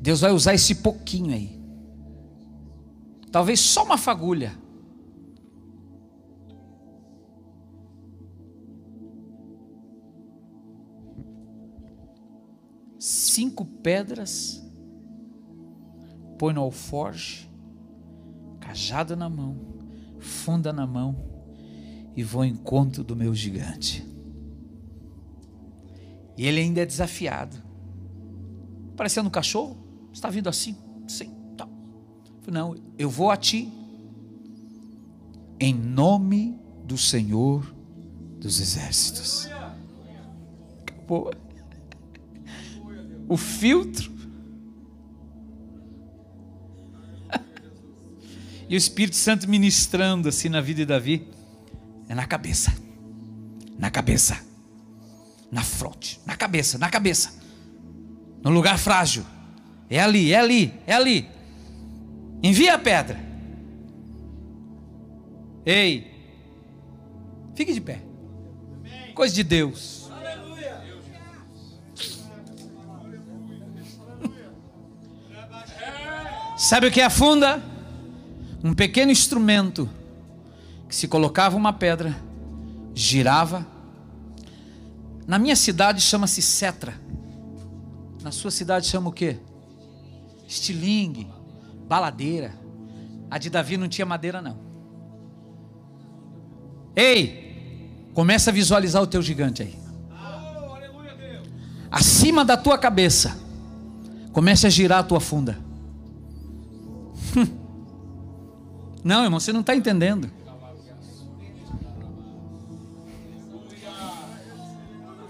Deus 0.01 0.23
vai 0.23 0.33
usar 0.33 0.55
esse 0.55 0.77
pouquinho 0.77 1.35
aí. 1.35 1.63
Talvez 3.31 3.61
só 3.61 3.85
uma 3.85 3.99
fagulha 3.99 4.59
pedras, 13.85 14.65
põe 16.39 16.55
no 16.55 16.63
alforge, 16.63 17.51
cajado 18.59 19.15
na 19.15 19.29
mão, 19.29 19.59
funda 20.19 20.73
na 20.73 20.87
mão, 20.87 21.15
e 22.17 22.23
vou 22.23 22.41
ao 22.41 22.49
encontro 22.49 23.05
do 23.05 23.15
meu 23.15 23.35
gigante. 23.35 24.03
E 26.35 26.47
ele 26.47 26.61
ainda 26.61 26.81
é 26.81 26.87
desafiado. 26.87 27.63
Parecendo 28.97 29.29
um 29.29 29.31
cachorro, 29.31 29.77
está 30.11 30.31
vindo 30.31 30.49
assim, 30.49 30.75
sim, 31.07 31.31
tá. 31.55 31.69
Não, 32.51 32.75
eu 32.97 33.11
vou 33.11 33.31
a 33.31 33.37
ti, 33.37 33.71
em 35.61 35.75
nome 35.75 36.59
do 36.87 36.97
Senhor 36.97 37.75
dos 38.41 38.61
Exércitos. 38.61 39.47
Acabou 40.81 41.31
o 43.29 43.37
filtro. 43.37 44.13
e 48.69 48.75
o 48.75 48.79
Espírito 48.79 49.17
Santo 49.17 49.49
ministrando 49.49 50.29
assim 50.29 50.49
na 50.49 50.61
vida 50.61 50.81
de 50.81 50.87
Davi. 50.87 51.29
É 52.09 52.15
na 52.15 52.27
cabeça. 52.27 52.75
Na 53.79 53.91
cabeça. 53.91 54.39
Na 55.51 55.63
fronte. 55.63 56.21
Na 56.27 56.37
cabeça, 56.37 56.79
na 56.79 56.89
cabeça. 56.91 57.35
No 58.43 58.51
lugar 58.51 58.79
frágil. 58.79 59.25
É 59.89 60.01
ali, 60.01 60.33
é 60.33 60.39
ali, 60.39 60.73
é 60.87 60.95
ali. 60.95 61.29
Envia 62.43 62.75
a 62.75 62.79
pedra. 62.79 63.19
Ei. 65.65 66.13
Fique 67.55 67.73
de 67.73 67.81
pé. 67.81 68.03
Coisa 69.15 69.35
de 69.35 69.43
Deus. 69.43 70.04
Sabe 76.65 76.87
o 76.87 76.91
que 76.91 77.03
é 77.03 77.05
a 77.05 77.11
funda? 77.11 77.63
Um 78.65 78.73
pequeno 78.73 79.13
instrumento 79.13 79.87
que 80.89 80.97
se 80.97 81.07
colocava 81.07 81.59
uma 81.59 81.75
pedra, 81.75 82.17
girava. 82.95 83.67
Na 85.27 85.39
minha 85.39 85.57
cidade 85.57 86.01
chama-se 86.01 86.41
cetra. 86.41 86.95
Na 88.23 88.33
sua 88.33 88.51
cidade 88.51 88.87
chama 88.87 89.11
o 89.11 89.13
quê? 89.13 89.37
Estilingue, 90.49 91.31
baladeira. 91.87 92.55
A 93.31 93.37
de 93.37 93.51
Davi 93.51 93.77
não 93.77 93.87
tinha 93.87 94.07
madeira 94.07 94.41
não. 94.41 94.57
Ei, 96.97 98.09
começa 98.15 98.49
a 98.49 98.55
visualizar 98.55 99.03
o 99.03 99.07
teu 99.07 99.21
gigante 99.21 99.63
aí. 99.63 99.79
Acima 101.91 102.43
da 102.43 102.57
tua 102.57 102.79
cabeça, 102.79 103.37
comece 104.33 104.67
a 104.67 104.71
girar 104.71 105.01
a 105.01 105.05
tua 105.05 105.21
funda. 105.21 105.74
Não, 109.05 109.23
irmão, 109.23 109.39
você 109.39 109.53
não 109.53 109.61
está 109.61 109.77
entendendo. 109.77 110.31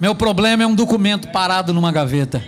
Meu 0.01 0.15
problema 0.15 0.63
é 0.63 0.67
um 0.67 0.75
documento 0.75 1.29
parado 1.29 1.75
numa 1.75 1.91
gaveta. 1.91 2.43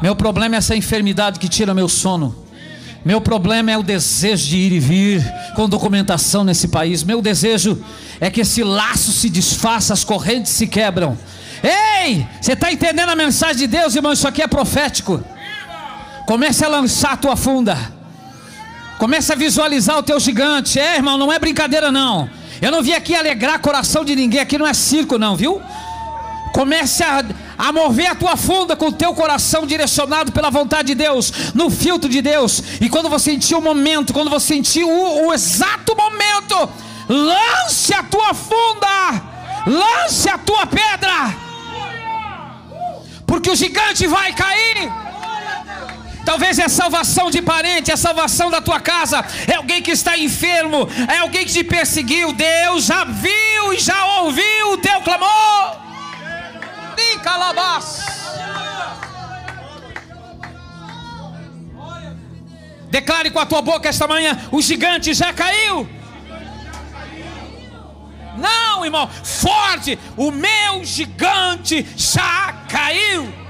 Meu 0.00 0.14
problema 0.14 0.54
é 0.54 0.58
essa 0.58 0.76
enfermidade 0.76 1.40
que 1.40 1.48
tira 1.48 1.74
meu 1.74 1.88
sono. 1.88 2.46
Meu 3.04 3.20
problema 3.20 3.70
é 3.70 3.78
o 3.78 3.82
desejo 3.82 4.46
de 4.46 4.56
ir 4.56 4.72
e 4.72 4.78
vir 4.78 5.32
com 5.56 5.68
documentação 5.68 6.44
nesse 6.44 6.68
país. 6.68 7.02
Meu 7.02 7.20
desejo 7.20 7.82
é 8.20 8.30
que 8.30 8.42
esse 8.42 8.62
laço 8.62 9.12
se 9.12 9.28
desfaça, 9.28 9.92
as 9.92 10.04
correntes 10.04 10.52
se 10.52 10.66
quebram. 10.66 11.18
Ei, 11.62 12.26
você 12.40 12.52
está 12.52 12.72
entendendo 12.72 13.08
a 13.08 13.16
mensagem 13.16 13.56
de 13.56 13.66
Deus, 13.66 13.96
irmão? 13.96 14.12
Isso 14.12 14.28
aqui 14.28 14.42
é 14.42 14.46
profético. 14.46 15.24
Comece 16.26 16.64
a 16.64 16.68
lançar 16.68 17.12
a 17.12 17.16
tua 17.16 17.36
funda. 17.36 17.97
Começa 18.98 19.34
a 19.34 19.36
visualizar 19.36 19.96
o 19.96 20.02
teu 20.02 20.18
gigante. 20.18 20.78
É, 20.78 20.96
irmão, 20.96 21.16
não 21.16 21.32
é 21.32 21.38
brincadeira 21.38 21.92
não. 21.92 22.28
Eu 22.60 22.72
não 22.72 22.82
vim 22.82 22.92
aqui 22.92 23.14
alegrar 23.14 23.60
coração 23.60 24.04
de 24.04 24.16
ninguém, 24.16 24.40
aqui 24.40 24.58
não 24.58 24.66
é 24.66 24.74
circo 24.74 25.16
não, 25.16 25.36
viu? 25.36 25.62
Comece 26.52 27.04
a, 27.04 27.24
a 27.56 27.72
mover 27.72 28.10
a 28.10 28.14
tua 28.16 28.36
funda 28.36 28.74
com 28.74 28.86
o 28.86 28.92
teu 28.92 29.14
coração 29.14 29.64
direcionado 29.64 30.32
pela 30.32 30.50
vontade 30.50 30.88
de 30.88 30.94
Deus, 30.96 31.32
no 31.54 31.70
filtro 31.70 32.10
de 32.10 32.20
Deus. 32.20 32.60
E 32.80 32.88
quando 32.88 33.08
você 33.08 33.30
sentir 33.30 33.54
o 33.54 33.60
momento, 33.60 34.12
quando 34.12 34.28
você 34.28 34.54
sentir 34.54 34.82
o, 34.82 35.26
o 35.28 35.32
exato 35.32 35.94
momento, 35.96 36.68
lance 37.08 37.94
a 37.94 38.02
tua 38.02 38.34
funda, 38.34 39.22
lance 39.66 40.28
a 40.28 40.38
tua 40.38 40.66
pedra, 40.66 41.36
porque 43.24 43.50
o 43.50 43.54
gigante 43.54 44.08
vai 44.08 44.32
cair. 44.32 45.07
Talvez 46.28 46.58
é 46.58 46.68
salvação 46.68 47.30
de 47.30 47.40
parente, 47.40 47.90
é 47.90 47.96
salvação 47.96 48.50
da 48.50 48.60
tua 48.60 48.78
casa, 48.78 49.24
é 49.46 49.54
alguém 49.54 49.80
que 49.80 49.90
está 49.92 50.14
enfermo, 50.18 50.86
é 51.10 51.16
alguém 51.20 51.46
que 51.46 51.52
te 51.54 51.64
perseguiu. 51.64 52.34
Deus 52.34 52.84
já 52.84 53.02
viu 53.02 53.72
e 53.72 53.78
já 53.78 54.04
ouviu 54.20 54.72
o 54.74 54.76
teu 54.76 55.00
clamor. 55.00 55.78
Declare 62.90 63.30
com 63.30 63.38
a 63.38 63.46
tua 63.46 63.62
boca 63.62 63.88
esta 63.88 64.06
manhã: 64.06 64.38
o 64.52 64.60
gigante 64.60 65.14
já 65.14 65.32
caiu. 65.32 65.88
Não, 68.36 68.84
irmão, 68.84 69.08
forte, 69.24 69.98
o 70.14 70.30
meu 70.30 70.84
gigante 70.84 71.86
já 71.96 72.52
caiu. 72.68 73.47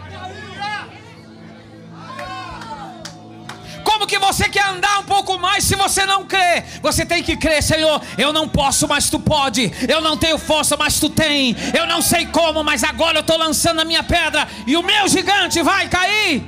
Como 3.98 4.06
que 4.06 4.18
você 4.20 4.48
quer 4.48 4.64
andar 4.64 5.00
um 5.00 5.02
pouco 5.02 5.40
mais 5.40 5.64
se 5.64 5.74
você 5.74 6.06
não 6.06 6.24
crê? 6.24 6.62
Você 6.80 7.04
tem 7.04 7.20
que 7.20 7.36
crer, 7.36 7.60
Senhor. 7.60 8.00
Eu 8.16 8.32
não 8.32 8.48
posso, 8.48 8.86
mas 8.86 9.10
tu 9.10 9.18
pode. 9.18 9.72
Eu 9.88 10.00
não 10.00 10.16
tenho 10.16 10.38
força, 10.38 10.76
mas 10.76 11.00
tu 11.00 11.10
tem. 11.10 11.56
Eu 11.76 11.84
não 11.84 12.00
sei 12.00 12.24
como, 12.26 12.62
mas 12.62 12.84
agora 12.84 13.18
eu 13.18 13.22
estou 13.22 13.36
lançando 13.36 13.80
a 13.80 13.84
minha 13.84 14.04
pedra 14.04 14.46
e 14.68 14.76
o 14.76 14.84
meu 14.84 15.08
gigante 15.08 15.60
vai 15.62 15.88
cair. 15.88 16.44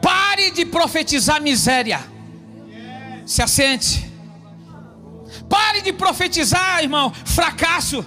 Pare 0.00 0.52
de 0.52 0.64
profetizar 0.64 1.42
miséria. 1.42 1.98
Se 3.26 3.42
assente. 3.42 4.08
Pare 5.48 5.80
de 5.80 5.92
profetizar, 5.92 6.80
irmão, 6.80 7.12
fracasso. 7.24 8.06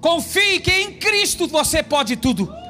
Confie 0.00 0.58
que 0.58 0.72
em 0.72 0.94
Cristo 0.94 1.46
você 1.46 1.84
pode 1.84 2.16
tudo. 2.16 2.63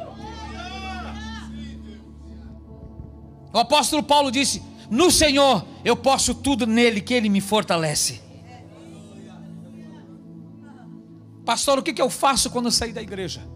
O 3.54 3.58
apóstolo 3.60 4.02
Paulo 4.02 4.32
disse: 4.32 4.60
No 4.90 5.12
Senhor 5.12 5.64
eu 5.84 5.96
posso 5.96 6.34
tudo 6.34 6.66
nele, 6.66 7.00
que 7.00 7.14
ele 7.14 7.28
me 7.28 7.40
fortalece. 7.40 8.20
Pastor, 11.44 11.78
o 11.78 11.82
que, 11.82 12.00
eu 12.02 12.10
faço 12.10 12.50
quando 12.50 12.66
eu 12.66 12.72
sair 12.72 12.92
da 12.92 13.02
igreja? 13.02 13.46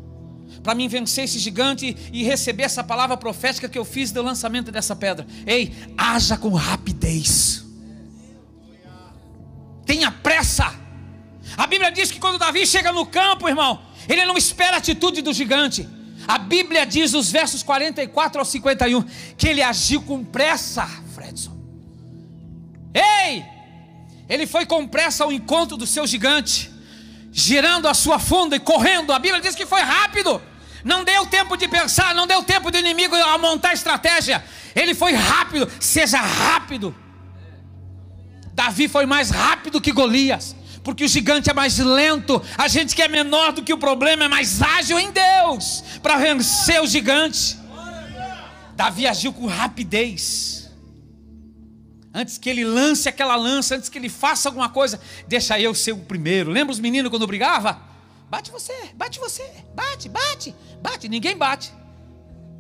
Para 0.63 0.75
mim 0.75 0.89
vencer 0.89 1.25
esse 1.25 1.39
gigante 1.39 1.97
e 2.13 2.23
receber 2.23 2.63
essa 2.63 2.85
palavra 2.85 3.17
profética 3.17 3.69
que 3.69 3.79
eu 3.79 3.85
fiz 3.85 4.13
do 4.13 4.23
lançamento 4.23 4.71
dessa 4.71 4.95
pedra. 4.95 5.27
Ei, 5.47 5.75
haja 5.97 6.37
com 6.37 6.51
rapidez. 6.51 7.65
Tenha 9.85 10.13
pressa. 10.13 10.73
A 11.57 11.67
Bíblia 11.67 11.91
diz 11.91 12.11
que 12.11 12.21
quando 12.21 12.39
Davi 12.39 12.67
chega 12.67 12.93
no 12.93 13.07
campo, 13.07 13.49
irmão, 13.49 13.81
ele 14.07 14.25
não 14.27 14.37
espera 14.37 14.77
a 14.77 14.79
atitude 14.79 15.23
do 15.23 15.33
gigante. 15.33 15.89
A 16.29 16.37
Bíblia 16.37 16.85
diz 16.85 17.13
nos 17.15 17.33
versos 17.33 17.63
44 17.63 18.39
ao 18.39 18.45
51 18.45 19.03
que 19.39 19.49
ele 19.49 19.63
agiu 19.63 20.03
com 20.03 20.23
pressa, 20.23 20.87
Fredson. 21.15 21.57
Ei! 22.93 23.43
Ele 24.29 24.47
foi 24.47 24.67
com 24.67 24.87
pressa 24.87 25.25
ao 25.25 25.33
encontro 25.33 25.75
do 25.79 25.87
seu 25.87 26.07
gigante, 26.07 26.71
girando 27.33 27.89
a 27.89 27.95
sua 27.95 28.19
funda 28.19 28.57
e 28.57 28.61
correndo. 28.61 29.11
A 29.11 29.19
Bíblia 29.19 29.41
diz 29.41 29.55
que 29.55 29.65
foi 29.65 29.81
rápido. 29.81 30.43
Não 30.85 31.03
deu 31.03 31.25
tempo 31.25 31.57
de 31.57 31.67
pensar, 31.67 32.15
não 32.15 32.27
deu 32.27 32.43
tempo 32.43 32.71
do 32.71 32.77
inimigo 32.77 33.17
a 33.17 33.39
montar 33.39 33.73
estratégia. 33.73 34.45
Ele 34.77 34.95
foi 34.95 35.15
rápido, 35.15 35.67
seja 35.81 36.21
rápido. 36.21 36.95
Davi 38.53 38.87
foi 38.87 39.07
mais 39.07 39.31
rápido 39.31 39.81
que 39.81 39.93
Golias 39.93 40.55
porque 40.89 41.05
o 41.05 41.09
gigante 41.09 41.51
é 41.51 41.53
mais 41.53 41.77
lento, 41.77 42.43
a 42.57 42.67
gente 42.67 42.97
que 42.97 43.03
é 43.03 43.09
menor 43.09 43.53
do 43.53 43.63
que 43.63 43.75
o 43.75 43.77
problema 43.77 44.25
é 44.25 44.29
mais 44.29 44.63
ágil 44.63 44.99
em 44.99 45.13
Deus 45.13 45.85
para 46.03 46.17
vencer 46.17 46.81
o 46.81 46.87
gigante. 46.87 47.59
Davi 48.75 49.07
agiu 49.07 49.31
com 49.31 49.45
rapidez. 49.45 50.71
Antes 52.15 52.39
que 52.39 52.49
ele 52.49 52.65
lance 52.65 53.07
aquela 53.07 53.37
lança, 53.37 53.77
antes 53.77 53.91
que 53.91 53.99
ele 53.99 54.09
faça 54.09 54.49
alguma 54.49 54.71
coisa, 54.71 54.99
deixa 55.27 55.61
eu 55.61 55.75
ser 55.75 55.93
o 55.93 55.99
primeiro. 55.99 56.51
Lembra 56.51 56.73
os 56.73 56.81
meninos 56.81 57.11
quando 57.11 57.27
brigava? 57.27 57.83
Bate 58.31 58.51
você, 58.51 58.73
bate 58.95 59.19
você, 59.19 59.45
bate, 59.75 60.09
bate, 60.09 60.55
bate. 60.81 61.07
Ninguém 61.07 61.37
bate. 61.37 61.71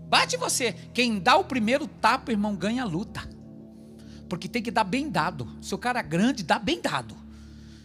Bate 0.07 0.37
você. 0.37 0.75
Quem 0.93 1.19
dá 1.19 1.35
o 1.39 1.45
primeiro 1.45 1.87
tapa, 1.87 2.31
irmão, 2.31 2.55
ganha 2.55 2.83
a 2.83 2.87
luta. 2.87 3.27
Porque 4.29 4.47
tem 4.47 4.63
que 4.63 4.71
dar 4.71 4.85
bem 4.85 5.09
dado. 5.09 5.49
Se 5.63 5.75
o 5.75 5.79
cara 5.79 6.01
é 6.01 6.03
grande, 6.03 6.43
dá 6.43 6.59
bem 6.59 6.79
dado. 6.79 7.27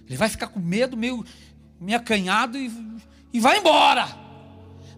Ele 0.07 0.17
vai 0.17 0.29
ficar 0.29 0.47
com 0.47 0.59
medo, 0.59 0.97
meio, 0.97 1.25
meio 1.79 1.97
acanhado 1.97 2.57
e, 2.57 2.71
e 3.31 3.39
vai 3.39 3.59
embora. 3.59 4.07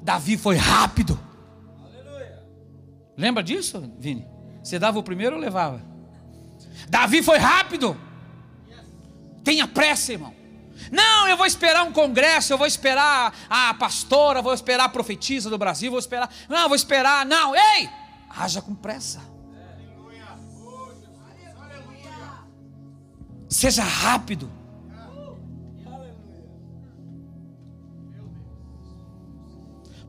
Davi 0.01 0.37
foi 0.37 0.55
rápido. 0.55 1.19
Aleluia. 1.83 2.43
Lembra 3.17 3.43
disso, 3.43 3.91
Vini? 3.99 4.27
Você 4.63 4.79
dava 4.79 4.99
o 4.99 5.03
primeiro 5.03 5.35
ou 5.35 5.41
levava? 5.41 5.81
Davi 6.89 7.21
foi 7.21 7.37
rápido. 7.37 7.97
Tenha 9.43 9.67
pressa, 9.67 10.13
irmão. 10.13 10.33
Não, 10.91 11.27
eu 11.27 11.37
vou 11.37 11.45
esperar 11.45 11.83
um 11.83 11.91
congresso, 11.91 12.51
eu 12.51 12.57
vou 12.57 12.67
esperar 12.67 13.33
a 13.49 13.73
pastora, 13.73 14.41
vou 14.41 14.53
esperar 14.53 14.85
a 14.85 14.89
profetisa 14.89 15.49
do 15.49 15.57
Brasil, 15.57 15.89
vou 15.89 15.99
esperar. 15.99 16.29
Não, 16.49 16.67
vou 16.67 16.75
esperar. 16.75 17.25
Não, 17.25 17.55
ei! 17.55 17.89
Haja 18.29 18.61
com 18.61 18.75
pressa. 18.75 19.21
Seja 23.49 23.83
rápido. 23.83 24.51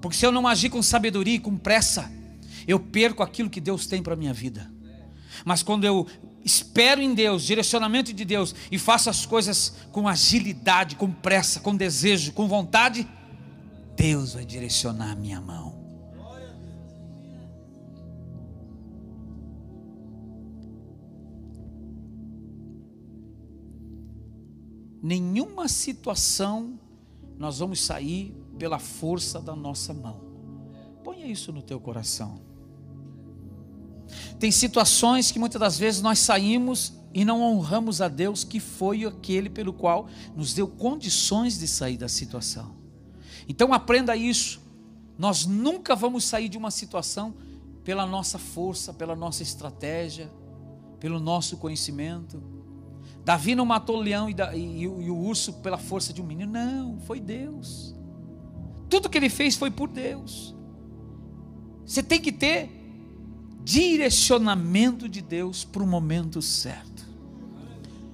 Porque 0.06 0.18
se 0.18 0.24
eu 0.24 0.30
não 0.30 0.46
agir 0.46 0.70
com 0.70 0.80
sabedoria 0.80 1.34
e 1.34 1.40
com 1.40 1.56
pressa, 1.56 2.08
eu 2.64 2.78
perco 2.78 3.24
aquilo 3.24 3.50
que 3.50 3.60
Deus 3.60 3.88
tem 3.88 4.00
para 4.00 4.12
a 4.12 4.16
minha 4.16 4.32
vida. 4.32 4.70
Mas 5.44 5.64
quando 5.64 5.84
eu 5.84 6.06
espero 6.44 7.02
em 7.02 7.12
Deus, 7.12 7.42
direcionamento 7.42 8.12
de 8.12 8.24
Deus, 8.24 8.54
e 8.70 8.78
faço 8.78 9.10
as 9.10 9.26
coisas 9.26 9.74
com 9.90 10.06
agilidade, 10.06 10.94
com 10.94 11.10
pressa, 11.10 11.58
com 11.58 11.74
desejo, 11.74 12.32
com 12.34 12.46
vontade, 12.46 13.04
Deus 13.96 14.34
vai 14.34 14.44
direcionar 14.44 15.10
a 15.10 15.16
minha 15.16 15.40
mão. 15.40 15.74
Nenhuma 25.02 25.66
situação 25.66 26.78
nós 27.36 27.58
vamos 27.58 27.84
sair 27.84 28.32
pela 28.58 28.78
força 28.78 29.40
da 29.40 29.54
nossa 29.54 29.92
mão. 29.92 30.20
Ponha 31.04 31.26
isso 31.26 31.52
no 31.52 31.62
teu 31.62 31.78
coração. 31.80 32.40
Tem 34.38 34.50
situações 34.50 35.30
que 35.30 35.38
muitas 35.38 35.60
das 35.60 35.78
vezes 35.78 36.00
nós 36.00 36.18
saímos 36.18 36.92
e 37.12 37.24
não 37.24 37.42
honramos 37.42 38.00
a 38.00 38.08
Deus 38.08 38.44
que 38.44 38.60
foi 38.60 39.04
aquele 39.04 39.48
pelo 39.48 39.72
qual 39.72 40.06
nos 40.34 40.52
deu 40.52 40.68
condições 40.68 41.58
de 41.58 41.66
sair 41.66 41.96
da 41.96 42.08
situação. 42.08 42.76
Então 43.48 43.72
aprenda 43.72 44.14
isso. 44.14 44.60
Nós 45.18 45.46
nunca 45.46 45.96
vamos 45.96 46.24
sair 46.24 46.48
de 46.48 46.58
uma 46.58 46.70
situação 46.70 47.34
pela 47.82 48.04
nossa 48.04 48.38
força, 48.38 48.92
pela 48.92 49.16
nossa 49.16 49.42
estratégia, 49.42 50.30
pelo 51.00 51.18
nosso 51.18 51.56
conhecimento. 51.56 52.42
Davi 53.24 53.54
não 53.54 53.64
matou 53.64 53.96
o 53.96 54.00
leão 54.00 54.28
e, 54.28 54.34
e, 54.54 54.82
e 54.82 54.86
o 55.10 55.16
urso 55.16 55.54
pela 55.54 55.78
força 55.78 56.12
de 56.12 56.20
um 56.20 56.26
menino, 56.26 56.52
não, 56.52 57.00
foi 57.00 57.18
Deus. 57.18 57.95
Tudo 58.88 59.08
que 59.08 59.18
ele 59.18 59.28
fez 59.28 59.56
foi 59.56 59.70
por 59.70 59.88
Deus. 59.88 60.54
Você 61.84 62.02
tem 62.02 62.20
que 62.20 62.32
ter 62.32 62.70
direcionamento 63.62 65.08
de 65.08 65.20
Deus 65.20 65.64
para 65.64 65.82
o 65.82 65.86
momento 65.86 66.40
certo. 66.40 67.04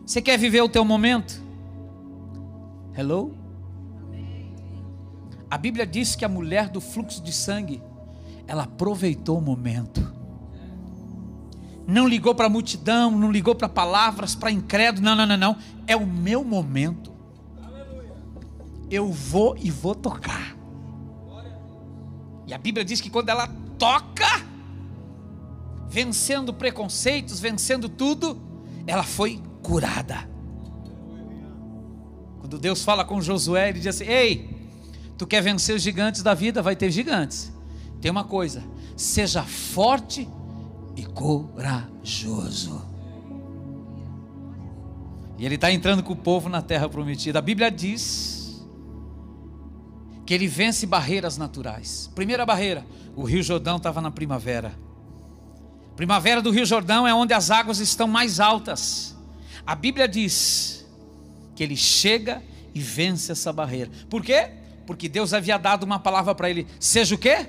Você 0.07 0.21
quer 0.21 0.39
viver 0.39 0.63
o 0.63 0.69
teu 0.69 0.85
momento? 0.85 1.43
Hello? 2.97 3.35
A 5.51 5.59
Bíblia 5.59 5.87
diz 5.87 6.17
que 6.17 6.25
a 6.25 6.29
mulher 6.29 6.71
do 6.71 6.81
fluxo 6.81 7.23
de 7.23 7.33
sangue, 7.33 7.83
ela 8.47 8.63
aproveitou 8.63 9.37
o 9.37 9.43
momento. 9.43 10.13
Não 11.87 12.09
ligou 12.09 12.35
para 12.35 12.47
a 12.47 12.49
multidão, 12.49 13.11
não 13.11 13.31
ligou 13.31 13.55
para 13.55 13.69
palavras, 13.69 14.35
para 14.35 14.51
incrédulo, 14.51 15.05
não, 15.05 15.15
não, 15.15 15.27
não, 15.27 15.37
não. 15.37 15.57
É 15.87 15.95
o 15.95 16.07
meu 16.07 16.43
momento. 16.43 17.13
Eu 18.91 19.11
vou 19.11 19.57
e 19.59 19.71
vou 19.71 19.95
tocar. 19.95 20.57
E 22.53 22.55
a 22.55 22.59
Bíblia 22.59 22.85
diz 22.85 23.01
que 23.01 23.09
quando 23.09 23.31
ela 23.31 23.49
toca, 23.79 24.27
vencendo 25.89 26.53
preconceitos, 26.53 27.41
vencendo 27.41 27.89
tudo, 27.89 28.39
ela 28.87 29.03
foi 29.03 29.41
curada. 29.63 30.29
Quando 32.41 32.59
Deus 32.59 32.85
fala 32.85 33.07
com 33.07 33.23
Josué, 33.23 33.71
ele 33.71 33.79
diz 33.79 33.87
assim: 33.87 34.05
Ei, 34.05 34.51
tu 35.17 35.27
quer 35.27 35.41
vencer 35.41 35.75
os 35.75 35.81
gigantes 35.81 36.23
da 36.23 36.35
vida? 36.35 36.61
Vai 36.61 36.77
ter 36.77 36.91
gigantes. 36.91 37.51
Tem 38.03 38.11
uma 38.11 38.25
coisa: 38.25 38.63
seja 38.99 39.43
forte 39.45 40.29
e 40.95 41.07
corajoso. 41.07 42.87
E 45.39 45.47
ele 45.47 45.55
está 45.55 45.73
entrando 45.73 46.03
com 46.03 46.13
o 46.13 46.17
povo 46.17 46.51
na 46.51 46.61
terra 46.61 46.87
prometida. 46.87 47.39
A 47.39 47.43
Bíblia 47.43 47.71
diz 47.71 48.42
que 50.33 50.37
ele 50.37 50.49
vence 50.49 50.87
barreiras 50.87 51.37
naturais. 51.37 52.11
Primeira 52.15 52.47
barreira, 52.47 52.87
o 53.15 53.23
Rio 53.23 53.43
Jordão 53.43 53.77
estava 53.77 54.01
na 54.01 54.11
primavera. 54.11 54.73
Primavera 55.95 56.41
do 56.41 56.51
Rio 56.51 56.65
Jordão 56.65 57.07
é 57.07 57.13
onde 57.13 57.35
as 57.35 57.51
águas 57.51 57.81
estão 57.81 58.09
mais 58.09 58.41
altas. 58.41 59.15
A 59.67 59.75
Bíblia 59.75 60.09
diz 60.09 60.87
que 61.55 61.63
ele 61.63 61.77
chega 61.77 62.43
e 62.75 62.81
vence 62.81 63.31
essa 63.31 63.53
barreira. 63.53 63.91
Por 64.09 64.23
quê? 64.23 64.49
Porque 64.87 65.07
Deus 65.07 65.35
havia 65.35 65.59
dado 65.59 65.83
uma 65.83 65.99
palavra 65.99 66.35
para 66.35 66.49
ele: 66.49 66.67
seja 66.81 67.15
o 67.15 67.19
quê? 67.19 67.47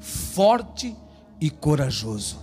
Forte 0.00 0.96
e 1.38 1.50
corajoso. 1.50 2.40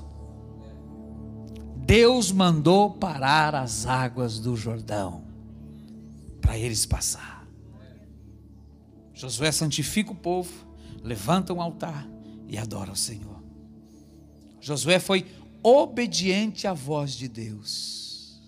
Deus 1.77 2.31
mandou 2.31 2.91
parar 2.91 3.55
as 3.55 3.87
águas 3.87 4.37
do 4.37 4.55
Jordão 4.55 5.23
para 6.41 6.55
eles 6.59 6.85
passar. 6.85 7.36
Josué 9.17 9.51
santifica 9.51 10.11
o 10.11 10.15
povo, 10.15 10.53
levanta 11.01 11.51
um 11.51 11.59
altar 11.59 12.07
e 12.47 12.55
adora 12.55 12.91
o 12.91 12.95
Senhor. 12.95 13.43
Josué 14.61 14.99
foi 14.99 15.25
obediente 15.63 16.67
à 16.67 16.73
voz 16.73 17.13
de 17.13 17.27
Deus. 17.27 18.39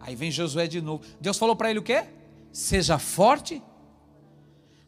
Aí 0.00 0.16
vem 0.16 0.28
Josué 0.28 0.66
de 0.66 0.80
novo. 0.80 1.04
Deus 1.20 1.38
falou 1.38 1.54
para 1.54 1.70
ele 1.70 1.78
o 1.78 1.84
quê? 1.84 2.04
Seja 2.52 2.98
forte. 2.98 3.62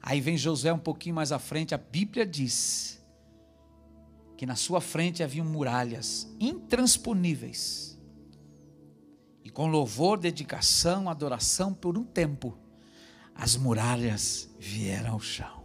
Aí 0.03 0.21
vem 0.21 0.37
Josué 0.37 0.73
um 0.73 0.81
pouquinho 0.81 1.15
mais 1.15 1.31
à 1.31 1.39
frente. 1.39 1.73
A 1.73 1.79
Bíblia 1.79 2.27
diz 2.27 3.01
que 4.37 4.45
na 4.45 4.57
sua 4.57 4.81
frente 4.81 5.23
haviam 5.23 5.47
muralhas 5.47 6.29
intransponíveis. 6.41 7.97
E 9.45 9.49
com 9.49 9.69
louvor, 9.69 10.19
dedicação, 10.19 11.09
adoração 11.09 11.73
por 11.73 11.97
um 11.97 12.03
tempo 12.03 12.66
as 13.39 13.57
muralhas 13.57 14.49
vieram 14.59 15.13
ao 15.13 15.21
chão. 15.21 15.65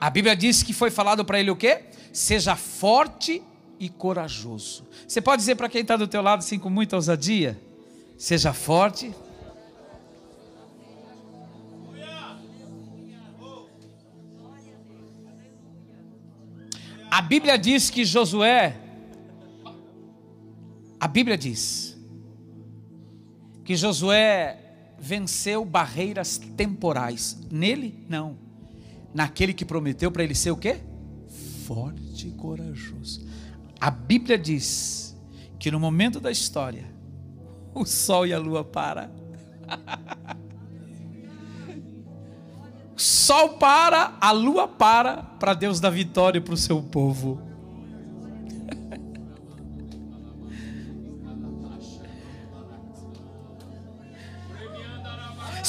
A 0.00 0.10
Bíblia 0.10 0.36
diz 0.36 0.62
que 0.62 0.72
foi 0.72 0.90
falado 0.90 1.24
para 1.24 1.40
ele 1.40 1.50
o 1.50 1.56
quê? 1.56 1.84
Seja 2.12 2.54
forte 2.56 3.42
e 3.78 3.88
corajoso. 3.88 4.86
Você 5.06 5.20
pode 5.20 5.40
dizer 5.40 5.54
para 5.54 5.68
quem 5.68 5.82
está 5.82 5.96
do 5.96 6.06
teu 6.06 6.22
lado 6.22 6.40
assim 6.40 6.58
com 6.58 6.68
muita 6.68 6.96
ousadia? 6.96 7.58
Seja 8.18 8.52
forte. 8.52 9.14
A 17.10 17.22
Bíblia 17.22 17.56
diz 17.56 17.88
que 17.88 18.04
Josué, 18.04 18.76
a 21.00 21.08
Bíblia 21.08 21.38
diz 21.38 21.96
que 23.64 23.74
Josué 23.74 24.65
venceu 25.06 25.64
barreiras 25.64 26.36
temporais. 26.56 27.38
Nele, 27.50 28.04
não. 28.08 28.36
Naquele 29.14 29.54
que 29.54 29.64
prometeu 29.64 30.10
para 30.10 30.24
ele 30.24 30.34
ser 30.34 30.50
o 30.50 30.56
quê? 30.56 30.80
Forte 31.64 32.28
e 32.28 32.32
corajoso. 32.32 33.24
A 33.80 33.90
Bíblia 33.90 34.36
diz 34.36 35.16
que 35.60 35.70
no 35.70 35.78
momento 35.78 36.18
da 36.18 36.30
história, 36.30 36.84
o 37.72 37.84
sol 37.86 38.26
e 38.26 38.32
a 38.32 38.38
lua 38.38 38.64
param. 38.64 39.10
O 42.96 42.98
sol 42.98 43.58
para, 43.58 44.16
a 44.18 44.32
lua 44.32 44.66
para, 44.66 45.22
para 45.22 45.52
Deus 45.52 45.78
dar 45.78 45.90
vitória 45.90 46.40
para 46.40 46.54
o 46.54 46.56
seu 46.56 46.82
povo. 46.82 47.42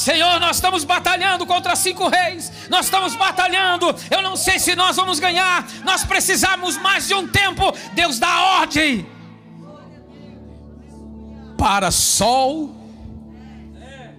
Senhor, 0.08 0.39
nós 0.39 0.55
estamos 0.55 0.86
batalhando 0.86 1.45
contra 1.45 1.76
cinco 1.76 2.08
reis, 2.08 2.49
nós 2.70 2.86
estamos 2.86 3.14
batalhando. 3.18 3.93
Eu 4.10 4.22
não 4.22 4.38
sei 4.38 4.58
se 4.58 4.74
nós 4.74 4.95
vamos 4.95 5.20
ganhar, 5.20 5.68
nós 5.84 6.05
precisamos 6.05 6.78
mais 6.78 7.10
de 7.10 7.14
um 7.14 7.28
tempo. 7.28 7.74
Deus 7.93 8.18
dá 8.18 8.41
ordem 8.62 9.05
para 11.58 11.91
sol, 11.91 12.74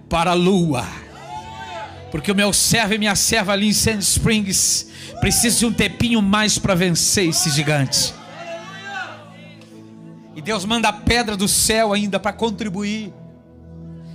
para 0.07 0.33
lua, 0.33 0.85
porque 2.11 2.31
o 2.31 2.35
meu 2.35 2.53
servo 2.53 2.93
e 2.93 2.99
minha 2.99 3.15
serva 3.15 3.53
ali 3.53 3.69
em 3.69 3.73
Sand 3.73 3.97
Springs 3.97 4.91
precisa 5.19 5.57
de 5.57 5.65
um 5.65 5.73
tempinho 5.73 6.21
mais 6.21 6.59
para 6.59 6.75
vencer 6.75 7.29
esse 7.29 7.49
gigante. 7.49 8.13
E 10.35 10.41
Deus 10.43 10.65
manda 10.65 10.89
a 10.89 10.93
pedra 10.93 11.35
do 11.35 11.47
céu 11.47 11.93
ainda 11.93 12.19
para 12.19 12.31
contribuir 12.31 13.11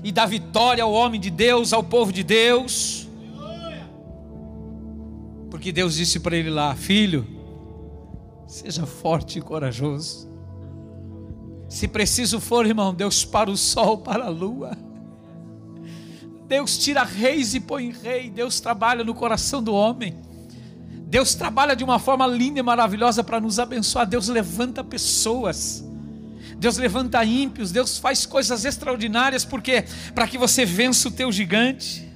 e 0.05 0.13
dá 0.13 0.27
vitória 0.27 0.85
ao 0.85 0.93
homem 0.93 1.19
de 1.19 1.31
Deus, 1.31 1.73
ao 1.73 1.83
povo 1.83 2.13
de 2.13 2.23
Deus. 2.23 3.09
Porque 5.51 5.73
Deus 5.73 5.95
disse 5.95 6.21
para 6.21 6.37
ele 6.37 6.51
lá: 6.51 6.77
Filho, 6.77 7.27
seja 8.47 8.85
forte 8.85 9.39
e 9.39 9.43
corajoso. 9.43 10.29
Se 11.71 11.89
preciso 11.89 12.39
for, 12.39 12.67
irmão, 12.67 12.95
Deus 12.95 13.25
para 13.25 13.51
o 13.51 13.57
sol, 13.57 13.99
para 13.99 14.27
a 14.27 14.29
lua. 14.29 14.77
Deus 16.47 16.77
tira 16.77 17.03
reis 17.03 17.55
e 17.55 17.61
põe 17.61 17.91
rei. 17.91 18.29
Deus 18.29 18.61
trabalha 18.61 19.03
no 19.03 19.15
coração 19.15 19.63
do 19.63 19.73
homem. 19.73 20.15
Deus 21.07 21.35
trabalha 21.35 21.75
de 21.75 21.83
uma 21.83 21.99
forma 21.99 22.27
linda 22.27 22.61
e 22.61 22.63
maravilhosa 22.63 23.25
para 23.25 23.41
nos 23.41 23.59
abençoar. 23.59 24.07
Deus 24.07 24.29
levanta 24.29 24.85
pessoas. 24.85 25.83
Deus 26.65 26.79
levanta 26.79 27.23
ímpios, 27.23 27.71
Deus 27.71 27.99
faz 27.99 28.25
coisas 28.25 28.65
extraordinárias, 28.65 29.45
porque 29.45 29.85
para 30.15 30.27
que 30.27 30.39
você 30.39 30.65
vença 30.65 31.09
o 31.09 31.11
teu 31.11 31.31
gigante. 31.31 32.11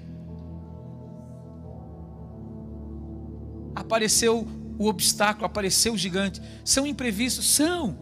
Apareceu 3.76 4.48
o 4.78 4.86
obstáculo, 4.86 5.44
apareceu 5.44 5.92
o 5.92 5.98
gigante. 5.98 6.40
São 6.64 6.86
imprevistos? 6.86 7.46
São. 7.50 7.98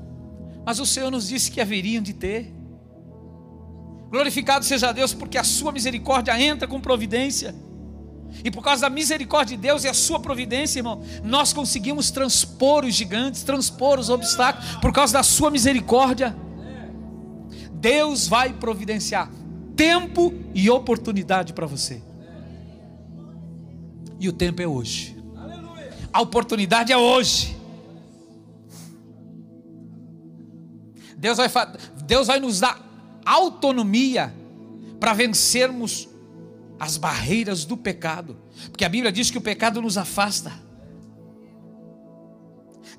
Mas 0.64 0.78
o 0.78 0.86
Senhor 0.86 1.10
nos 1.10 1.26
disse 1.26 1.50
que 1.50 1.60
haveriam 1.60 2.00
de 2.00 2.12
ter. 2.12 2.54
Glorificado 4.08 4.64
seja 4.64 4.92
Deus, 4.92 5.12
porque 5.12 5.36
a 5.38 5.42
sua 5.42 5.72
misericórdia 5.72 6.40
entra 6.40 6.68
com 6.68 6.80
providência. 6.80 7.52
E 8.44 8.50
por 8.50 8.62
causa 8.62 8.82
da 8.82 8.90
misericórdia 8.90 9.56
de 9.56 9.62
Deus 9.62 9.84
e 9.84 9.88
a 9.88 9.94
sua 9.94 10.20
providência, 10.20 10.78
irmão, 10.78 11.02
nós 11.24 11.52
conseguimos 11.52 12.10
transpor 12.10 12.84
os 12.84 12.94
gigantes, 12.94 13.42
transpor 13.42 13.98
os 13.98 14.10
obstáculos, 14.10 14.76
por 14.76 14.92
causa 14.92 15.14
da 15.14 15.22
sua 15.22 15.50
misericórdia. 15.50 16.36
Deus 17.72 18.28
vai 18.28 18.52
providenciar 18.52 19.30
tempo 19.76 20.32
e 20.54 20.70
oportunidade 20.70 21.52
para 21.52 21.66
você. 21.66 22.02
E 24.18 24.28
o 24.28 24.32
tempo 24.32 24.62
é 24.62 24.66
hoje. 24.66 25.16
A 26.12 26.20
oportunidade 26.20 26.92
é 26.92 26.96
hoje. 26.96 27.56
Deus 31.16 31.36
vai, 31.36 31.50
Deus 32.06 32.26
vai 32.26 32.40
nos 32.40 32.60
dar 32.60 32.80
autonomia 33.24 34.32
para 34.98 35.12
vencermos 35.12 36.08
as 36.78 36.96
barreiras 36.96 37.64
do 37.64 37.76
pecado, 37.76 38.36
porque 38.70 38.84
a 38.84 38.88
Bíblia 38.88 39.10
diz 39.10 39.30
que 39.30 39.38
o 39.38 39.40
pecado 39.40 39.80
nos 39.80 39.96
afasta. 39.96 40.52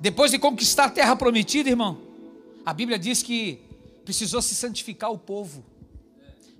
Depois 0.00 0.30
de 0.30 0.38
conquistar 0.38 0.84
a 0.84 0.90
terra 0.90 1.16
prometida, 1.16 1.68
irmão, 1.68 2.00
a 2.64 2.72
Bíblia 2.72 2.98
diz 2.98 3.22
que 3.22 3.60
precisou 4.04 4.42
se 4.42 4.54
santificar 4.54 5.10
o 5.10 5.18
povo. 5.18 5.64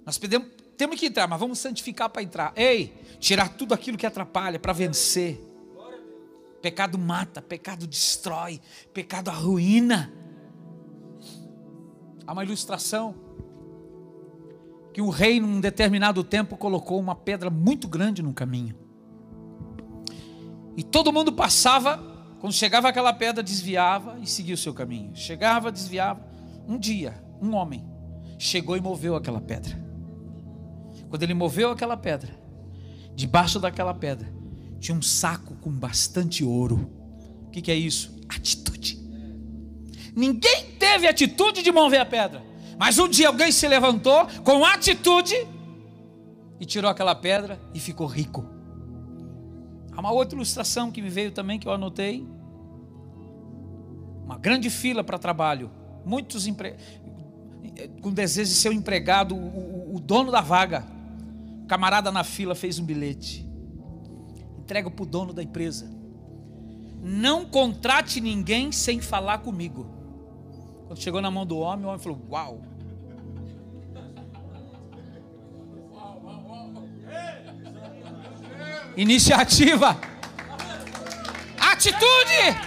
Nós 0.05 0.19
podemos, 0.19 0.49
temos 0.77 0.99
que 0.99 1.07
entrar, 1.07 1.27
mas 1.29 1.39
vamos 1.39 1.59
santificar 1.59 2.09
para 2.09 2.23
entrar. 2.23 2.53
Ei, 2.57 2.95
tirar 3.19 3.51
tudo 3.51 3.75
aquilo 3.75 3.99
que 3.99 4.07
atrapalha 4.07 4.59
para 4.59 4.73
vencer. 4.73 5.41
Pecado 6.63 6.99
mata, 6.99 7.41
pecado 7.41 7.87
destrói, 7.87 8.61
pecado 8.93 9.29
arruína. 9.29 10.13
Há 12.27 12.33
uma 12.33 12.45
ilustração 12.45 13.28
que 14.99 15.03
o 15.03 15.11
rei, 15.11 15.39
num 15.39 15.61
determinado 15.61 16.25
tempo, 16.25 16.57
colocou 16.57 16.99
uma 16.99 17.15
pedra 17.15 17.49
muito 17.49 17.87
grande 17.87 18.21
no 18.21 18.33
caminho. 18.33 18.75
E 20.77 20.83
todo 20.83 21.13
mundo 21.13 21.33
passava, 21.33 21.99
quando 22.41 22.53
chegava 22.53 22.89
aquela 22.89 23.13
pedra, 23.13 23.41
desviava 23.41 24.19
e 24.21 24.27
seguia 24.27 24.57
o 24.57 24.59
seu 24.59 24.75
caminho. 24.75 25.15
Chegava, 25.15 25.71
desviava. 25.71 26.27
Um 26.67 26.77
dia, 26.77 27.15
um 27.41 27.55
homem 27.55 27.89
chegou 28.41 28.77
e 28.77 28.81
moveu 28.81 29.15
aquela 29.15 29.41
pedra. 29.41 29.81
Quando 31.09 31.23
ele 31.23 31.33
moveu 31.33 31.71
aquela 31.71 31.97
pedra, 31.97 32.37
debaixo 33.15 33.61
daquela 33.61 33.95
pedra, 33.95 34.29
tinha 34.81 34.99
um 34.99 35.03
saco 35.03 35.55
com 35.61 35.71
bastante 35.71 36.43
ouro. 36.43 36.91
O 37.47 37.51
que, 37.51 37.63
que 37.63 37.71
é 37.71 37.77
isso? 37.77 38.19
Atitude. 38.29 38.99
Ninguém 40.13 40.73
teve 40.77 41.07
atitude 41.07 41.63
de 41.63 41.71
mover 41.71 42.01
a 42.01 42.05
pedra. 42.05 42.48
Mas 42.79 42.99
um 42.99 43.09
dia 43.09 43.29
alguém 43.29 43.51
se 43.51 43.67
levantou 43.67 44.27
com 44.45 44.65
atitude 44.65 45.35
e 46.61 46.65
tirou 46.65 46.91
aquela 46.91 47.15
pedra 47.15 47.61
e 47.75 47.81
ficou 47.81 48.07
rico. 48.07 48.45
Há 49.93 50.01
uma 50.01 50.13
outra 50.13 50.37
ilustração 50.37 50.93
que 50.93 51.03
me 51.03 51.11
veio 51.11 51.33
também 51.33 51.59
que 51.59 51.67
eu 51.67 51.73
anotei. 51.73 52.25
Uma 54.25 54.39
grande 54.39 54.71
fila 54.71 55.03
para 55.03 55.19
trabalho. 55.19 55.73
Muitos 56.05 56.47
empre... 56.47 56.77
com 58.01 58.13
desejo 58.13 58.51
de 58.51 58.57
ser 58.57 58.69
o 58.69 58.73
empregado, 58.73 59.35
o, 59.35 59.99
dono 59.99 60.31
da 60.31 60.41
vaga. 60.41 60.87
Camarada 61.67 62.13
na 62.13 62.23
fila 62.23 62.55
fez 62.55 62.79
um 62.79 62.85
bilhete. 62.85 63.45
Entrega 64.59 64.89
para 64.89 65.03
o 65.03 65.07
dono 65.07 65.33
da 65.33 65.43
empresa. 65.43 65.91
Não 67.03 67.45
contrate 67.45 68.21
ninguém 68.21 68.71
sem 68.71 69.01
falar 69.01 69.39
comigo. 69.39 69.98
Quando 70.89 71.03
chegou 71.03 71.21
na 71.21 71.31
mão 71.31 71.45
do 71.45 71.59
homem, 71.59 71.85
o 71.85 71.89
homem 71.89 72.01
falou: 72.01 72.19
Uau! 72.31 72.63
Iniciativa. 78.97 79.97
Atitude. 81.61 82.59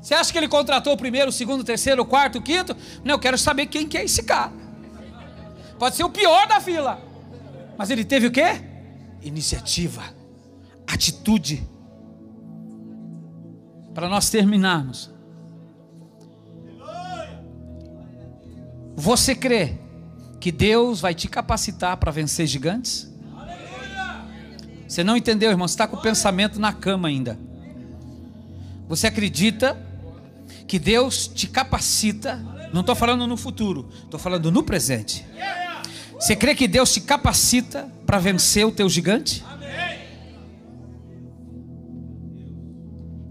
Você 0.00 0.14
acha 0.14 0.32
que 0.32 0.38
ele 0.38 0.48
contratou 0.48 0.94
o 0.94 0.96
primeiro, 0.96 1.28
o 1.28 1.32
segundo, 1.32 1.60
o 1.60 1.64
terceiro, 1.64 2.02
o 2.02 2.06
quarto, 2.06 2.38
o 2.38 2.42
quinto? 2.42 2.74
Não, 3.04 3.16
eu 3.16 3.18
quero 3.18 3.36
saber 3.36 3.66
quem 3.66 3.86
que 3.86 3.98
é 3.98 4.04
esse 4.04 4.22
cara. 4.22 4.52
Pode 5.78 5.96
ser 5.96 6.02
o 6.02 6.10
pior 6.10 6.48
da 6.48 6.60
fila. 6.60 6.98
Mas 7.76 7.90
ele 7.90 8.04
teve 8.04 8.26
o 8.26 8.32
quê? 8.32 8.60
Iniciativa. 9.22 10.02
Atitude. 10.86 11.62
Para 13.94 14.08
nós 14.08 14.30
terminarmos. 14.30 15.19
Você 18.96 19.34
crê 19.34 19.74
que 20.38 20.50
Deus 20.50 21.00
vai 21.00 21.14
te 21.14 21.28
capacitar 21.28 21.96
para 21.96 22.10
vencer 22.10 22.46
gigantes? 22.46 23.10
Você 24.88 25.04
não 25.04 25.16
entendeu, 25.16 25.50
irmão? 25.50 25.68
Você 25.68 25.74
está 25.74 25.86
com 25.86 25.96
o 25.96 26.02
pensamento 26.02 26.58
na 26.58 26.72
cama 26.72 27.08
ainda. 27.08 27.38
Você 28.88 29.06
acredita 29.06 29.80
que 30.66 30.78
Deus 30.78 31.28
te 31.28 31.46
capacita? 31.46 32.36
Não 32.72 32.80
estou 32.80 32.96
falando 32.96 33.26
no 33.26 33.36
futuro, 33.36 33.88
estou 34.02 34.18
falando 34.18 34.50
no 34.50 34.62
presente. 34.62 35.24
Você 36.18 36.34
crê 36.34 36.54
que 36.54 36.66
Deus 36.66 36.92
te 36.92 37.00
capacita 37.00 37.88
para 38.04 38.18
vencer 38.18 38.66
o 38.66 38.72
teu 38.72 38.88
gigante? 38.88 39.44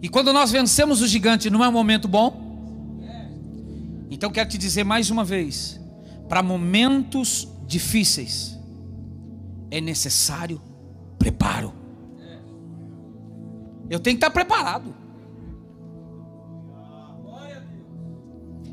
E 0.01 0.07
quando 0.07 0.32
nós 0.32 0.49
vencemos 0.49 1.01
o 1.01 1.07
gigante, 1.07 1.49
não 1.49 1.64
é 1.64 1.68
um 1.68 1.74
momento 1.74 2.07
bom? 2.07 2.48
Então 4.20 4.30
quero 4.30 4.49
te 4.49 4.57
dizer 4.57 4.84
mais 4.84 5.09
uma 5.09 5.24
vez: 5.24 5.80
para 6.28 6.43
momentos 6.43 7.47
difíceis 7.65 8.59
é 9.72 9.80
necessário 9.80 10.61
preparo. 11.17 11.74
Eu 13.89 13.97
tenho 13.97 14.17
que 14.17 14.26
estar 14.26 14.30
preparado. 14.30 14.93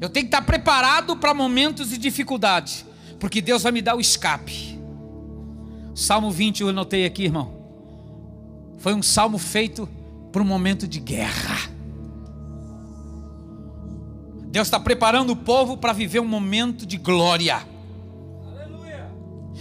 Eu 0.00 0.10
tenho 0.10 0.26
que 0.26 0.34
estar 0.34 0.42
preparado 0.42 1.16
para 1.16 1.32
momentos 1.32 1.90
de 1.90 1.96
dificuldade, 1.96 2.84
porque 3.20 3.40
Deus 3.40 3.62
vai 3.62 3.70
me 3.70 3.80
dar 3.80 3.94
o 3.94 4.00
escape. 4.00 4.76
Salmo 5.94 6.28
20 6.28 6.62
eu 6.62 6.70
anotei 6.70 7.06
aqui, 7.06 7.22
irmão. 7.22 7.54
Foi 8.78 8.94
um 8.94 9.02
salmo 9.02 9.38
feito 9.38 9.88
para 10.32 10.42
um 10.42 10.44
momento 10.44 10.88
de 10.88 10.98
guerra. 10.98 11.75
Deus 14.56 14.68
está 14.68 14.80
preparando 14.80 15.34
o 15.34 15.36
povo 15.36 15.76
para 15.76 15.92
viver 15.92 16.18
um 16.18 16.26
momento 16.26 16.86
de 16.86 16.96
glória. 16.96 17.62
Aleluia. 18.46 19.06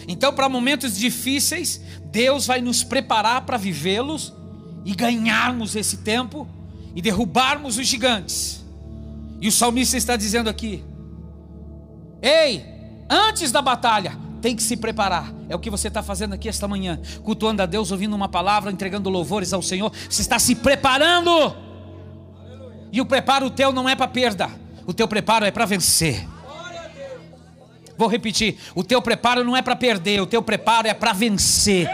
Então, 0.08 0.32
para 0.32 0.48
momentos 0.48 0.98
difíceis, 0.98 1.82
Deus 2.06 2.48
vai 2.48 2.62
nos 2.62 2.82
preparar 2.82 3.41
para 3.41 3.58
vivê-los 3.58 4.34
e 4.86 4.96
ganharmos 4.96 5.76
esse 5.76 5.98
tempo 5.98 6.48
e 6.96 7.02
derrubarmos 7.02 7.78
os 7.78 7.86
gigantes. 7.86 8.64
E 9.41 9.50
o 9.50 9.52
salmista 9.52 9.98
está 9.98 10.16
dizendo 10.16 10.50
aqui: 10.50 10.82
Ei, 12.22 12.66
antes 13.10 13.52
da 13.52 13.62
batalha, 13.62 14.18
tem 14.41 14.56
que 14.56 14.64
se 14.64 14.78
preparar. 14.78 15.30
É 15.50 15.56
o 15.58 15.60
que 15.60 15.70
você 15.70 15.89
está 15.89 16.02
fazendo 16.02 16.36
aqui 16.36 16.48
esta 16.48 16.70
manhã, 16.70 17.02
cultuando 17.22 17.62
a 17.62 17.66
Deus, 17.66 17.91
ouvindo 17.91 18.16
uma 18.16 18.30
palavra, 18.30 18.72
entregando 18.72 19.10
louvores 19.10 19.52
ao 19.52 19.62
Senhor. 19.62 19.91
Você 20.10 20.22
está 20.22 20.39
se 20.39 20.56
preparando. 20.56 21.32
Aleluia. 22.39 22.88
E 22.93 23.02
o 23.02 23.06
preparo 23.06 23.50
teu 23.50 23.74
não 23.74 23.89
é 23.89 23.93
para 23.93 24.08
perda, 24.08 24.64
o 24.86 24.94
teu 24.94 25.08
preparo 25.08 25.46
é 25.46 25.52
para 25.52 25.66
vencer. 25.66 26.28
Vou 27.98 28.08
repetir: 28.08 28.58
o 28.74 28.84
teu 28.84 29.02
preparo 29.02 29.44
não 29.44 29.56
é 29.56 29.62
para 29.62 29.76
perder, 29.76 30.22
o 30.22 30.28
teu 30.28 30.42
preparo 30.42 30.88
é 30.88 30.94
para 30.94 31.14
vencer. 31.14 31.90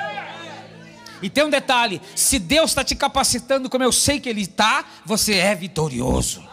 E 1.21 1.29
tem 1.29 1.45
um 1.45 1.49
detalhe: 1.49 2.01
se 2.15 2.39
Deus 2.39 2.71
está 2.71 2.83
te 2.83 2.95
capacitando, 2.95 3.69
como 3.69 3.83
eu 3.83 3.91
sei 3.91 4.19
que 4.19 4.27
Ele 4.27 4.41
está, 4.41 4.85
você 5.05 5.35
é 5.35 5.53
vitorioso. 5.55 6.43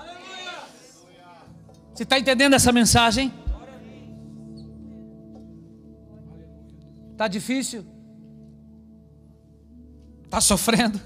Você 1.95 2.03
está 2.05 2.19
entendendo 2.19 2.55
essa 2.55 2.71
mensagem? 2.71 3.33
Está 7.13 7.27
difícil? 7.27 7.85
Está 10.25 10.41
sofrendo? 10.41 11.01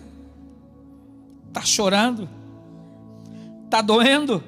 Está 1.49 1.62
chorando? 1.62 2.28
Está 3.64 3.80
doendo? 3.80 4.45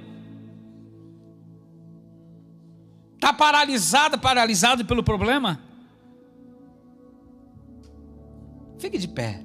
Está 3.24 3.32
paralisado, 3.32 4.18
paralisado 4.18 4.84
pelo 4.84 5.02
problema? 5.02 5.58
Fique 8.78 8.98
de 8.98 9.08
pé. 9.08 9.40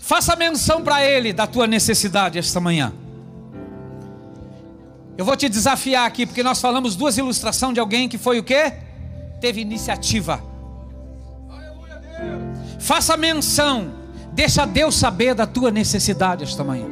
Faça 0.00 0.34
menção 0.34 0.82
para 0.82 1.04
ele 1.04 1.34
da 1.34 1.46
tua 1.46 1.66
necessidade 1.66 2.38
esta 2.38 2.58
manhã. 2.58 2.94
Eu 5.18 5.26
vou 5.26 5.36
te 5.36 5.46
desafiar 5.46 6.06
aqui, 6.06 6.24
porque 6.24 6.42
nós 6.42 6.58
falamos 6.58 6.96
duas 6.96 7.18
ilustrações 7.18 7.74
de 7.74 7.80
alguém 7.80 8.08
que 8.08 8.16
foi 8.16 8.38
o 8.38 8.42
quê? 8.42 8.72
Teve 9.42 9.60
iniciativa. 9.60 10.42
Faça 12.80 13.14
menção, 13.14 13.92
deixa 14.38 14.64
Deus 14.64 14.94
saber 14.94 15.34
da 15.34 15.48
tua 15.48 15.68
necessidade 15.68 16.44
esta 16.44 16.62
manhã. 16.62 16.86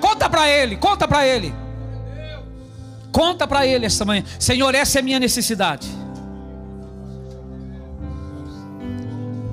Conta 0.00 0.26
para 0.26 0.48
ele, 0.48 0.78
conta 0.78 1.06
para 1.06 1.26
ele. 1.26 1.54
Conta 3.12 3.46
para 3.46 3.66
ele 3.66 3.84
esta 3.84 4.06
manhã, 4.06 4.24
Senhor, 4.38 4.74
essa 4.74 4.98
é 4.98 5.00
a 5.00 5.02
minha 5.02 5.20
necessidade. 5.20 5.86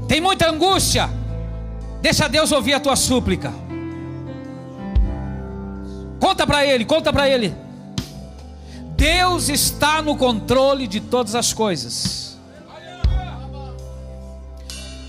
Tem 0.08 0.22
muita 0.22 0.50
angústia, 0.50 1.10
deixa 2.02 2.30
Deus 2.30 2.54
ouvir 2.54 2.74
a 2.74 2.80
tua 2.80 2.96
súplica. 2.96 3.54
Conta 6.22 6.48
para 6.48 6.66
ele, 6.66 6.86
conta 6.86 7.12
para 7.12 7.28
ele. 7.28 7.54
Deus 8.96 9.50
está 9.50 10.02
no 10.02 10.16
controle 10.16 10.88
de 10.88 11.02
todas 11.02 11.36
as 11.36 11.52
coisas. 11.52 12.23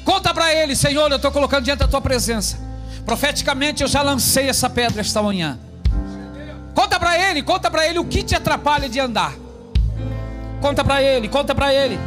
Conta 0.05 0.35
para 0.35 0.55
ele, 0.55 0.77
Senhor, 0.77 1.11
eu 1.11 1.17
estou 1.17 1.33
colocando 1.33 1.65
diante 1.65 1.79
da 1.79 1.89
tua 1.89 2.01
presença. 2.01 2.59
Profeticamente 3.07 3.83
eu 3.83 3.89
já 3.89 4.03
lancei 4.03 4.49
essa 4.49 4.69
pedra 4.69 5.01
esta 5.01 5.23
manhã. 5.23 5.59
Conta 6.75 6.99
para 6.99 7.19
ele, 7.31 7.43
conta 7.43 7.71
para 7.71 7.87
ele 7.87 7.99
o 7.99 8.05
que 8.05 8.23
te 8.23 8.35
atrapalha 8.35 8.89
de 8.89 9.01
andar. 9.01 9.35
Conta 10.61 10.85
para 10.85 11.03
ele, 11.03 11.29
conta 11.29 11.55
para 11.55 11.73
ele. 11.73 11.99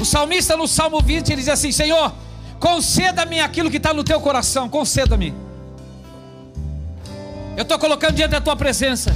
O 0.00 0.04
salmista 0.04 0.56
no 0.56 0.66
Salmo 0.66 1.00
20 1.00 1.30
ele 1.30 1.42
diz 1.42 1.48
assim: 1.48 1.72
Senhor, 1.72 2.12
conceda-me 2.58 3.40
aquilo 3.40 3.70
que 3.70 3.76
está 3.76 3.92
no 3.92 4.02
teu 4.02 4.20
coração, 4.20 4.68
conceda-me. 4.68 5.34
Eu 7.56 7.62
estou 7.62 7.78
colocando 7.78 8.14
diante 8.14 8.30
da 8.30 8.40
tua 8.40 8.56
presença. 8.56 9.14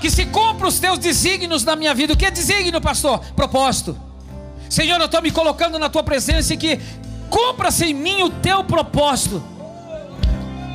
Que 0.00 0.10
se 0.10 0.26
cumpra 0.26 0.68
os 0.68 0.78
teus 0.78 0.98
desígnios 0.98 1.64
na 1.64 1.74
minha 1.74 1.94
vida. 1.94 2.12
O 2.12 2.16
que 2.16 2.26
é 2.26 2.30
desígnio, 2.30 2.80
pastor? 2.80 3.20
Propósito. 3.34 3.96
Senhor, 4.68 4.98
eu 4.98 5.06
estou 5.06 5.22
me 5.22 5.30
colocando 5.30 5.78
na 5.78 5.88
tua 5.88 6.02
presença 6.02 6.54
e 6.54 6.56
que 6.56 6.80
cumpra-se 7.30 7.86
em 7.86 7.94
mim 7.94 8.22
o 8.22 8.30
teu 8.30 8.64
propósito. 8.64 9.42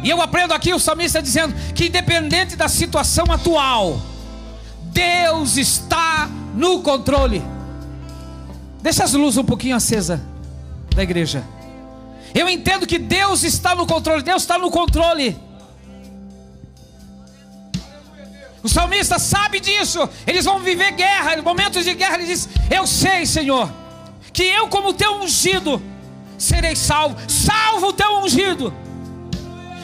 E 0.04 0.10
eu 0.10 0.22
aprendo 0.22 0.54
aqui 0.54 0.74
o 0.74 0.80
salmista 0.80 1.22
dizendo 1.22 1.54
que 1.74 1.86
independente 1.88 2.56
da 2.56 2.68
situação 2.68 3.26
atual, 3.30 4.02
Deus 4.86 5.58
está 5.58 6.30
no 6.56 6.82
controle. 6.82 7.44
Deixa 8.82 9.04
as 9.04 9.14
luzes 9.14 9.38
um 9.38 9.44
pouquinho 9.44 9.76
acesa 9.76 10.22
da 10.96 11.04
igreja. 11.04 11.44
Eu 12.34 12.50
entendo 12.50 12.88
que 12.88 12.98
Deus 12.98 13.44
está 13.44 13.76
no 13.76 13.86
controle, 13.86 14.24
Deus 14.24 14.42
está 14.42 14.58
no 14.58 14.72
controle. 14.72 15.38
O 18.64 18.70
salmista 18.70 19.18
sabe 19.18 19.60
disso. 19.60 20.08
Eles 20.26 20.46
vão 20.46 20.60
viver 20.60 20.92
guerra, 20.92 21.42
momentos 21.42 21.84
de 21.84 21.94
guerra. 21.94 22.16
Ele 22.16 22.28
diz: 22.28 22.48
Eu 22.70 22.86
sei, 22.86 23.26
Senhor, 23.26 23.72
que 24.32 24.44
eu, 24.44 24.68
como 24.68 24.94
teu 24.94 25.16
ungido, 25.16 25.82
serei 26.38 26.76
salvo. 26.76 27.18
Salvo 27.30 27.88
o 27.88 27.94
teu 27.94 28.18
ungido. 28.18 28.74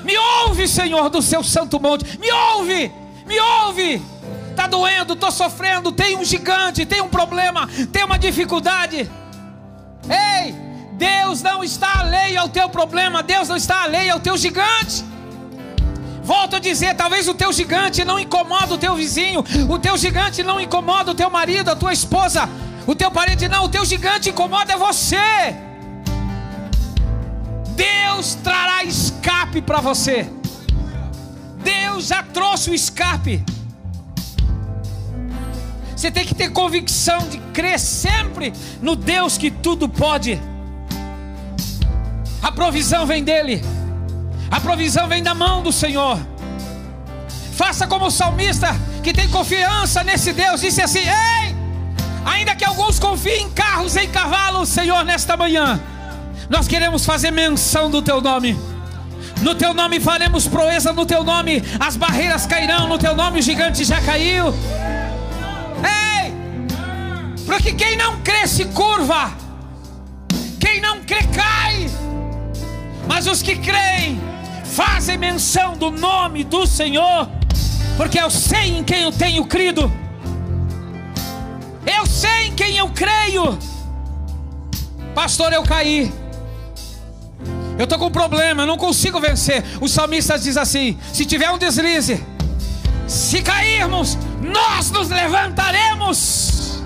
Me 0.04 0.18
ouve, 0.18 0.68
Senhor, 0.68 1.10
do 1.10 1.22
seu 1.22 1.44
santo 1.44 1.80
monte. 1.80 2.18
Me 2.18 2.32
ouve, 2.32 2.92
me 3.26 3.40
ouve. 3.40 4.02
Está 4.52 4.68
doendo, 4.68 5.14
estou 5.14 5.32
sofrendo. 5.32 5.92
Tem 5.92 6.16
um 6.16 6.24
gigante, 6.24 6.86
tem 6.86 7.02
um 7.02 7.10
problema, 7.10 7.68
tem 7.92 8.04
uma 8.04 8.18
dificuldade. 8.18 9.10
Ei, 10.10 10.56
Deus 10.94 11.42
não 11.42 11.64
está 11.64 12.00
alheio 12.00 12.40
ao 12.40 12.50
teu 12.50 12.70
problema, 12.70 13.22
Deus 13.22 13.50
não 13.50 13.58
está 13.58 13.84
alheio 13.84 14.14
ao 14.14 14.20
teu 14.20 14.38
gigante. 14.38 15.04
Volto 16.28 16.58
a 16.58 16.60
dizer, 16.60 16.94
talvez 16.94 17.26
o 17.30 17.34
teu 17.34 17.54
gigante 17.54 18.04
não 18.04 18.20
incomoda 18.20 18.74
o 18.74 18.78
teu 18.78 18.94
vizinho, 18.96 19.46
o 19.70 19.80
teu 19.80 19.98
gigante 19.98 20.44
não 20.44 20.60
incomoda 20.60 21.12
o 21.12 21.16
teu 21.16 21.30
marido, 21.30 21.70
a 21.70 21.76
tua 21.76 21.94
esposa, 21.94 22.50
o 22.86 22.94
teu 22.94 23.10
parente 23.10 23.48
não, 23.48 23.64
o 23.64 23.70
teu 23.70 23.86
gigante 23.86 24.30
incomoda 24.30 24.76
você. 24.76 25.56
Deus 27.78 28.36
trará 28.44 28.84
escape 28.84 29.62
para 29.62 29.80
você. 29.80 30.30
Deus 31.64 32.08
já 32.08 32.22
trouxe 32.22 32.72
o 32.72 32.74
escape. 32.74 33.42
Você 35.96 36.12
tem 36.12 36.26
que 36.26 36.36
ter 36.36 36.52
convicção 36.52 37.20
de 37.30 37.38
crer 37.54 37.80
sempre 37.80 38.52
no 38.82 38.98
Deus 38.98 39.38
que 39.38 39.50
tudo 39.50 39.88
pode. 39.88 40.42
A 42.42 42.52
provisão 42.52 43.06
vem 43.06 43.24
dele. 43.24 43.77
A 44.50 44.60
provisão 44.60 45.08
vem 45.08 45.22
da 45.22 45.34
mão 45.34 45.62
do 45.62 45.72
Senhor. 45.72 46.20
Faça 47.54 47.88
como 47.88 48.06
o 48.06 48.12
salmista 48.12 48.68
que 49.04 49.14
tem 49.14 49.28
confiança 49.30 50.04
nesse 50.04 50.32
Deus, 50.34 50.62
disse 50.62 50.82
assim: 50.82 51.00
Ei, 51.00 51.56
ainda 52.26 52.56
que 52.56 52.66
alguns 52.66 53.00
confiem 53.00 53.46
em 53.46 53.50
carros 53.50 53.96
e 53.96 54.02
em 54.02 54.10
cavalos, 54.10 54.70
Senhor, 54.70 55.04
nesta 55.04 55.36
manhã 55.36 55.80
nós 56.50 56.68
queremos 56.68 57.06
fazer 57.06 57.32
menção 57.32 57.90
do 57.90 58.02
teu 58.02 58.22
nome. 58.22 58.58
No 59.42 59.54
teu 59.54 59.74
nome 59.74 60.00
faremos 60.00 60.48
proeza, 60.48 60.94
no 60.94 61.06
teu 61.06 61.24
nome 61.24 61.62
as 61.80 61.96
barreiras 61.96 62.46
cairão, 62.46 62.88
no 62.88 62.98
teu 62.98 63.16
nome 63.16 63.40
o 63.40 63.42
gigante 63.42 63.84
já 63.84 64.02
caiu. 64.02 64.54
Ei! 65.84 66.34
Porque 67.46 67.74
quem 67.74 67.96
não 67.98 68.20
crê 68.22 68.48
se 68.48 68.66
curva, 68.66 69.32
quem 70.60 70.82
não 70.82 71.02
crê 71.02 71.24
cai, 71.34 71.90
mas 73.08 73.28
os 73.28 73.42
que 73.42 73.58
creem 73.58 74.20
fazem 74.78 75.18
menção 75.18 75.76
do 75.76 75.90
nome 75.90 76.44
do 76.44 76.68
Senhor, 76.68 77.28
porque 77.98 78.20
eu 78.20 78.30
sei 78.30 78.78
em 78.78 78.84
quem 78.84 79.02
eu 79.02 79.12
tenho 79.12 79.44
crido, 79.44 79.92
eu 81.84 82.06
sei 82.06 82.50
em 82.50 82.54
quem 82.54 82.78
eu 82.78 82.88
creio. 82.90 83.58
Pastor, 85.16 85.52
eu 85.52 85.64
caí. 85.64 86.14
Eu 87.76 87.86
estou 87.86 87.98
com 87.98 88.06
um 88.06 88.12
problema, 88.12 88.62
eu 88.62 88.68
não 88.68 88.78
consigo 88.78 89.20
vencer. 89.20 89.64
O 89.82 89.88
salmista 89.88 90.38
diz 90.38 90.56
assim: 90.58 90.96
se 91.12 91.26
tiver 91.26 91.50
um 91.50 91.58
deslize, 91.58 92.24
se 93.08 93.42
cairmos, 93.42 94.16
nós 94.40 94.92
nos 94.92 95.10
levantaremos. 95.10 96.84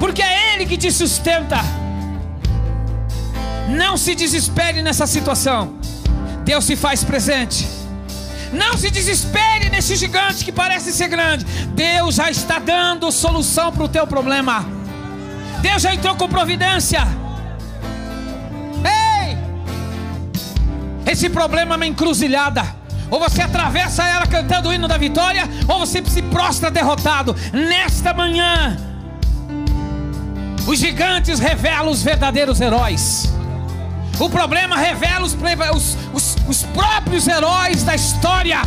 porque 0.00 0.22
é 0.22 0.54
Ele 0.54 0.64
que 0.64 0.78
te 0.78 0.90
sustenta. 0.90 1.60
Não 3.68 3.98
se 3.98 4.14
desespere 4.14 4.80
nessa 4.80 5.06
situação. 5.06 5.81
Deus 6.44 6.64
se 6.64 6.76
faz 6.76 7.04
presente. 7.04 7.66
Não 8.52 8.76
se 8.76 8.90
desespere 8.90 9.70
nesse 9.70 9.96
gigante 9.96 10.44
que 10.44 10.52
parece 10.52 10.92
ser 10.92 11.08
grande. 11.08 11.44
Deus 11.68 12.16
já 12.16 12.30
está 12.30 12.58
dando 12.58 13.10
solução 13.10 13.72
para 13.72 13.84
o 13.84 13.88
teu 13.88 14.06
problema. 14.06 14.64
Deus 15.60 15.82
já 15.82 15.94
entrou 15.94 16.14
com 16.16 16.28
providência. 16.28 17.00
Ei! 18.84 19.38
Esse 21.10 21.30
problema 21.30 21.74
é 21.74 21.76
uma 21.76 21.86
encruzilhada. 21.86 22.82
Ou 23.10 23.18
você 23.18 23.42
atravessa 23.42 24.04
ela 24.04 24.26
cantando 24.26 24.70
o 24.70 24.72
hino 24.72 24.88
da 24.88 24.96
vitória, 24.96 25.48
ou 25.68 25.78
você 25.78 26.02
se 26.04 26.22
prostra 26.22 26.70
derrotado. 26.70 27.36
Nesta 27.52 28.12
manhã, 28.12 28.76
os 30.66 30.78
gigantes 30.78 31.38
revelam 31.38 31.90
os 31.90 32.02
verdadeiros 32.02 32.60
heróis. 32.60 33.32
O 34.22 34.30
problema 34.30 34.76
revela 34.76 35.26
os, 35.26 35.34
os, 35.34 35.96
os, 36.12 36.36
os 36.48 36.62
próprios 36.62 37.26
heróis 37.26 37.82
da 37.82 37.92
história. 37.92 38.62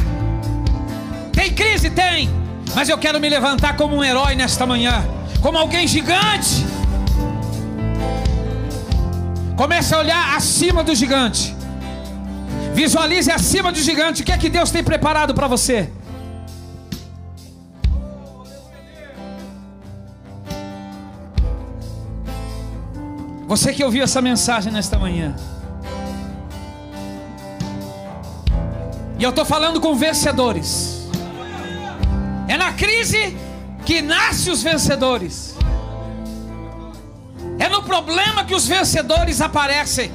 Tem 1.32 1.54
crise? 1.54 1.90
Tem. 1.90 2.30
Mas 2.76 2.90
eu 2.90 2.98
quero 2.98 3.22
me 3.22 3.30
levantar 3.30 3.78
como 3.78 3.96
um 3.96 4.04
herói 4.04 4.36
nesta 4.36 4.66
manhã. 4.66 5.08
Como 5.42 5.58
alguém 5.58 5.88
gigante. 5.88 6.66
Comece 9.56 9.96
a 9.96 10.00
olhar 10.00 10.36
acima 10.36 10.84
do 10.84 10.94
gigante. 10.94 11.56
Visualize 12.74 13.32
acima 13.32 13.72
do 13.72 13.80
gigante. 13.80 14.24
O 14.24 14.26
que 14.26 14.34
é 14.34 14.38
que 14.38 14.50
Deus 14.50 14.72
tem 14.72 14.84
preparado 14.84 15.34
para 15.34 15.48
você? 15.48 15.90
Você 23.56 23.72
que 23.72 23.86
ouviu 23.86 24.04
essa 24.04 24.22
mensagem 24.22 24.70
nesta 24.70 25.00
manhã. 25.00 25.34
E 29.18 29.24
eu 29.24 29.30
estou 29.30 29.46
falando 29.46 29.80
com 29.80 29.96
vencedores. 29.96 31.08
É 32.50 32.58
na 32.58 32.74
crise 32.74 33.38
que 33.86 34.02
nascem 34.02 34.52
os 34.52 34.62
vencedores. 34.62 35.56
É 37.58 37.70
no 37.70 37.82
problema 37.82 38.44
que 38.44 38.54
os 38.54 38.68
vencedores 38.68 39.40
aparecem. 39.40 40.12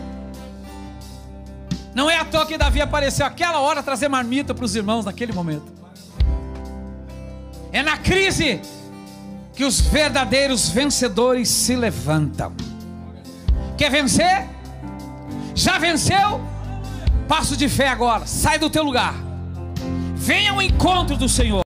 Não 1.94 2.10
é 2.10 2.18
à 2.18 2.26
toa 2.26 2.44
que 2.44 2.58
Davi 2.58 2.82
apareceu 2.82 3.24
aquela 3.24 3.60
hora 3.60 3.82
trazer 3.82 4.10
marmita 4.10 4.54
para 4.54 4.66
os 4.66 4.76
irmãos 4.76 5.06
naquele 5.06 5.32
momento. 5.32 5.72
É 7.72 7.82
na 7.82 7.96
crise 7.96 8.60
que 9.54 9.64
os 9.64 9.80
verdadeiros 9.80 10.68
vencedores 10.68 11.48
se 11.48 11.74
levantam. 11.74 12.52
Quer 13.80 13.90
vencer? 13.90 14.46
Já 15.54 15.78
venceu? 15.78 16.38
Passo 17.26 17.56
de 17.56 17.66
fé 17.66 17.88
agora. 17.88 18.26
Sai 18.26 18.58
do 18.58 18.68
teu 18.68 18.84
lugar. 18.84 19.14
Venha 20.14 20.50
ao 20.52 20.60
encontro 20.60 21.16
do 21.16 21.26
Senhor. 21.26 21.58